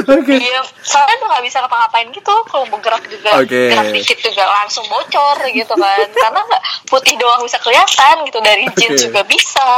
Oke. 0.06 0.34
diem 0.36 0.66
soalnya 0.82 1.16
tuh 1.18 1.28
nggak 1.28 1.44
bisa 1.44 1.58
ngapa-ngapain 1.62 2.08
gitu 2.10 2.34
kalau 2.46 2.66
bergerak 2.68 3.06
juga 3.06 3.30
Oke. 3.38 3.70
gerak 3.70 3.90
dikit 3.90 4.18
juga 4.20 4.44
langsung 4.44 4.86
bocor 4.86 5.38
gitu 5.48 5.72
kan 5.72 6.08
karena 6.10 6.40
nggak 6.42 6.64
putih 6.86 7.16
doang 7.16 7.42
bisa 7.42 7.58
kelihatan 7.60 8.16
gitu 8.26 8.40
dari 8.40 8.64
jeans 8.74 8.96
Oke. 8.96 9.06
juga 9.06 9.22
bisa 9.24 9.70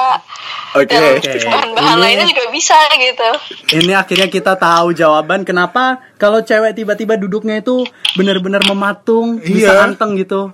Oke. 0.74 0.88
dan 0.88 1.16
Oke. 1.16 1.38
bahan-bahan 1.44 1.94
Ini- 1.94 2.02
lainnya 2.02 2.26
juga 2.26 2.44
bisa 2.50 2.78
gitu 2.92 3.30
Ini 3.76 3.94
akhirnya 3.94 4.28
kita 4.28 4.56
tahu 4.56 4.94
jawaban 4.94 5.44
kenapa 5.44 6.00
kalau 6.16 6.42
cewek 6.42 6.74
tiba-tiba 6.74 7.14
duduknya 7.14 7.60
itu 7.60 7.84
benar-benar 8.16 8.64
mematung, 8.66 9.38
bisa 9.38 9.70
Iya. 9.70 9.86
anteng 9.86 10.18
gitu. 10.18 10.50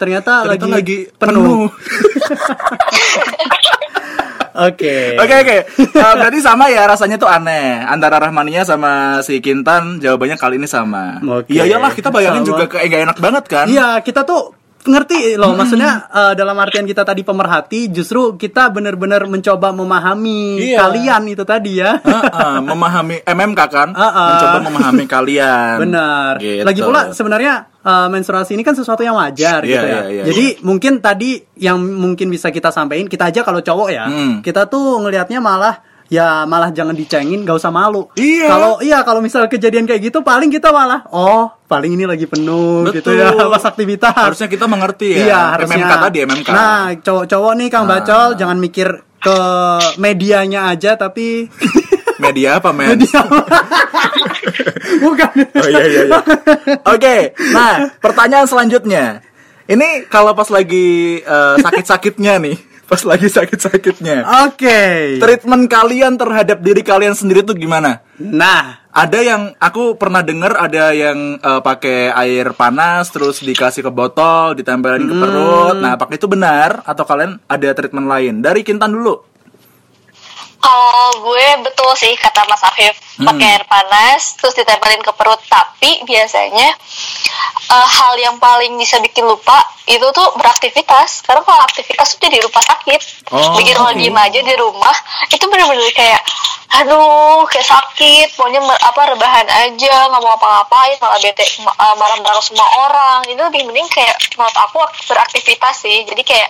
Ternyata, 0.00 0.48
Ternyata 0.48 0.48
lagi, 0.48 0.70
lagi 0.70 0.98
penuh. 1.12 1.68
penuh. 1.68 1.70
Oke. 4.54 5.18
Oke 5.18 5.34
oke. 5.36 5.56
Eh, 5.82 6.14
berarti 6.14 6.38
sama 6.38 6.70
ya 6.70 6.86
rasanya 6.86 7.18
tuh 7.18 7.26
aneh 7.26 7.82
antara 7.82 8.16
Rahmania 8.16 8.62
sama 8.62 9.18
si 9.20 9.38
Kintan 9.38 9.98
jawabannya 9.98 10.38
kali 10.38 10.56
ini 10.56 10.66
sama. 10.66 11.18
Oke. 11.20 11.50
Iya 11.50 11.66
iyalah 11.66 11.90
kita 11.90 12.08
bayangin 12.08 12.42
Sama. 12.42 12.50
juga 12.54 12.64
kayak 12.70 12.86
gak 12.86 13.02
enak 13.02 13.18
banget 13.18 13.44
kan? 13.44 13.66
Iya, 13.66 13.98
kita 14.00 14.22
tuh 14.22 14.54
ngerti 14.84 15.40
loh 15.40 15.56
maksudnya 15.56 16.06
eh, 16.06 16.32
dalam 16.36 16.60
artian 16.60 16.84
kita 16.84 17.02
tadi 17.02 17.24
pemerhati 17.24 17.88
justru 17.88 18.36
kita 18.36 18.68
benar-benar 18.68 19.24
mencoba 19.24 19.72
memahami 19.72 20.60
Iya. 20.60 20.78
kalian 20.78 21.22
itu 21.26 21.42
tadi 21.42 21.80
ya. 21.80 21.98
Heeh, 21.98 22.54
memahami 22.62 23.24
MMK 23.24 23.60
kan? 23.66 23.88
Heeh. 23.90 24.28
Mencoba 24.30 24.58
memahami 24.62 25.04
kalian. 25.08 25.76
Benar. 25.82 26.32
Gitu. 26.38 26.62
Lagi 26.62 26.80
pula 26.80 27.00
sebenarnya 27.10 27.73
eh, 27.84 28.08
menstruasi 28.08 28.52
ini 28.52 28.62
kan 28.62 28.72
sesuatu 28.72 29.00
yang 29.00 29.14
wajar 29.14 29.60
Iya, 29.60 29.68
gitu 29.68 29.86
ya. 29.86 29.92
iya, 29.92 30.02
iya, 30.10 30.22
Jadi 30.24 30.46
mungkin 30.60 30.98
tadi 30.98 31.36
yang 31.56 31.76
mungkin 31.78 32.28
bisa 32.28 32.48
kita 32.48 32.68
sampaikan 32.68 33.04
kita 33.04 33.28
aja 33.28 33.40
kalau 33.40 33.60
cowok 33.60 33.88
ya, 33.88 34.04
Hmm. 34.04 34.40
kita 34.40 34.64
tuh 34.66 34.98
ngelihatnya 34.98 35.38
malah 35.38 35.78
ya 36.04 36.44
malah 36.44 36.68
jangan 36.68 36.92
dicengin, 36.92 37.42
gak 37.42 37.56
usah 37.56 37.68
malu. 37.68 38.12
Iya. 38.14 38.46
Kalau 38.46 38.72
iya 38.80 39.00
kalau 39.00 39.20
misal 39.20 39.44
kejadian 39.46 39.84
kayak 39.84 40.04
gitu 40.04 40.20
paling 40.20 40.48
kita 40.48 40.68
malah 40.68 41.00
oh 41.08 41.48
paling 41.64 41.92
ini 41.92 42.04
lagi 42.04 42.24
penuh 42.24 42.84
gitu 42.90 43.08
ya 43.10 43.32
Betul. 43.32 43.48
pas 43.48 43.64
aktivitas. 43.64 44.12
Harusnya 44.14 44.46
kita 44.46 44.64
mengerti 44.64 45.16
ya. 45.16 45.18
Iya 45.24 45.40
harusnya. 45.56 45.80
MMK 45.80 45.92
tadi 45.98 46.18
MMK. 46.22 46.48
Nah 46.50 46.80
cowok-cowok 46.98 47.52
nih 47.56 47.68
Kang 47.68 47.84
Ah. 47.84 47.90
Bacol 47.90 48.28
jangan 48.36 48.58
mikir 48.58 48.88
ke 49.24 49.38
medianya 49.96 50.68
aja 50.68 51.00
tapi 51.00 51.48
Media 52.14 52.62
apa 52.62 52.70
men? 52.70 52.94
media 52.94 53.20
bukan. 55.04 55.34
Oh 55.58 55.68
iya 55.68 55.82
iya 55.82 56.02
iya. 56.06 56.20
Oke, 56.86 57.34
nah 57.50 57.90
pertanyaan 57.98 58.46
selanjutnya. 58.46 59.18
Ini 59.66 60.06
kalau 60.06 60.30
pas 60.36 60.46
lagi 60.46 61.18
eh, 61.18 61.56
sakit-sakitnya 61.58 62.38
nih, 62.38 62.56
pas 62.84 63.00
lagi 63.04 63.26
sakit-sakitnya. 63.28 64.46
Oke. 64.48 65.16
Treatment 65.18 65.64
kalian 65.66 66.14
terhadap 66.20 66.60
diri 66.60 66.84
kalian 66.84 67.16
sendiri 67.16 67.40
tuh 67.42 67.56
gimana? 67.56 68.04
Nah, 68.20 68.84
Ada 68.94 69.26
yang 69.26 69.42
aku 69.58 69.98
pernah 69.98 70.22
dengar 70.22 70.54
ada 70.54 70.94
yang 70.94 71.34
eh, 71.42 71.60
pakai 71.66 72.14
air 72.14 72.54
panas 72.54 73.10
terus 73.10 73.42
dikasih 73.42 73.82
ke 73.82 73.90
botol, 73.90 74.54
ditempelin 74.54 75.10
ke 75.10 75.14
perut. 75.18 75.76
Nah, 75.82 75.98
apakah 75.98 76.14
itu 76.14 76.30
benar 76.30 76.78
atau 76.86 77.02
kalian 77.02 77.42
ada 77.50 77.74
treatment 77.74 78.06
lain? 78.06 78.38
Dari 78.38 78.62
Kintan 78.62 78.94
dulu. 78.94 79.33
Kalau 80.64 81.20
gue 81.20 81.46
betul 81.60 81.92
sih 81.92 82.16
kata 82.16 82.48
Mas 82.48 82.64
Afif. 82.64 82.96
Pakai 83.14 83.46
air 83.46 83.64
panas 83.68 84.34
terus 84.40 84.56
ditempelin 84.56 85.04
ke 85.04 85.12
perut. 85.12 85.36
Tapi 85.44 86.02
biasanya 86.08 86.72
eh, 87.68 87.86
hal 88.00 88.16
yang 88.16 88.40
paling 88.40 88.72
bisa 88.80 88.96
bikin 89.04 89.28
lupa 89.28 89.60
itu 89.84 90.02
tuh 90.16 90.28
beraktivitas. 90.40 91.20
Karena 91.20 91.44
kalau 91.44 91.60
aktivitas 91.68 92.16
tuh 92.16 92.20
jadi 92.24 92.40
lupa 92.40 92.64
sakit. 92.64 93.28
Oh, 93.28 93.60
bikin 93.60 93.76
orang 93.76 93.94
oke. 93.94 94.00
diem 94.00 94.16
aja 94.16 94.40
di 94.40 94.54
rumah 94.56 94.96
itu 95.28 95.44
bener-bener 95.52 95.92
kayak 95.92 96.22
aduh 96.80 97.44
kayak 97.44 97.68
sakit. 97.68 98.28
Maunya 98.40 98.64
apa 98.64 99.00
rebahan 99.12 99.46
aja. 99.68 99.94
Nggak 100.08 100.22
mau 100.24 100.32
apa-ngapain 100.34 100.96
malah 100.96 101.20
bete 101.20 101.44
ma- 101.60 101.76
eh, 101.76 101.94
marah-marah 102.00 102.40
semua 102.40 102.66
orang. 102.88 103.20
Itu 103.28 103.38
lebih 103.52 103.68
mending 103.68 103.86
kayak 103.92 104.16
menurut 104.40 104.56
aku 104.56 104.80
beraktivitas 105.12 105.84
sih. 105.84 106.08
Jadi 106.08 106.24
kayak 106.24 106.48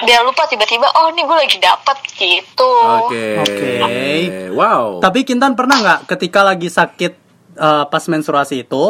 biar 0.00 0.22
lupa 0.22 0.46
tiba-tiba 0.46 0.86
oh 0.86 1.10
ini 1.10 1.22
gue 1.22 1.36
lagi 1.36 1.58
dapat 1.58 1.98
gitu 2.14 2.72
Oke. 3.10 3.24
Oke. 3.42 3.70
Wow. 4.54 5.02
tapi 5.02 5.26
Kintan 5.26 5.58
pernah 5.58 5.76
nggak 5.78 6.00
ketika 6.06 6.46
lagi 6.46 6.70
sakit 6.70 7.12
eh, 7.54 7.84
pas 7.90 8.04
menstruasi 8.06 8.62
itu 8.62 8.84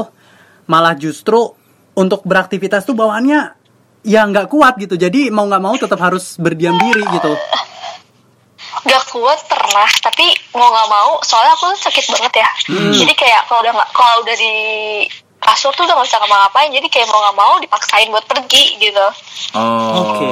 malah 0.66 0.94
justru 0.94 1.50
untuk 1.92 2.22
beraktivitas 2.22 2.86
tuh 2.86 2.94
bawaannya 2.94 3.58
ya 4.00 4.24
nggak 4.24 4.48
kuat 4.48 4.80
gitu. 4.80 4.96
Jadi 4.96 5.28
mau 5.28 5.44
nggak 5.44 5.60
mau 5.60 5.74
tetap 5.76 6.00
harus 6.00 6.38
berdiam 6.40 6.72
diri 6.78 7.04
gitu. 7.04 7.34
gak 8.80 9.04
kuat 9.12 9.36
pernah 9.44 9.90
tapi 10.00 10.24
mau 10.56 10.72
nggak 10.72 10.88
mau 10.88 11.20
soalnya 11.20 11.52
aku 11.52 11.68
sakit 11.76 12.06
banget 12.16 12.40
ya 12.40 12.50
Hmm. 12.70 12.94
jadi 12.96 13.12
kayak 13.12 13.40
kalau 13.44 13.60
udah 13.60 13.72
nggak 13.76 13.90
kalau 13.92 14.16
udah 14.24 14.36
di 14.40 14.54
kasur 15.40 15.72
tuh 15.72 15.82
udah 15.82 15.96
nggak 15.96 16.06
bisa 16.06 16.18
ngapa-ngapain 16.18 16.70
jadi 16.70 16.86
kayak 16.86 17.08
mau 17.08 17.18
nggak 17.18 17.36
mau 17.36 17.54
dipaksain 17.58 18.08
buat 18.08 18.24
pergi 18.24 18.64
gitu 18.78 19.06
Oh. 19.50 20.14
Oke. 20.14 20.30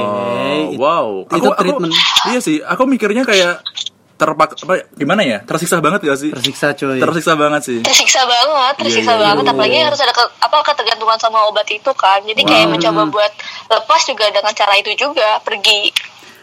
Wow. 0.79 1.27
Itu 1.27 1.51
treatment. 1.51 1.91
iya 2.29 2.39
sih. 2.39 2.63
Aku 2.63 2.87
mikirnya 2.87 3.27
kayak 3.27 3.67
terpak 4.15 4.55
apa 4.55 4.87
gimana 4.95 5.23
ya? 5.23 5.43
Tersiksa 5.43 5.79
banget 5.79 6.03
gak 6.03 6.19
sih? 6.19 6.31
Tersiksa 6.31 6.71
cuy. 6.73 6.99
Tersiksa 6.99 7.35
banget 7.35 7.63
sih. 7.63 7.79
tersiksa 7.83 8.23
banget 8.23 8.75
tersiksa 8.77 9.11
Iya, 9.11 9.19
iya, 9.19 9.27
banget 9.27 9.45
iya. 9.45 9.53
apalagi 9.55 9.79
harus 9.81 10.01
ada 10.01 10.11
ke, 10.11 10.23
apa 10.39 10.57
ketergantungan 10.65 11.19
sama 11.19 11.47
obat 11.47 11.67
itu 11.67 11.91
kan 11.95 12.23
jadi 12.23 12.43
kayak 12.43 12.67
Wow. 12.67 12.73
mencoba 12.75 13.03
buat 13.11 13.33
lepas 13.71 14.03
juga 14.07 14.31
dengan 14.31 14.55
cara 14.55 14.75
itu 14.77 14.91
juga 14.95 15.43
pergi 15.43 15.91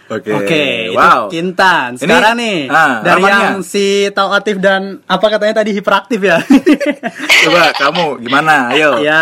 Oke. 0.05 0.29
Oke, 0.29 0.63
Wow. 0.91 1.25
itu 1.25 1.33
Kintan. 1.33 1.97
Ini, 1.97 2.01
Sekarang 2.05 2.37
nih 2.37 2.69
ah, 2.69 3.01
dari 3.01 3.25
Ramanya. 3.25 3.41
yang 3.41 3.57
si 3.59 3.85
tauatif 4.09 4.61
dan 4.61 5.01
apa 5.03 5.25
katanya 5.27 5.57
tadi 5.57 5.73
hiperaktif 5.73 6.21
ya. 6.21 6.37
Coba 7.43 7.73
kamu 7.73 8.21
gimana? 8.21 8.69
Ayo. 8.69 9.01
ya, 9.01 9.21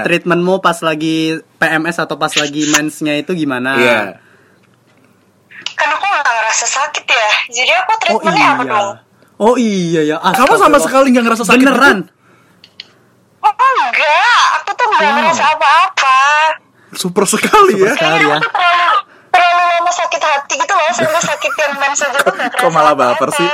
treatmentmu 0.00 0.58
pas 0.58 0.78
lagi 0.80 1.34
PMS 1.56 1.98
atau 1.98 2.14
pas 2.14 2.30
lagi 2.30 2.62
mensnya 2.68 3.18
itu 3.18 3.34
gimana? 3.34 3.74
Iya. 3.74 4.00
Kan 5.74 5.88
aku 5.90 6.04
nggak 6.04 6.22
ngerasa 6.22 6.66
sakit 6.68 7.04
ya. 7.04 7.30
Jadi 7.52 7.72
aku 7.74 7.90
Oh 7.90 7.98
treatmentnya 7.98 8.46
apa 8.48 8.62
iya. 8.62 8.70
dong? 8.70 8.88
Oh 9.36 9.54
iya 9.56 10.00
ya. 10.04 10.16
Kamu 10.20 10.54
sama 10.54 10.78
sekali 10.78 11.10
nggak 11.10 11.26
ngerasa 11.26 11.42
sakit 11.44 11.58
Beneran? 11.64 11.98
Oh 13.40 13.50
enggak, 13.50 14.42
aku 14.56 14.70
tuh 14.72 14.86
nggak 14.86 15.02
Wow. 15.02 15.16
ngerasa 15.18 15.44
apa-apa. 15.50 16.18
Super 16.92 17.24
sekali 17.24 17.74
ya. 17.78 17.92
Sekali 17.92 18.24
ya. 18.28 18.38
Lama 19.80 19.96
sakit 19.96 20.20
hati 20.20 20.54
gitu 20.60 20.72
loh 20.76 20.92
sampai 20.92 21.22
sakit 21.24 21.52
yang 21.56 21.72
mens 21.80 22.00
aja 22.04 22.20
tuh 22.20 22.34
nggak 22.36 22.52
Kok 22.52 22.68
malah 22.68 22.92
baper 22.92 23.32
sih? 23.32 23.48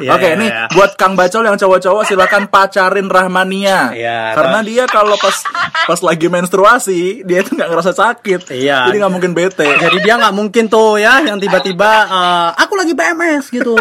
Iya, 0.00 0.16
Oke, 0.16 0.28
iya, 0.32 0.40
nih 0.40 0.48
iya. 0.48 0.64
buat 0.72 0.96
Kang 0.96 1.12
Bacol 1.20 1.44
yang 1.44 1.60
cowok-cowok 1.60 2.02
silakan 2.08 2.48
pacarin 2.48 3.12
Rahmania. 3.12 3.92
Iya, 3.92 4.32
Karena 4.32 4.64
dia 4.64 4.88
kalau 4.88 5.20
pas 5.20 5.36
pas 5.84 6.00
lagi 6.00 6.32
menstruasi 6.32 7.28
dia 7.28 7.44
itu 7.44 7.52
nggak 7.52 7.68
ngerasa 7.68 7.92
sakit. 7.92 8.56
Iya. 8.56 8.88
Jadi 8.88 8.96
nggak 9.04 9.12
mungkin 9.12 9.36
bete. 9.36 9.68
Jadi 9.68 10.00
dia 10.00 10.16
nggak 10.16 10.32
mungkin 10.32 10.64
tuh 10.72 10.96
ya 10.96 11.20
yang 11.20 11.36
tiba-tiba 11.36 11.92
eh, 12.08 12.48
aku 12.56 12.72
lagi 12.80 12.96
PMS 12.96 13.52
gitu. 13.52 13.76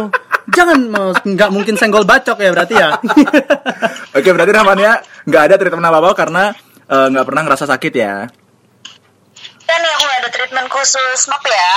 Jangan 0.52 0.92
nggak 1.24 1.50
mungkin 1.56 1.80
senggol 1.80 2.04
bacok 2.04 2.44
ya 2.44 2.52
berarti 2.52 2.76
ya. 2.76 2.92
Oke, 4.20 4.36
berarti 4.36 4.52
Rahmania 4.52 5.00
nggak 5.24 5.44
ada 5.48 5.56
treatment 5.56 5.88
apa-apa 5.88 6.12
karena 6.12 6.52
eh, 6.92 7.08
nggak 7.08 7.24
pernah 7.24 7.42
ngerasa 7.48 7.72
sakit 7.72 7.94
ya. 7.96 8.28
Dan 9.66 9.78
nih 9.80 9.90
nggak 9.96 10.05
ada 10.26 10.34
treatment 10.34 10.66
khusus, 10.68 11.30
maaf 11.30 11.46
ya. 11.46 11.76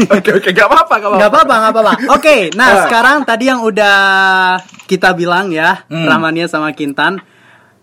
Oke, 0.16 0.32
oke, 0.32 0.48
nggak 0.50 0.64
apa-apa 0.64 0.94
kalau 0.96 1.16
Nggak 1.16 1.28
apa-apa, 1.28 1.54
nggak 1.56 1.72
apa-apa. 1.72 1.92
Oke, 2.12 2.36
nah 2.52 2.68
Ah. 2.72 2.80
sekarang 2.84 3.20
tadi 3.20 3.48
yang 3.48 3.60
udah 3.60 3.96
kita 4.84 5.12
bilang 5.12 5.48
ya, 5.48 5.84
Hmm. 5.88 6.04
Ramania 6.04 6.48
sama 6.48 6.72
Kintan, 6.72 7.20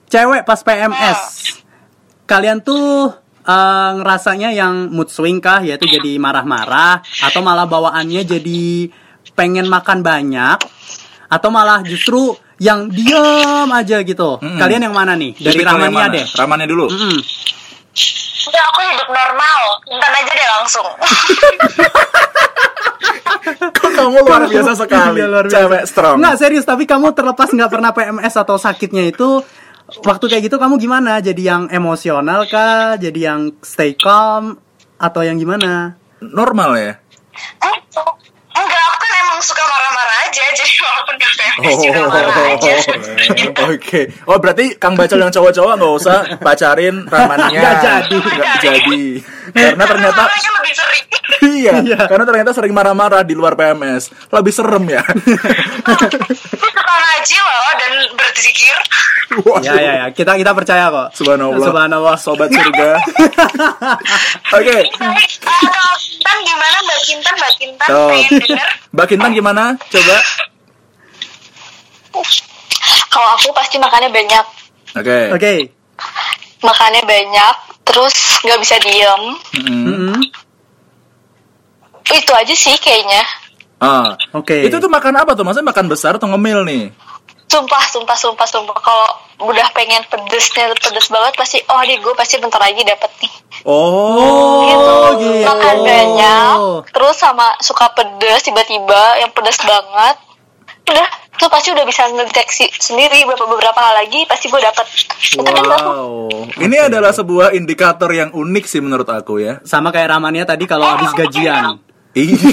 cewek 0.06 0.42
pas 0.42 0.58
PMS, 0.60 1.20
kalian 2.26 2.62
tuh 2.62 3.14
eh, 3.44 3.92
ngerasanya 3.96 4.50
yang 4.52 4.92
mood 4.92 5.08
swing 5.08 5.40
kah, 5.40 5.62
yaitu 5.62 5.88
jadi 5.88 6.18
marah-marah, 6.18 7.00
atau 7.22 7.40
malah 7.40 7.64
bawaannya 7.64 8.28
jadi 8.28 8.90
pengen 9.34 9.66
makan 9.66 10.04
banyak, 10.04 10.58
atau 11.30 11.48
malah 11.48 11.80
justru 11.82 12.34
yang 12.58 12.90
diam 12.90 13.70
aja 13.72 14.02
gitu. 14.02 14.42
Mm-mm. 14.42 14.58
Kalian 14.58 14.90
yang 14.90 14.96
mana 14.98 15.14
nih? 15.14 15.32
Dari 15.34 15.62
Ramania 15.62 16.12
deh. 16.12 16.26
Rahmania 16.28 16.66
dulu. 16.66 16.90
Mm-mm. 16.90 17.18
Udah 18.48 18.64
aku 18.72 18.80
hidup 18.88 19.10
normal, 19.12 19.60
ntar 19.92 20.12
aja 20.14 20.32
deh 20.32 20.50
langsung. 20.62 20.88
Kok 23.78 23.92
kamu 23.96 24.24
luar 24.24 24.44
biasa 24.48 24.72
sekali. 24.76 25.20
Iya, 25.24 25.28
luar 25.28 25.46
biasa. 25.48 25.58
Cewek 25.64 25.84
strong. 25.88 26.16
Nggak 26.20 26.38
serius, 26.40 26.66
tapi 26.68 26.84
kamu 26.88 27.12
terlepas 27.12 27.50
nggak 27.52 27.72
pernah 27.72 27.92
PMS 27.92 28.34
atau 28.40 28.56
sakitnya 28.60 29.12
itu 29.12 29.44
waktu 30.04 30.26
kayak 30.28 30.44
gitu 30.52 30.58
kamu 30.60 30.80
gimana? 30.80 31.20
Jadi 31.20 31.42
yang 31.48 31.68
emosional 31.72 32.48
kah? 32.48 32.96
Jadi 33.00 33.20
yang 33.24 33.56
stay 33.64 33.96
calm 33.96 34.60
atau 35.00 35.22
yang 35.24 35.40
gimana? 35.40 35.96
Normal 36.20 36.72
ya? 36.76 36.94
Enggak, 37.62 37.78
kan 37.94 38.27
emang 39.38 39.46
suka 39.46 39.62
marah-marah 39.62 40.18
aja, 40.26 40.44
jadi 40.58 40.74
walaupun 40.82 41.14
gak 41.16 41.32
PMS 41.32 41.62
Oh, 41.70 41.78
juga 41.78 42.02
marah 42.10 42.38
aja. 42.50 42.74
Oke. 43.70 44.02
Oh, 44.26 44.38
berarti 44.42 44.66
Kang 44.76 44.98
Bacol 44.98 45.22
yang 45.22 45.30
cowok-cowok 45.30 45.74
nggak 45.78 45.94
usah 45.96 46.18
pacarin 46.42 47.06
Rahmania. 47.06 47.54
Nggak 47.54 47.76
jadi. 47.80 48.18
Nggak 48.18 48.58
jadi. 48.60 49.04
Karena 49.48 49.84
ternyata 49.86 50.22
lebih 50.26 50.74
sering. 50.74 51.06
iya, 51.54 51.74
Iya. 51.80 52.00
karena 52.08 52.26
ternyata 52.26 52.50
sering 52.52 52.74
marah-marah 52.74 53.22
di 53.22 53.38
luar 53.38 53.54
PMS. 53.54 54.10
Lebih 54.28 54.50
serem 54.52 54.84
ya. 54.90 55.06
Suka 56.58 56.82
ngaji 56.98 57.38
loh 57.38 57.70
dan 57.78 57.92
berzikir. 58.16 58.78
Ya 59.62 59.74
ya 59.76 59.94
ya, 60.02 60.08
kita 60.10 60.34
kita 60.34 60.50
percaya 60.52 60.90
kok. 60.90 61.08
Subhanallah. 61.14 61.62
Subhanallah. 61.62 62.16
Sobat 62.18 62.50
surga. 62.50 62.98
Oke. 64.50 64.78
Eh, 64.82 64.88
kalau 65.38 65.94
Kintan 66.00 66.38
gimana 66.42 66.78
Mbak 66.82 67.00
Kintan? 67.04 67.34
Mbak 67.36 67.52
Kintan 67.56 67.88
Oh. 67.92 68.10
pengen 68.10 68.32
denger. 68.40 68.70
Mbak 68.90 69.06
Kintan 69.06 69.27
gimana? 69.34 69.64
Coba. 69.90 70.16
kalau 73.14 73.30
aku 73.38 73.50
pasti 73.54 73.78
makannya 73.78 74.10
banyak 74.10 74.46
Oke. 74.98 75.20
Oke. 75.34 75.54
makannya 76.62 77.02
banyak 77.06 77.56
terus 77.86 78.16
nggak 78.42 78.60
bisa 78.62 78.76
diem 78.82 79.24
Mm-mm. 79.54 79.84
Mm-mm. 79.86 80.20
itu 82.08 82.32
aja 82.34 82.54
sih 82.58 82.74
kayaknya 82.82 83.22
Ah. 83.78 84.18
Oke. 84.34 84.66
Itu 84.66 84.82
tuh 84.82 84.90
makan 84.90 85.22
apa 85.22 85.38
tuh? 85.38 85.46
Maksudnya 85.46 85.70
makan 85.70 85.86
besar 85.86 86.18
atau 86.18 86.26
ngemil 86.26 86.66
nih? 86.66 86.84
Sumpah 87.48 87.84
sumpah 87.88 88.18
sumpah 88.20 88.48
sumpah 88.48 88.78
kalau 88.84 89.10
udah 89.48 89.68
pengen 89.72 90.04
pedesnya 90.12 90.68
pedes 90.76 91.08
banget 91.08 91.34
pasti 91.40 91.64
oh 91.72 91.80
nih 91.80 91.98
gue 91.98 92.14
pasti 92.14 92.38
bentar 92.44 92.60
lagi 92.60 92.84
dapet 92.84 93.12
nih 93.24 93.34
Oh. 93.66 94.64
gitu 94.64 94.94
gitu. 95.24 95.48
makan 95.48 95.76
banyak 95.82 96.56
terus 96.92 97.16
sama 97.18 97.56
suka 97.64 97.90
pedes 97.96 98.44
tiba-tiba 98.44 99.24
yang 99.24 99.32
pedes 99.32 99.58
banget 99.64 100.16
udah 100.88 101.08
tuh 101.38 101.50
pasti 101.52 101.70
udah 101.76 101.84
bisa 101.84 102.08
ngedeteksi 102.08 102.72
sendiri 102.80 103.28
beberapa 103.28 103.46
beberapa 103.48 103.80
hal 103.80 104.04
lagi 104.04 104.24
pasti 104.26 104.48
gue 104.48 104.62
dapet 104.62 104.86
itu 105.36 105.42
kan 105.44 105.64
Wow. 105.68 106.48
Ini 106.58 106.90
adalah 106.90 107.12
sebuah 107.14 107.54
indikator 107.54 108.10
yang 108.10 108.32
unik 108.34 108.66
sih 108.66 108.82
menurut 108.82 109.06
aku 109.06 109.38
ya. 109.38 109.60
Sama 109.68 109.92
kayak 109.94 110.16
Ramania 110.16 110.48
tadi 110.48 110.66
kalau 110.66 110.88
habis 110.88 111.12
gajian. 111.14 111.78
Iya. 112.18 112.50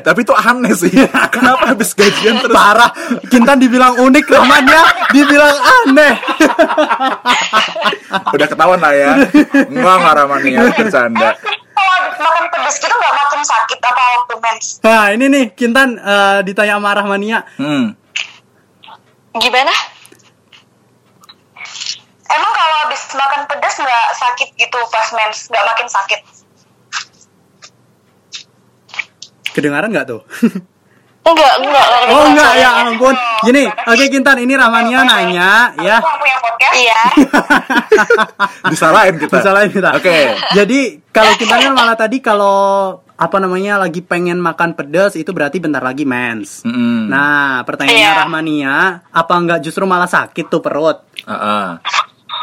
Tapi 0.00 0.24
itu 0.24 0.32
aneh 0.32 0.72
sih. 0.72 0.92
Kenapa 1.28 1.76
habis 1.76 1.92
gajian 1.92 2.40
terus 2.40 2.56
Parah. 2.56 2.88
Kintan 3.28 3.60
dibilang 3.60 4.00
unik, 4.00 4.24
Ramania 4.32 4.82
dibilang 5.12 5.56
aneh. 5.84 6.12
udah 8.32 8.46
ketahuan 8.48 8.80
lah 8.80 8.92
ya. 8.96 9.12
Enggak 9.68 9.94
enggak 10.00 10.14
Ramania 10.16 10.60
bercanda. 10.72 11.28
Kalau 11.36 11.92
habis 12.00 12.16
makan 12.18 12.44
pedes 12.48 12.76
gitu 12.80 12.94
nggak 12.96 13.14
makin 13.14 13.40
sakit 13.44 13.78
apa 13.84 14.02
waktu 14.16 14.34
mens? 14.40 14.66
Nah, 14.82 15.04
ini 15.12 15.24
nih 15.28 15.44
Kintan 15.52 16.00
eh, 16.00 16.38
ditanya 16.48 16.80
sama 16.80 16.90
Rahmania. 16.96 17.44
Hmm. 17.60 17.92
gimana 19.38 19.70
Emang 22.28 22.52
kalau 22.52 22.76
habis 22.84 23.02
makan 23.14 23.42
pedes 23.46 23.74
nggak 23.78 24.06
sakit 24.18 24.48
gitu 24.58 24.78
pas 24.90 25.08
mens? 25.14 25.46
Nggak 25.46 25.64
makin 25.64 25.88
sakit? 25.88 26.20
Kedengaran 29.58 29.90
nggak 29.90 30.06
tuh? 30.06 30.22
enggak 31.28 31.54
enggak 31.60 31.84
enggak 31.84 32.08
Oh 32.08 32.24
enggak 32.30 32.52
ya 32.56 32.70
ampun. 32.86 33.14
Gini, 33.44 33.66
oke 33.66 34.04
Kintan 34.08 34.38
ini 34.40 34.54
Rahmania 34.54 35.04
nanya 35.04 35.74
ya. 35.76 35.98
Iya 36.78 37.00
Disalahin 38.70 39.18
kita. 39.18 39.34
Disalahin 39.36 39.70
kita. 39.74 39.98
Oke. 39.98 40.38
Jadi 40.54 41.02
kalau 41.10 41.32
Kintan 41.36 41.60
kan 41.60 41.74
malah 41.74 41.98
tadi 41.98 42.22
kalau 42.22 42.58
apa 43.18 43.36
namanya 43.42 43.82
lagi 43.82 43.98
pengen 43.98 44.38
makan 44.38 44.78
pedas 44.78 45.18
itu 45.18 45.34
berarti 45.34 45.58
bentar 45.58 45.82
lagi 45.82 46.06
mens. 46.06 46.62
Mm-mm. 46.62 47.10
Nah, 47.10 47.66
pertanyaannya 47.66 47.98
Iya. 47.98 48.18
Rahmania, 48.22 48.74
apa 49.10 49.34
enggak 49.34 49.60
justru 49.66 49.82
malah 49.90 50.06
sakit 50.06 50.46
tuh 50.46 50.62
perut? 50.62 51.02
Ah, 51.26 51.34
ah. 51.34 51.68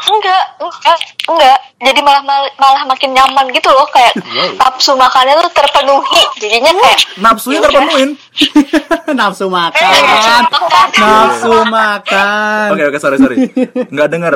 Enggak 0.06 0.42
enggak 0.58 0.98
enggak 1.26 1.58
jadi 1.76 2.00
malah 2.00 2.22
malah, 2.22 2.48
malah 2.56 2.82
makin 2.86 3.12
nyaman 3.12 3.50
gitu 3.50 3.68
loh 3.68 3.84
kayak 3.86 4.16
nafsu 4.60 4.94
makannya 4.94 5.36
tuh 5.38 5.52
terpenuhi 5.52 6.22
jadinya 6.36 6.72
kayak 6.72 6.98
Nafsunya 7.16 7.58
ya 7.58 7.64
terpenuhin. 7.64 8.10
Nafsu 9.18 9.44
Eh, 9.44 9.50
makan. 9.50 10.42
makan. 10.44 10.88
Nafsu 10.96 11.52
makan. 11.66 12.66
Oke 12.70 12.82
oke 12.86 12.98
sorry 12.98 13.16
sorry. 13.16 13.36
Nggak 13.88 14.08
denger. 14.10 14.34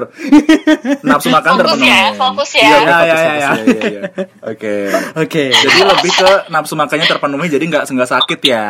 Nafsu 1.02 1.28
makan 1.28 1.50
Fokus 1.54 1.64
terpenuhi. 1.76 1.88
ya, 1.88 2.02
fokus 2.14 2.50
ya. 2.50 2.60
Iya, 2.60 2.70
Ya, 2.70 2.80
oke, 2.80 2.88
fokus, 2.88 2.96
ya, 2.96 2.96
fokus, 2.96 3.20
ya, 3.20 3.20
ya. 3.20 3.30
iya, 3.30 3.50
iya, 3.60 3.82
iya. 3.84 4.02
Oke. 4.42 4.74
Oke. 5.18 5.44
Jadi 5.52 5.80
lebih 5.82 6.12
ke 6.14 6.30
nafsu 6.48 6.74
makannya 6.74 7.06
terpenuhi 7.06 7.48
jadi 7.48 7.64
nggak 7.66 7.82
nggak 7.86 8.10
sakit 8.10 8.40
ya. 8.42 8.66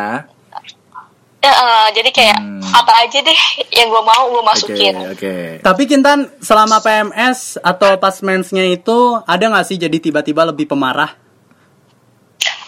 Ya, 1.41 1.49
eh, 1.51 1.87
jadi 1.91 2.09
kayak 2.09 2.37
Hmm. 2.37 2.61
apa 2.71 2.93
aja 3.01 3.17
deh 3.19 3.39
yang 3.73 3.89
gue 3.89 3.99
mau 3.99 4.29
gue 4.29 4.43
masukin 4.45 4.93
oke. 5.09 5.35
Tapi 5.59 5.81
Kintan 5.83 6.29
selama 6.37 6.77
PMS 6.79 7.57
atau 7.57 7.97
pas 7.97 8.13
mensnya 8.21 8.61
itu 8.63 8.97
ada 9.25 9.41
nggak 9.41 9.65
sih 9.65 9.75
jadi 9.75 9.97
tiba-tiba 9.97 10.45
lebih 10.45 10.65
pemarah? 10.65 11.17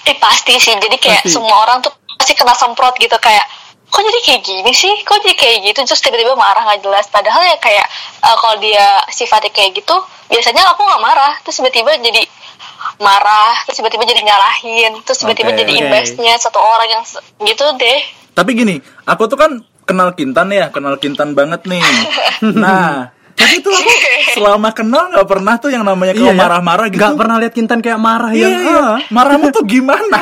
eh 0.04 0.18
pasti 0.20 0.60
sih 0.60 0.76
jadi 0.76 1.00
kayak 1.00 1.24
Pasti. 1.24 1.32
semua 1.32 1.64
orang 1.64 1.80
tuh 1.80 1.88
pasti 2.20 2.36
kena 2.36 2.52
semprot 2.52 2.92
gitu 3.00 3.16
kayak 3.16 3.48
kok 3.88 4.04
jadi 4.04 4.20
kayak 4.20 4.42
gini 4.44 4.72
sih 4.76 4.92
kok 5.00 5.16
jadi 5.22 5.32
kayak 5.32 5.58
gitu 5.64 5.80
terus 5.86 6.04
tiba-tiba 6.04 6.36
marah 6.36 6.60
nggak 6.60 6.84
jelas 6.84 7.08
padahal 7.08 7.40
ya 7.40 7.56
kayak 7.56 7.88
eh, 8.20 8.36
kalau 8.36 8.60
dia 8.60 8.84
sifatnya 9.08 9.48
kayak 9.48 9.80
gitu 9.80 9.96
biasanya 10.28 10.68
aku 10.76 10.84
nggak 10.84 11.00
marah 11.00 11.40
terus 11.40 11.56
tiba-tiba 11.56 11.96
jadi 12.04 12.20
marah 13.00 13.56
terus 13.64 13.80
tiba-tiba 13.80 14.04
jadi 14.04 14.22
nyalahin 14.24 14.92
terus 15.08 15.24
tiba-tiba 15.24 15.56
Oke. 15.56 15.60
jadi 15.64 15.72
Oke. 15.72 15.80
imbasnya 15.88 16.34
satu 16.36 16.60
orang 16.60 16.90
yang 16.90 17.04
gitu 17.40 17.64
deh 17.80 18.02
Tapi 18.34 18.50
gini, 18.52 18.76
aku 19.04 19.24
tuh 19.26 19.36
kan 19.36 19.52
kenal 19.84 20.12
Kintan 20.12 20.50
ya, 20.50 20.70
kenal 20.70 20.98
Kintan 20.98 21.34
banget 21.34 21.64
nih. 21.64 21.84
Nah, 22.44 23.08
Tapi 23.34 23.56
tuh 23.60 23.72
aku 23.72 23.90
selama 24.34 24.70
kenal 24.70 25.10
nggak 25.10 25.26
pernah 25.26 25.56
tuh 25.56 25.70
yang 25.70 25.82
namanya 25.82 26.12
kalau 26.12 26.28
Iya 26.28 26.36
ya? 26.36 26.40
marah-marah 26.40 26.86
gitu. 26.88 27.00
Nggak 27.00 27.16
pernah 27.16 27.36
lihat 27.38 27.54
Kintan 27.54 27.80
kayak 27.80 27.98
marah 27.98 28.32
Iya, 28.32 28.44
yang 28.44 28.54
iya. 28.60 28.78
ah. 28.78 28.98
Marahmu 29.08 29.48
tuh 29.50 29.64
gimana? 29.64 30.20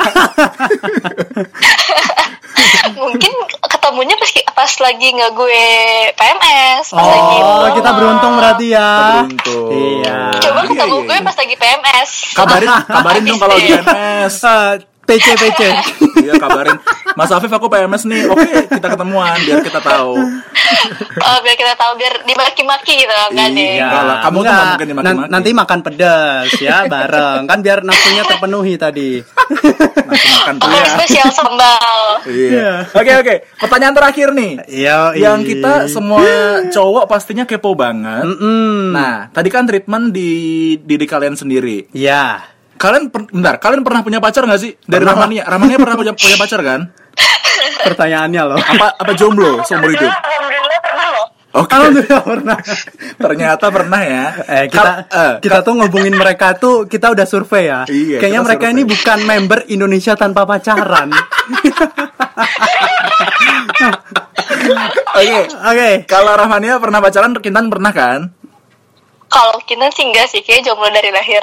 Mungkin 2.94 3.32
ketemunya 3.64 4.14
pas 4.14 4.30
pas 4.54 4.72
lagi 4.80 5.06
nggak 5.10 5.32
gue 5.32 5.64
PMS, 6.14 6.86
pas 6.90 7.02
lagi 7.04 7.36
Oh, 7.40 7.68
kita 7.74 7.90
beruntung 7.90 8.32
berarti 8.36 8.66
ya. 8.70 8.90
Beruntung. 9.22 9.70
Iya. 9.70 10.18
Coba 10.38 10.60
Iya, 10.60 10.68
ketemu 10.68 10.96
iya, 10.96 11.04
gue 11.04 11.16
iya. 11.16 11.24
pas 11.24 11.36
lagi 11.36 11.54
PMS. 11.56 12.10
kabarin 12.32 12.70
kabarin 12.96 13.22
dong 13.24 13.40
kalau 13.40 13.56
di 13.56 13.66
PMS. 13.66 14.34
PC 15.04 15.26
PC. 15.34 15.60
Iya 16.22 16.38
kabarin. 16.38 16.78
Mas 17.12 17.34
Afif 17.34 17.50
aku 17.50 17.66
PMS 17.66 18.06
nih. 18.06 18.30
Oke, 18.30 18.46
kita 18.70 18.88
ketemuan 18.88 19.34
biar 19.42 19.58
kita 19.58 19.82
tahu. 19.82 20.14
Oh, 21.18 21.38
biar 21.42 21.56
kita 21.58 21.74
tahu 21.74 21.98
biir 21.98 22.14
dimaki-maki 22.22 22.94
gitu 22.94 23.10
enggak 23.10 23.50
deh. 23.50 23.74
Iya. 23.74 23.82
Enggak 23.82 24.02
lah, 24.06 24.16
kamu 24.22 24.30
tuh 24.30 24.38
Enggak. 24.38 24.54
nggak 24.54 24.70
mungkin 24.70 24.86
dimaki-maki. 24.86 25.30
nanti 25.34 25.50
makan 25.50 25.78
pedas 25.82 26.48
ya 26.62 26.76
bareng 26.86 27.40
kan 27.44 27.58
biar 27.58 27.78
nafsunya 27.82 28.22
terpenuhi 28.22 28.74
tadi. 28.78 29.10
Nanti 29.18 30.26
makan 30.30 30.54
tuh 30.54 30.68
Makan 30.68 30.78
ya. 30.78 30.92
spesial 30.94 31.28
sambal. 31.34 32.02
Iya. 32.22 32.72
Oke 32.94 33.12
oke. 33.18 33.34
Pertanyaan 33.58 33.94
terakhir 33.94 34.28
nih. 34.30 34.52
Iya. 34.70 34.98
Yang 35.18 35.38
kita 35.48 35.72
semua 35.90 36.22
cowok 36.70 37.04
pastinya 37.04 37.42
kepo 37.42 37.74
banget. 37.74 38.22
Mm-mm. 38.22 38.94
Nah, 38.94 39.26
tadi 39.28 39.50
kan 39.50 39.66
treatment 39.66 40.14
di 40.14 40.30
diri 40.78 41.04
kalian 41.04 41.34
sendiri. 41.34 41.90
Iya. 41.90 42.46
Kalian 42.74 43.08
per- 43.08 43.28
bentar, 43.28 43.56
kalian 43.56 43.82
pernah 43.82 44.02
punya 44.02 44.18
pacar 44.18 44.42
nggak 44.42 44.60
sih? 44.60 44.72
Dari 44.80 45.00
Pernah. 45.00 45.14
Ramania. 45.16 45.42
Ramania 45.44 45.78
pernah 45.78 45.96
punya, 45.96 46.12
punya 46.12 46.36
pacar 46.36 46.60
kan? 46.60 46.80
Pertanyaannya 47.86 48.42
loh. 48.44 48.58
Apa 48.58 48.86
apa 48.96 49.12
jomblo 49.12 49.62
seumur 49.62 49.90
hidup? 49.90 50.06
Alhamdulillah 50.08 50.80
pernah 50.80 51.06
loh. 51.08 51.26
Oke. 51.52 51.70
Alhamdulillah 51.70 52.22
pernah. 52.22 52.58
Ternyata 53.14 53.66
pernah 53.68 54.00
ya. 54.00 54.24
Eh 54.42 54.64
kita 54.66 54.82
Kal- 54.82 55.04
eh, 55.06 55.34
kita 55.38 55.58
tuh 55.60 55.72
ngubungin 55.76 56.14
mereka 56.14 56.54
tuh 56.54 56.86
kita 56.86 57.12
udah 57.12 57.26
survei 57.26 57.68
ya. 57.68 57.84
Iya, 57.84 58.18
Kayaknya 58.18 58.40
mereka 58.42 58.66
survei. 58.66 58.74
ini 58.74 58.82
bukan 58.88 59.18
member 59.22 59.58
Indonesia 59.68 60.12
tanpa 60.14 60.42
pacaran. 60.42 61.08
Oke. 65.12 65.38
Oke. 65.48 65.88
Kalau 66.06 66.32
Rahmania 66.32 66.78
pernah 66.78 66.98
pacaran, 66.98 67.34
Kintan 67.36 67.68
pernah 67.68 67.92
kan? 67.92 68.32
Kalau 69.32 69.56
kita 69.64 69.88
sih 69.96 70.04
enggak 70.04 70.28
sih, 70.28 70.44
kayak 70.44 70.68
jomblo 70.68 70.92
dari 70.92 71.08
lahir. 71.08 71.40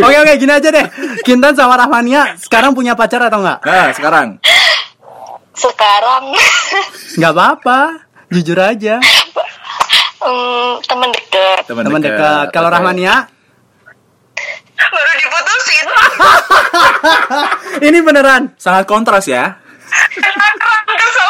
Oke 0.00 0.16
oke 0.16 0.32
gini 0.40 0.52
aja 0.56 0.68
deh. 0.72 0.86
Kintan 1.20 1.52
sama 1.52 1.76
Rahmania 1.76 2.34
sekarang 2.40 2.72
punya 2.72 2.96
pacar 2.96 3.20
atau 3.20 3.44
enggak? 3.44 3.60
Nah, 3.60 3.92
sekarang. 3.92 4.28
Sekarang 5.52 6.32
Nggak 7.20 7.32
apa-apa. 7.36 7.78
Jujur 8.32 8.56
aja. 8.56 8.96
hmm, 10.24 10.70
temen 10.88 11.10
deket. 11.12 11.62
Teman 11.68 12.00
dekat. 12.00 12.46
Kalau 12.54 12.68
Oke. 12.72 12.76
Rahmania 12.80 13.14
Baru 14.80 15.12
diputusin. 15.20 15.86
ini 17.92 17.98
beneran. 18.00 18.42
sangat 18.56 18.88
kontras 18.88 19.28
ya. 19.28 19.60
Kesel. 20.88 21.29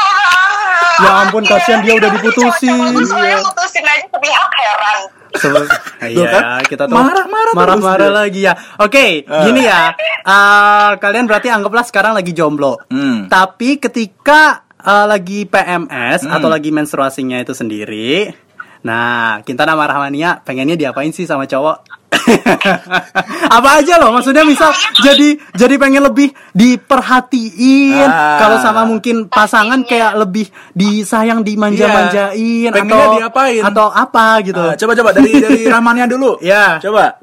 Ya 1.01 1.11
ampun 1.19 1.43
kasihan 1.43 1.81
dia 1.81 1.95
udah 1.95 2.11
diputusin. 2.11 2.93
Saya 3.03 3.37
putusin 3.41 3.83
aja 3.83 4.05
sepihak 4.07 4.51
heran. 4.55 4.99
Sebe- 5.33 5.63
Tuh 5.63 6.09
Iya, 6.11 6.27
kan? 6.29 6.43
kita 6.65 6.83
tuh 6.85 6.95
Marah-marah 6.95 7.25
terus 7.47 7.57
marah-marah 7.57 8.09
dia. 8.09 8.19
lagi 8.19 8.41
ya. 8.43 8.55
Oke, 8.79 9.07
Ah. 9.25 9.45
gini 9.45 9.63
ya. 9.63 9.95
Eh, 10.21 10.91
kalian 10.97 11.25
berarti 11.25 11.49
anggaplah 11.49 11.83
sekarang 11.83 12.13
lagi 12.13 12.33
jomblo. 12.33 12.77
Hmm. 12.87 13.27
Tapi 13.27 13.79
ketika 13.79 14.65
eh, 14.77 15.07
lagi 15.07 15.45
PMS 15.45 16.25
Hmm. 16.25 16.35
atau 16.35 16.49
lagi 16.49 16.69
menstruasinya 16.69 17.37
itu 17.37 17.53
sendiri, 17.53 18.33
nah 18.81 19.39
kita 19.41 19.63
nama 19.63 19.85
Rahmania 19.87 20.41
pengennya 20.41 20.73
diapain 20.75 21.11
sih 21.11 21.25
sama 21.25 21.45
cowok? 21.45 22.00
Apa 23.57 23.81
aja 23.81 23.95
loh, 23.97 24.11
maksudnya 24.11 24.43
misal 24.43 24.71
jadi 25.01 25.39
jadi 25.55 25.75
pengen 25.77 26.03
lebih 26.03 26.35
diperhatiin. 26.53 28.03
Ah. 28.05 28.39
Kalau 28.39 28.57
sama 28.59 28.83
mungkin 28.83 29.27
pasangan 29.27 29.83
kayak 29.83 30.19
lebih 30.19 30.47
disayang, 30.73 31.41
dimanja-manjain 31.41 32.35
Iya. 32.35 32.71
Pengennya 32.71 32.99
atau 32.99 33.15
diapain? 33.17 33.63
atau 33.63 33.87
apa 33.89 34.27
gitu. 34.43 34.59
Ah, 34.61 34.75
coba 34.75 34.93
coba 34.93 35.11
dari 35.13 35.31
dari 35.33 35.61
Rahmania 35.73 36.07
dulu. 36.07 36.39
Ya. 36.41 36.79
Coba. 36.79 37.15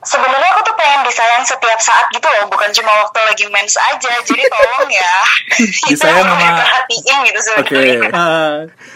Sebenarnya 0.00 0.48
aku 0.50 0.62
tuh 0.64 0.74
pengen 0.74 1.04
disayang 1.04 1.44
setiap 1.44 1.76
saat 1.78 2.06
gitu 2.10 2.24
loh, 2.24 2.46
bukan 2.48 2.70
cuma 2.72 2.90
waktu 3.02 3.18
lagi 3.22 3.44
mens 3.50 3.74
aja. 3.76 4.12
Jadi 4.24 4.42
tolong 4.46 4.88
ya. 4.88 5.14
Itu 5.84 5.94
Disayang 5.94 6.24
yang 6.24 6.38
sama- 6.38 6.58
perhatiin 6.58 7.16
gitu 7.24 7.38
Oke. 7.38 7.44
sebenarnya. 7.44 7.98
Eh, 8.08 8.54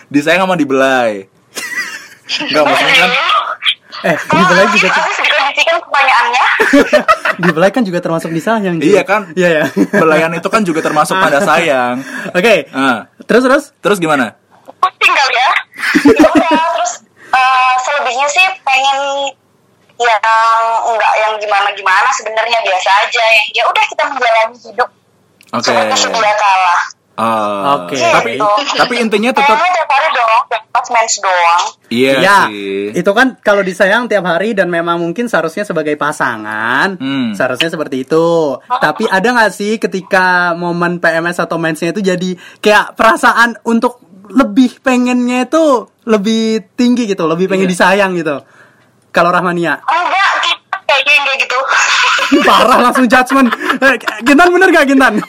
Disayang 0.09 0.43
sama 0.43 0.57
dibelai. 0.57 1.27
Enggak 2.33 2.65
maksudnya 2.65 2.97
kan 2.97 3.11
eh, 4.03 4.17
dibelai 4.19 4.67
juga 4.71 4.89
Aku 4.93 5.11
dikondisikan 5.19 5.77
pertanyaannya. 5.83 6.47
dibelai 7.47 7.71
kan 7.71 7.83
juga 7.83 7.99
termasuk 8.03 8.31
disayang. 8.31 8.77
Ji. 8.79 8.93
Iya 8.95 9.03
kan? 9.07 9.31
Iya 9.33 9.49
ya. 9.49 9.65
belayan 9.95 10.33
itu 10.35 10.49
kan 10.51 10.63
juga 10.63 10.81
termasuk 10.83 11.15
pada 11.17 11.39
sayang. 11.41 12.03
Oke. 12.31 12.67
Ah, 12.71 13.07
Terus 13.25 13.43
terus. 13.47 13.65
terus 13.79 13.99
gimana? 13.99 14.35
Pusing 14.67 15.15
kali 15.15 15.37
ya. 15.37 15.51
Ya 16.03 16.29
udah, 16.29 16.63
terus 16.75 16.93
eh, 17.31 17.75
selebihnya 17.87 18.29
sih 18.29 18.47
pengen 18.63 18.99
yang 20.03 20.67
enggak 20.89 21.15
yang 21.15 21.33
gimana-gimana 21.39 22.11
sebenarnya 22.11 22.59
biasa 22.67 22.91
aja 23.07 23.23
yang 23.23 23.47
ya 23.55 23.63
udah 23.71 23.85
kita 23.87 24.03
menjalani 24.11 24.57
hidup 24.59 24.91
Oke. 25.55 25.63
seperti 25.71 25.95
sedia 26.01 26.35
kala. 26.35 26.77
Ah, 27.23 27.79
Oke. 27.79 27.95
Tapi 27.95 28.35
Gitu. 28.35 28.75
tapi 28.75 28.95
intinya 28.99 29.31
tetap 29.31 29.55
Kayaknya 29.55 29.71
tiap 29.77 29.91
hari 29.93 30.09
dong, 30.11 30.43
tiap 30.49 30.63
pas 30.69 30.87
mens 30.89 31.15
doang. 31.17 31.63
iya 31.89 32.13
ya, 32.19 32.39
sih. 32.49 32.91
itu 32.93 33.11
kan 33.13 33.39
kalau 33.39 33.63
disayang 33.63 34.07
tiap 34.07 34.25
hari 34.25 34.53
dan 34.53 34.67
memang 34.67 34.99
mungkin 34.99 35.27
seharusnya 35.27 35.63
sebagai 35.63 35.95
pasangan, 35.95 36.97
Hmm. 36.97 37.31
seharusnya 37.31 37.69
seperti 37.69 38.03
itu. 38.03 38.27
Tapi 38.59 39.07
ada 39.07 39.29
nggak 39.29 39.53
sih 39.53 39.79
ketika 39.79 40.27
momen 40.53 40.99
PMS 40.99 41.39
atau 41.39 41.57
mensnya 41.57 41.91
itu 41.91 42.03
jadi 42.03 42.31
kayak 42.59 42.95
perasaan 42.95 43.55
untuk 43.63 44.03
lebih 44.29 44.81
pengennya 44.81 45.45
itu 45.45 45.65
lebih 46.03 46.43
tinggi 46.73 47.07
gitu, 47.07 47.23
lebih 47.25 47.47
pengen 47.47 47.69
Iya. 47.69 47.73
disayang 47.73 48.17
gitu. 48.17 48.43
Kalau 49.11 49.29
Rahmania, 49.29 49.77
Enggak, 49.79 50.31
kita 50.41 50.77
kayaknya 50.83 51.13
yang 51.13 51.25
kayak 51.29 51.41
gitu. 51.43 51.59
parah 52.45 52.79
langsung 52.81 53.05
judgement. 53.05 53.49
Eh, 53.79 53.95
Gintan 54.23 54.49
bener 54.49 54.69
gak 54.71 54.87
Gintan? 54.87 55.13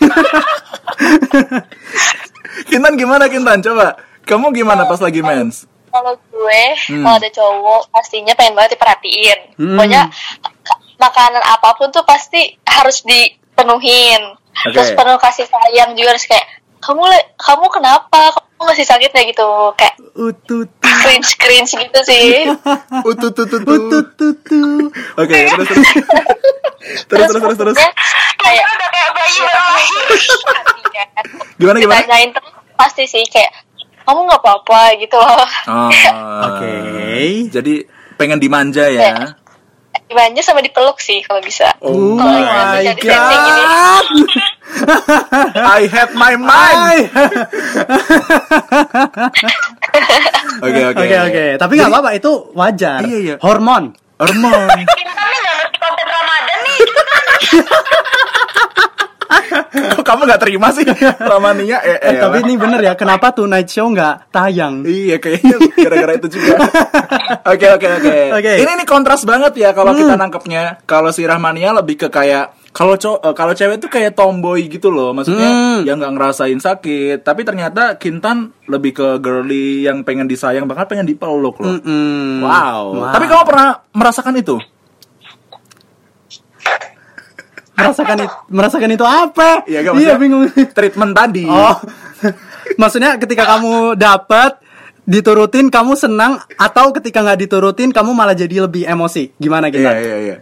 Kintan 2.70 2.94
gimana 2.96 3.28
Kintan? 3.28 3.60
Coba. 3.60 3.96
Kamu 4.24 4.52
gimana 4.52 4.84
pas 4.84 4.98
lagi 4.98 5.20
mens? 5.20 5.64
Kalau 5.90 6.14
gue, 6.26 6.64
Hmm. 6.90 7.02
kalau 7.06 7.16
ada 7.16 7.30
cowok, 7.30 7.82
pastinya 7.90 8.34
pengen 8.34 8.54
banget 8.54 8.74
diperhatiin. 8.74 9.38
Hmm. 9.56 9.76
Pokoknya 9.76 10.02
makanan 10.96 11.44
apa 11.44 11.68
pun 11.76 11.90
tuh 11.90 12.02
pasti 12.02 12.56
harus 12.64 13.02
dipenuhin. 13.04 14.22
Oke. 14.64 14.72
Terus 14.72 14.90
penuh 14.94 15.18
kasih 15.18 15.46
sayang 15.46 15.94
juga 15.94 16.16
harus 16.16 16.26
kayak 16.26 16.46
kamu 16.80 17.02
le- 17.04 17.30
kamu 17.36 17.66
kenapa? 17.70 18.32
Masih 18.64 18.86
sakit 18.86 19.12
ya 19.12 19.24
gitu? 19.28 19.48
Kayak 19.76 19.96
cringe 20.82 21.32
cringe 21.36 21.72
gitu 21.76 22.00
sih. 22.04 22.48
Ututututu. 23.10 23.60
Utututu. 23.68 24.64
Oke, 25.16 25.38
terus 25.52 25.68
terus. 25.70 27.32
terus 27.32 27.32
terus 27.32 27.58
terus 27.58 27.78
Kayak 28.40 28.66
udah 28.66 28.90
kayak 28.90 29.10
bayi 29.14 29.40
lahir. 29.42 30.08
pastinya. 30.44 31.04
Gimana 31.60 31.78
gimana? 31.80 32.00
Ditanyain 32.04 32.30
terus 32.32 32.52
pasti 32.74 33.04
sih 33.06 33.24
kayak 33.28 33.52
kamu 34.04 34.20
nggak 34.28 34.42
apa-apa 34.44 34.82
gitu 35.00 35.16
loh. 35.16 35.48
Oh, 35.72 35.90
Oke. 36.52 36.74
Jadi 37.48 37.74
pengen 38.16 38.40
dimanja 38.40 38.88
ya. 38.88 39.32
Dimanja 40.08 40.42
sama 40.44 40.62
dipeluk 40.62 41.00
sih 41.00 41.24
kalau 41.26 41.42
bisa. 41.42 41.72
Oh 41.80 42.20
Kalau 42.20 42.38
my 42.40 42.84
yang 42.84 42.98
bisa 42.98 43.16
god. 43.18 44.06
I 45.54 45.82
had 45.88 46.12
my 46.18 46.34
mind. 46.36 47.08
Oke. 50.64 50.82
Oke 50.96 51.16
oke, 51.20 51.46
tapi 51.60 51.72
nggak 51.76 51.92
apa-apa 51.92 52.10
itu 52.18 52.32
wajar. 52.56 53.04
Iya, 53.04 53.18
iya. 53.20 53.36
Hormon. 53.44 53.94
Hormon. 54.18 54.68
Kita 54.96 55.12
nih 55.12 55.40
nggak 55.44 55.56
ngerti 55.60 55.78
konten 55.78 56.08
Ramadan 56.08 56.60
nih. 56.64 56.80
Kok 59.94 60.04
kamu 60.04 60.22
nggak 60.24 60.42
terima 60.42 60.68
sih 60.70 60.86
Ramania? 61.16 61.78
Eh, 61.80 61.94
Eh, 61.94 62.10
eh, 62.10 62.16
tapi 62.18 62.42
ini 62.42 62.54
bener 62.56 62.80
ya, 62.82 62.94
kenapa 62.94 63.30
tuh 63.30 63.46
night 63.46 63.68
show 63.68 63.88
nggak 63.88 64.30
tayang? 64.30 64.82
Iya 64.84 65.18
kayaknya 65.18 65.56
gara-gara 65.74 66.14
itu 66.16 66.28
juga. 66.30 66.56
Oke 67.54 67.68
oke 67.70 67.88
oke. 67.94 68.16
Oke. 68.34 68.52
Ini 68.58 68.72
ini 68.74 68.84
kontras 68.84 69.24
banget 69.24 69.54
ya 69.56 69.72
kalau 69.72 69.92
kita 69.92 70.14
nangkepnya. 70.14 70.82
Kalau 70.84 71.10
si 71.10 71.24
Rahmania 71.24 71.74
lebih 71.74 71.98
ke 71.98 72.08
kayak 72.08 72.52
kalau 72.72 72.96
cow- 72.96 73.20
eh, 73.20 73.32
kalau 73.32 73.54
cewek 73.54 73.78
tuh 73.78 73.88
kayak 73.88 74.14
tomboy 74.14 74.66
gitu 74.66 74.90
loh. 74.90 75.12
Maksudnya 75.12 75.46
Hmm. 75.46 75.80
yang 75.84 75.98
nggak 75.98 76.14
ngerasain 76.14 76.58
sakit. 76.58 77.22
Tapi 77.22 77.42
ternyata 77.44 77.96
Kintan 77.96 78.50
lebih 78.66 78.92
ke 78.94 79.08
girly 79.20 79.84
yang 79.84 80.02
pengen 80.02 80.26
disayang 80.26 80.66
bahkan 80.66 80.88
pengen 80.88 81.06
dipeluk 81.06 81.56
loh. 81.56 81.70
Mm-mm. 81.74 82.42
Wow. 82.42 82.82
Wow. 82.98 83.12
Tapi 83.12 83.26
kamu 83.28 83.44
pernah 83.46 83.68
merasakan 83.92 84.36
itu? 84.36 84.58
Merasakan 87.74 88.18
itu, 88.20 88.36
merasakan 88.48 88.90
itu 88.92 89.06
apa? 89.06 89.50
Iya, 89.66 89.80
gak 89.82 89.94
iya 89.96 90.14
bingung. 90.16 90.46
Treatment 90.70 91.12
tadi. 91.12 91.44
Oh, 91.44 91.76
maksudnya 92.82 93.18
ketika 93.18 93.44
kamu 93.48 93.96
dapat 93.96 94.62
diturutin 95.04 95.68
kamu 95.68 95.94
senang 95.94 96.40
atau 96.56 96.90
ketika 96.92 97.20
nggak 97.20 97.40
diturutin 97.42 97.90
kamu 97.90 98.12
malah 98.12 98.34
jadi 98.34 98.64
lebih 98.64 98.86
emosi? 98.86 99.34
Gimana 99.36 99.68
Iya, 99.68 99.74
kita? 99.74 99.90
iya, 99.94 100.18
iya. 100.22 100.38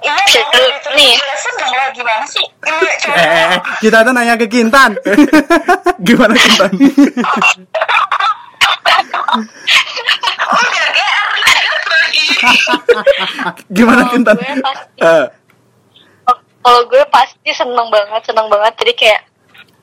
Iya, 0.00 0.16
kalau 0.16 0.48
dulu 0.50 0.68
ditulis 0.70 0.96
nih. 0.96 1.12
juga 1.14 1.36
seneng 1.36 1.70
lah 1.70 1.88
gimana 1.90 2.24
sih? 2.24 2.40
Ini 2.40 2.76
Eh, 3.10 3.20
eh, 3.20 3.46
eh, 3.50 3.60
kita 3.80 3.98
tuh 4.00 4.12
nanya 4.12 4.34
ke 4.34 4.46
Kintan. 4.46 4.96
Gimana 6.08 6.32
Kintan? 6.32 6.70
udah 10.40 10.86
GR 10.88 11.26
lagi. 11.86 12.24
Gimana 13.68 14.02
Kintan? 14.08 14.36
gue 14.36 14.56
pasti- 14.58 15.00
Eh, 15.00 15.24
kalau 16.60 16.80
gue 16.86 17.02
pasti 17.08 17.50
seneng 17.52 17.88
banget 17.88 18.22
seneng 18.28 18.46
banget. 18.52 18.72
Jadi 18.80 18.92
kayak 18.96 19.20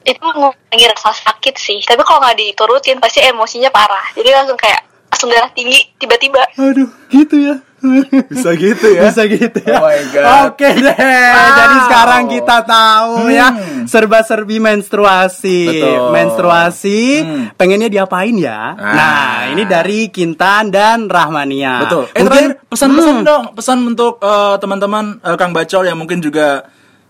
itu 0.08 0.24
ngurangi 0.24 0.86
rasa 0.94 1.12
sakit 1.12 1.56
sih. 1.60 1.80
Tapi 1.84 2.02
kalau 2.08 2.24
nggak 2.24 2.38
diturutin 2.40 3.02
pasti 3.04 3.20
emosinya 3.26 3.68
parah. 3.74 4.14
Jadi 4.16 4.30
langsung 4.32 4.56
kayak 4.56 4.82
langsung 5.12 5.30
darah 5.34 5.52
tinggi 5.52 5.92
tiba-tiba. 6.00 6.42
Aduh, 6.56 6.90
gitu 7.12 7.36
ya. 7.36 7.56
Bisa 8.28 8.50
gitu 8.54 8.88
ya. 8.90 9.02
Bisa 9.06 9.22
gitu 9.26 9.60
ya. 9.62 9.78
Oh 9.78 9.86
my 9.86 10.02
God. 10.10 10.26
Oke 10.50 10.70
deh. 10.74 10.98
Jadi 11.54 11.78
sekarang 11.86 12.24
kita 12.28 12.58
tahu 12.64 13.30
ya 13.30 13.48
Hmm. 13.54 13.86
serba-serbi 13.86 14.58
menstruasi. 14.58 15.60
Betul. 15.70 16.10
Menstruasi 16.12 17.00
Hmm. 17.22 17.44
pengennya 17.54 17.88
diapain 17.88 18.34
ya? 18.34 18.74
Ah. 18.74 18.94
Nah, 18.94 19.22
ini 19.52 19.64
dari 19.64 20.10
Kintan 20.10 20.74
dan 20.74 21.06
Rahmania. 21.06 21.86
Betul. 21.86 22.04
Eh 22.12 22.24
Mungkin 22.24 22.46
pesan-pesan 22.66 23.16
Hmm. 23.22 23.26
dong, 23.26 23.44
pesan 23.54 23.80
untuk 23.86 24.18
eh, 24.20 24.56
teman-teman 24.58 25.22
eh, 25.22 25.38
Kang 25.38 25.54
Bacol 25.54 25.86
yang 25.86 25.98
mungkin 25.98 26.20
juga 26.20 26.66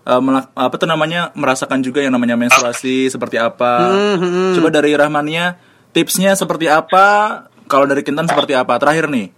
melak- 0.08 0.56
apa 0.56 0.72
tuh 0.80 0.88
namanya 0.88 1.36
merasakan 1.36 1.84
juga 1.84 2.00
yang 2.00 2.16
namanya 2.16 2.32
menstruasi 2.32 3.12
seperti 3.12 3.36
apa. 3.36 3.92
Hmm, 3.92 4.16
hmm. 4.16 4.50
Coba 4.56 4.72
dari 4.72 4.96
Rahmania 4.96 5.60
tipsnya 5.92 6.32
seperti 6.32 6.64
apa? 6.64 7.44
Kalau 7.68 7.84
dari 7.84 8.00
Kintan 8.00 8.24
seperti 8.24 8.56
apa? 8.56 8.80
Terakhir 8.80 9.12
nih. 9.12 9.28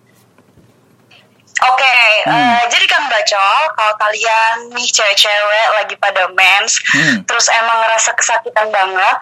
Oke, 1.60 1.94
Hmm. 2.24 2.32
eh, 2.32 2.62
jadi 2.68 2.84
Kang 2.86 3.04
Bacol, 3.06 3.60
kalau 3.74 3.94
kalian 3.98 4.72
nih 4.72 4.88
cewek-cewek 4.88 5.66
lagi 5.74 5.94
pada 5.96 6.24
mens, 6.30 6.80
Hmm. 6.88 7.20
terus 7.24 7.46
emang 7.48 7.80
ngerasa 7.80 8.16
kesakitan 8.16 8.68
banget, 8.68 9.16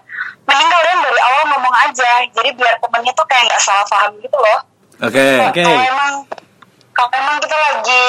mending 0.45 0.70
kalian 0.70 0.99
dari 1.01 1.20
awal 1.20 1.43
ngomong 1.49 1.74
aja, 1.80 2.11
jadi 2.30 2.51
biar 2.53 2.78
temennya 2.78 3.12
tuh 3.12 3.26
kayak 3.26 3.43
nggak 3.45 3.59
salah 3.59 3.82
paham 3.84 4.14
gitu 4.18 4.34
loh. 4.34 4.59
Oke. 5.01 5.26
Oke. 5.45 5.62
Kalau 5.62 5.82
emang 5.84 6.12
kalau 6.91 7.11
emang 7.12 7.36
kita 7.39 7.55
lagi 7.55 8.05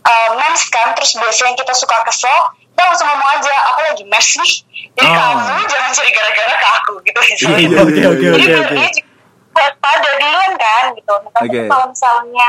uh, 0.00 0.28
mens 0.36 0.62
kan, 0.68 0.92
terus 0.92 1.12
biasanya 1.14 1.54
kita 1.54 1.72
suka 1.72 2.00
kesel, 2.04 2.36
kita 2.56 2.80
langsung 2.82 3.08
ngomong 3.08 3.30
aja, 3.34 3.52
aku 3.70 3.80
lagi 3.84 4.04
mens 4.04 4.30
nih. 4.36 4.54
Jadi 4.90 5.06
Oh. 5.06 5.16
kamu 5.16 5.64
jangan 5.64 5.90
cari 5.90 6.10
gara-gara 6.10 6.54
ke 6.54 6.68
aku 6.74 6.92
gitu 7.02 7.18
misalnya. 7.22 7.56
Iya, 7.56 7.76
oke, 7.78 8.00
oke, 8.08 8.24
Jadi 8.24 8.36
oke, 8.36 8.48
biar 8.48 8.60
oke. 8.64 8.76
dia 8.76 8.90
juga 8.92 9.64
pada 9.76 10.08
duluan 10.16 10.52
kan 10.56 10.84
gitu. 10.92 11.12
Nah, 11.14 11.30
tapi 11.30 11.46
Oke. 11.46 11.60
kalau 11.68 11.86
misalnya 11.88 12.48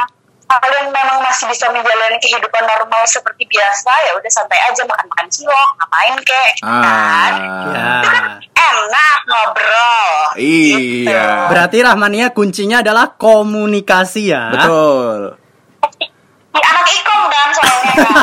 kalian 0.60 0.92
memang 0.92 1.20
masih 1.24 1.48
bisa 1.48 1.72
menjalani 1.72 2.18
kehidupan 2.20 2.64
normal 2.68 3.04
seperti 3.08 3.48
biasa, 3.48 3.92
ya 4.08 4.12
udah 4.18 4.32
santai 4.32 4.60
aja 4.68 4.84
makan-makan 4.84 5.28
cilok, 5.32 5.70
ngapain 5.80 6.16
kek, 6.22 6.52
gitu 6.60 6.68
kan. 6.68 7.32
Ya. 7.72 7.86
Ah. 8.02 8.30
Enak 8.52 9.20
ngobrol. 9.28 10.08
Iya. 10.38 11.50
Berarti 11.50 11.78
Rahmania 11.82 12.28
kuncinya 12.32 12.80
adalah 12.80 13.16
komunikasi 13.16 14.32
ya. 14.32 14.54
Betul. 14.54 15.41
Di 16.52 16.60
anak 16.62 16.86
ikom 16.86 17.22
kan 17.26 17.48
soalnya 17.52 17.94
kan. 17.94 18.14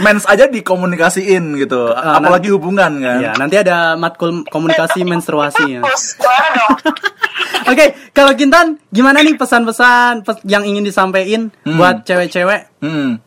Mens 0.04 0.24
aja 0.24 0.44
dikomunikasiin 0.46 1.56
gitu. 1.56 1.90
Ah, 1.90 2.16
Apalagi 2.16 2.48
hubungan 2.48 2.88
kan. 2.98 3.18
Ya, 3.18 3.32
nanti 3.34 3.56
ada 3.56 3.94
matkul 3.94 4.44
komunikasi 4.46 5.04
menstruasi 5.04 5.64
ya. 5.70 5.80
Oke, 7.70 7.84
kalau 8.10 8.32
Kintan, 8.32 8.80
gimana 8.88 9.20
nih 9.20 9.36
pesan-pesan 9.36 10.22
pes- 10.22 10.44
yang 10.44 10.64
ingin 10.64 10.82
disampaikan 10.82 11.52
Hmm. 11.62 11.76
buat 11.76 12.02
cewek-cewek? 12.02 12.80
Hmm. 12.80 13.20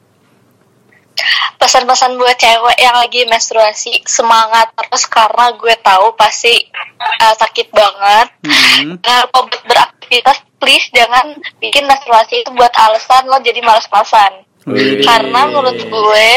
pesan-pesan 1.56 2.14
buat 2.14 2.36
cewek 2.36 2.78
yang 2.78 2.93
lagi 2.93 3.24
menstruasi 3.24 4.03
semangat 4.03 4.68
terus 4.76 5.08
karena 5.08 5.49
gue 5.49 5.72
tahu 5.80 6.12
pasti 6.14 6.51
uh, 6.99 7.34
sakit 7.34 7.72
banget 7.72 8.28
Hmm. 8.43 8.99
nah 8.99 9.24
kalau 9.26 9.47
buat 9.47 9.95
beraktivitas 10.06 10.38
please 10.58 10.86
jangan 10.91 11.26
bikin 11.58 11.84
menstruasi 11.84 12.41
itu 12.41 12.49
buat 12.53 12.72
alasan 12.72 13.26
lo 13.26 13.41
jadi 13.41 13.60
malas-malasan 13.60 14.45
karena 15.01 15.41
menurut 15.45 15.78
gue 15.78 16.30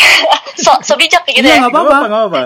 so, 0.64 0.72
so 0.80 0.96
bijak 0.96 1.24
kayak 1.24 1.36
gitu 1.38 1.46
Iya, 1.46 1.54
ya 1.54 1.60
nggak 1.62 1.72
apa-apa. 1.74 1.96
nggak 1.98 2.22
apa-apa. 2.22 2.44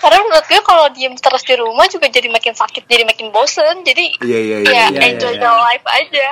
karena 0.00 0.18
menurut 0.18 0.46
gue 0.46 0.60
kalau 0.62 0.86
diem 0.90 1.12
terus 1.14 1.44
di 1.44 1.54
rumah 1.54 1.84
juga 1.86 2.08
jadi 2.08 2.24
makin 2.26 2.56
sakit 2.56 2.88
jadi 2.88 3.04
makin 3.04 3.28
bosen 3.28 3.84
jadi 3.84 4.08
Iya, 4.18 4.38
iya, 4.40 4.56
iya, 4.62 4.72
ya 4.88 5.00
enjoy 5.06 5.28
iya. 5.30 5.38
the 5.38 5.50
life 5.52 5.86
aja. 5.86 6.28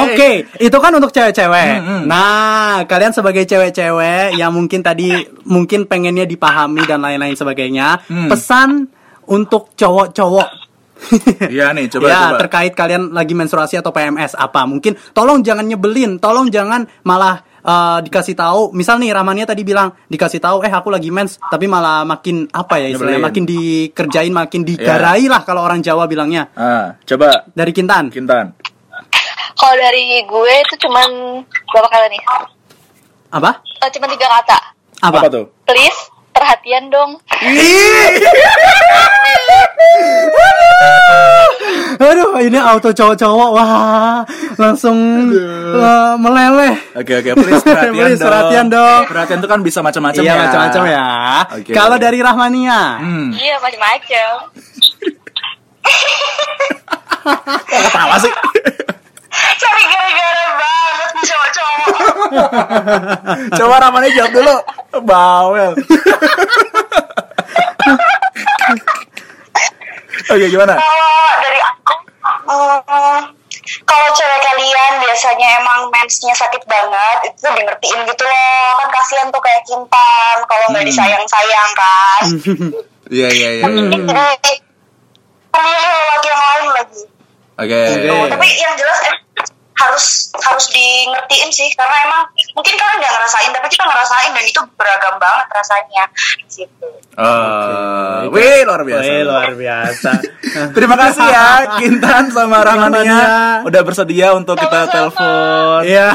Oke, 0.00 0.30
itu 0.60 0.76
kan 0.76 0.92
untuk 0.92 1.10
cewek-cewek. 1.10 1.70
Hmm, 1.76 1.82
hmm. 1.82 2.02
Nah, 2.06 2.86
kalian 2.86 3.10
sebagai 3.10 3.42
cewek-cewek 3.42 4.38
yang 4.38 4.50
mungkin 4.50 4.78
tadi 4.80 5.10
mungkin 5.42 5.84
pengennya 5.84 6.22
dipahami 6.24 6.86
dan 6.86 7.02
lain-lain 7.02 7.34
sebagainya, 7.34 7.98
Hmm. 8.06 8.30
pesan 8.30 8.86
untuk 9.24 9.74
cowok-cowok. 9.74 10.71
Iya 11.54 11.72
nih, 11.72 11.86
coba 11.88 12.06
ya, 12.06 12.20
coba. 12.30 12.38
terkait 12.40 12.72
kalian 12.72 13.10
lagi 13.10 13.32
menstruasi 13.32 13.76
atau 13.76 13.90
PMS 13.90 14.34
apa? 14.34 14.64
Mungkin 14.64 14.94
tolong 15.12 15.40
jangan 15.40 15.64
nyebelin, 15.64 16.16
tolong 16.16 16.48
jangan 16.48 16.86
malah 17.02 17.40
eh, 17.58 17.98
dikasih 18.00 18.32
tahu. 18.32 18.70
Misal 18.72 18.98
nih 18.98 19.10
Ramania 19.10 19.44
tadi 19.44 19.62
bilang 19.62 19.92
dikasih 20.06 20.38
tahu, 20.38 20.62
eh 20.62 20.70
aku 20.70 20.88
lagi 20.88 21.08
mens, 21.08 21.38
tapi 21.44 21.66
malah 21.66 22.02
makin 22.02 22.46
apa 22.48 22.78
ya 22.78 22.90
istilahnya, 22.90 23.18
Nyebelin. 23.18 23.26
makin 23.26 23.44
dikerjain, 23.44 24.32
makin 24.32 24.60
digarai 24.62 25.26
lah 25.26 25.42
kalau 25.42 25.62
orang 25.62 25.80
Jawa 25.80 26.06
bilangnya. 26.06 26.48
Ah, 26.52 26.94
coba 27.02 27.46
Dari 27.48 27.72
Kintan. 27.72 28.08
Kintan. 28.08 28.54
kalau 29.52 29.78
dari 29.78 30.22
gue 30.22 30.54
itu 30.58 30.74
cuman 30.80 31.08
berapa 31.68 31.86
kali 31.86 32.06
nih 32.10 32.22
Apa? 33.30 33.50
Eh, 33.78 33.90
cuma 33.90 34.06
tiga 34.06 34.26
kata 34.28 34.58
Apa? 35.00 35.18
Apa 35.18 35.28
tuh? 35.28 35.44
please 35.62 36.10
perhatian 36.32 36.90
dong 36.90 37.20
Aduh, 42.02 42.34
ini 42.42 42.58
auto 42.58 42.90
cowok-cowok. 42.90 43.50
Wah, 43.54 44.26
langsung 44.58 45.30
eh, 45.30 46.14
meleleh. 46.18 46.74
Oke 46.98 47.22
oke, 47.22 47.30
please 47.38 47.62
perhatian 47.66 47.94
Please, 47.94 48.18
dong. 48.18 48.26
perhatian 48.26 48.66
dong. 48.66 49.02
Perhatian 49.06 49.38
itu 49.38 49.48
kan 49.48 49.60
bisa 49.62 49.78
macam-macam 49.86 50.22
iya, 50.22 50.34
ya. 50.34 50.42
macam-macam 50.42 50.82
ya. 50.90 51.06
Oke. 51.62 51.70
Kalau 51.70 51.96
dari 52.02 52.18
Rahmania. 52.18 52.80
Hmm. 52.98 53.28
iya 53.38 53.56
macam-macam 53.62 54.50
Kok 57.22 57.80
ketawa 57.86 58.16
sih? 58.18 58.32
Cari 59.32 59.84
gara-gara 59.86 60.44
banget 60.54 61.08
nih 61.12 61.24
cowok-cowok. 61.24 61.86
Coba 63.52 63.74
Ramani 63.78 64.08
jawab 64.12 64.32
dulu. 64.32 64.54
Bawel. 65.02 65.72
Oke, 70.28 70.46
gimana? 70.46 70.74
Kalau 70.74 71.14
dari 71.40 71.60
aku, 71.60 71.94
hmm, 72.22 73.20
kalau 73.84 74.08
cewek 74.12 74.40
kalian 74.42 74.92
biasanya 75.00 75.48
emang 75.58 75.80
mensnya 75.90 76.32
sakit 76.32 76.62
banget, 76.64 77.18
itu 77.28 77.38
tuh 77.38 77.52
di 77.52 77.62
ngertiin 77.62 78.00
gitu 78.06 78.24
loh. 78.24 78.66
Kan 78.78 78.88
kasihan 78.90 79.28
tuh 79.28 79.40
kayak 79.40 79.62
Kintan 79.64 80.36
kalau 80.46 80.66
nggak 80.70 80.84
Hmm. 80.84 80.90
disayang-sayang 80.90 81.70
kan. 81.74 82.22
Iya 83.10 83.28
iya 83.28 83.48
iya. 83.60 83.64
Pemilih 85.52 85.84
laki 86.08 86.28
yang 86.28 86.42
lain 86.42 86.66
lagi. 86.72 87.02
Oke. 87.58 87.80
Oke. 87.80 88.30
Tapi 88.32 88.48
yang 88.56 88.74
jelas 88.80 88.98
em, 89.04 89.16
harus 89.72 90.30
harus 90.36 90.66
di 90.68 91.08
ngertiin 91.08 91.48
sih 91.48 91.68
karena 91.72 91.96
emang 92.04 92.22
mungkin 92.52 92.74
kalian 92.76 92.96
nggak 93.00 93.12
ngerasain 93.16 93.50
tapi 93.50 93.66
kita 93.72 93.84
ngerasain 93.88 94.30
dan 94.36 94.44
itu 94.44 94.60
beragam 94.76 95.14
banget 95.16 95.46
rasanya 95.48 96.04
gitu. 96.52 96.86
Eh, 97.12 98.20
wih 98.32 98.64
luar 98.64 98.82
biasa. 98.84 99.04
Wih, 99.04 99.22
luar 99.24 99.52
biasa. 99.52 100.10
Terima 100.76 100.96
kasih 100.96 101.24
ya 101.24 101.46
Kintan 101.80 102.28
sama 102.32 102.60
Rahmania 102.60 103.04
Rahmania. 103.04 103.64
udah 103.68 103.82
bersedia 103.84 104.28
untuk 104.36 104.56
kita 104.60 104.88
Sama-sama. 104.88 104.94
telepon. 104.94 105.80
Iya. 105.88 106.08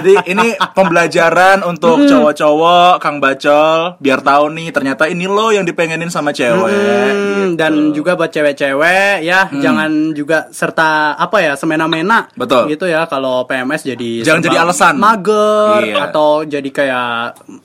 Jadi 0.00 0.14
ini 0.30 0.48
pembelajaran 0.74 1.58
untuk 1.66 2.06
cowok-cowok 2.06 2.92
Kang 2.98 3.18
Bacol 3.22 3.98
biar 3.98 4.20
tahu 4.22 4.44
nih 4.54 4.68
ternyata 4.74 5.06
ini 5.06 5.26
lo 5.30 5.50
yang 5.54 5.62
dipengenin 5.66 6.10
sama 6.10 6.34
cewek. 6.34 6.70
Hmm, 6.70 7.54
gitu. 7.54 7.58
dan 7.58 7.72
juga 7.94 8.14
buat 8.18 8.30
cewek-cewek 8.30 9.22
ya 9.22 9.46
jangan 9.52 10.14
juga 10.16 10.48
serta 10.50 11.14
apa 11.14 11.38
ya 11.40 11.52
semena-mena 11.54 12.28
Betul. 12.34 12.70
gitu 12.72 12.86
ya 12.88 13.03
kalau 13.06 13.44
PMS 13.44 13.84
jadi 13.84 14.10
Jangan 14.22 14.42
jadi 14.42 14.58
alasan. 14.58 14.94
mager 14.96 15.80
Iya. 15.84 15.96
atau 16.04 16.28
jadi 16.42 16.68
kayak 16.68 17.08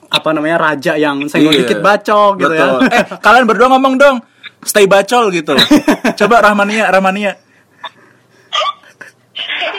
apa 0.06 0.28
namanya 0.30 0.56
raja 0.58 0.94
yang 0.94 1.24
senggol 1.26 1.50
Iya. 1.50 1.60
dikit 1.64 1.80
bacok 1.80 2.32
gitu 2.38 2.50
Betul. 2.50 2.78
ya 2.82 2.88
Eh, 2.92 3.04
kalian 3.18 3.44
berdua 3.44 3.68
ngomong 3.68 3.94
dong. 3.96 4.16
Stay 4.60 4.84
bacol 4.84 5.30
gitu. 5.30 5.56
Coba 6.16 6.42
Rahmania, 6.42 6.88
Rahmania. 6.88 7.32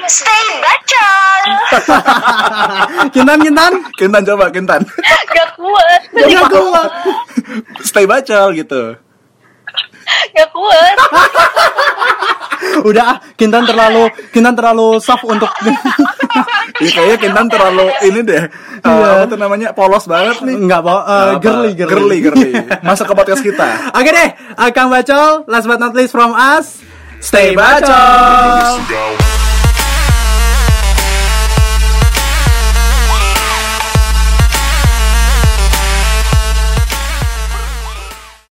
Stay 0.04 0.46
bacol. 0.58 1.42
kintan 3.10 3.38
kintan 3.40 3.74
Kintan 3.94 4.22
coba, 4.26 4.46
Kintan. 4.50 4.82
gak 5.28 5.50
kuat 5.54 6.02
Gak 6.12 6.46
kuat. 6.50 6.90
Stay 7.82 8.06
bacol 8.06 8.52
gitu. 8.54 8.98
Gak 10.32 10.50
kuat. 10.50 10.96
Udah 12.82 13.04
ah, 13.06 13.18
Kintan 13.34 13.64
terlalu 13.64 14.08
Kintan 14.30 14.54
terlalu 14.54 14.98
soft 14.98 15.26
untuk 15.26 15.50
Iya 16.78 16.90
kayaknya 16.92 17.18
Kintan 17.20 17.48
terlalu 17.48 17.86
ini 18.04 18.20
deh. 18.22 18.44
eh, 18.44 18.50
Iya. 18.82 19.10
apa 19.14 19.26
tuh 19.28 19.38
namanya? 19.38 19.70
Polos 19.72 20.06
banget 20.06 20.42
nih. 20.42 20.56
Enggak, 20.58 20.82
Bo. 20.82 20.90
Eh, 20.90 21.02
Apa? 21.04 21.38
girly, 21.38 21.72
girly. 21.76 21.92
girly, 21.92 22.18
girly. 22.24 22.50
Masuk 22.82 23.06
ke 23.06 23.14
podcast 23.14 23.44
kita. 23.44 23.68
Oke 23.98 24.10
deh, 24.10 24.30
uh, 24.56 24.70
Kang 24.72 24.90
Bacol, 24.90 25.46
last 25.46 25.68
but 25.68 25.78
not 25.78 25.94
least 25.94 26.12
from 26.12 26.34
us. 26.34 26.82
Stay 27.22 27.54
bacol. 27.54 28.82
Go. 28.90 29.31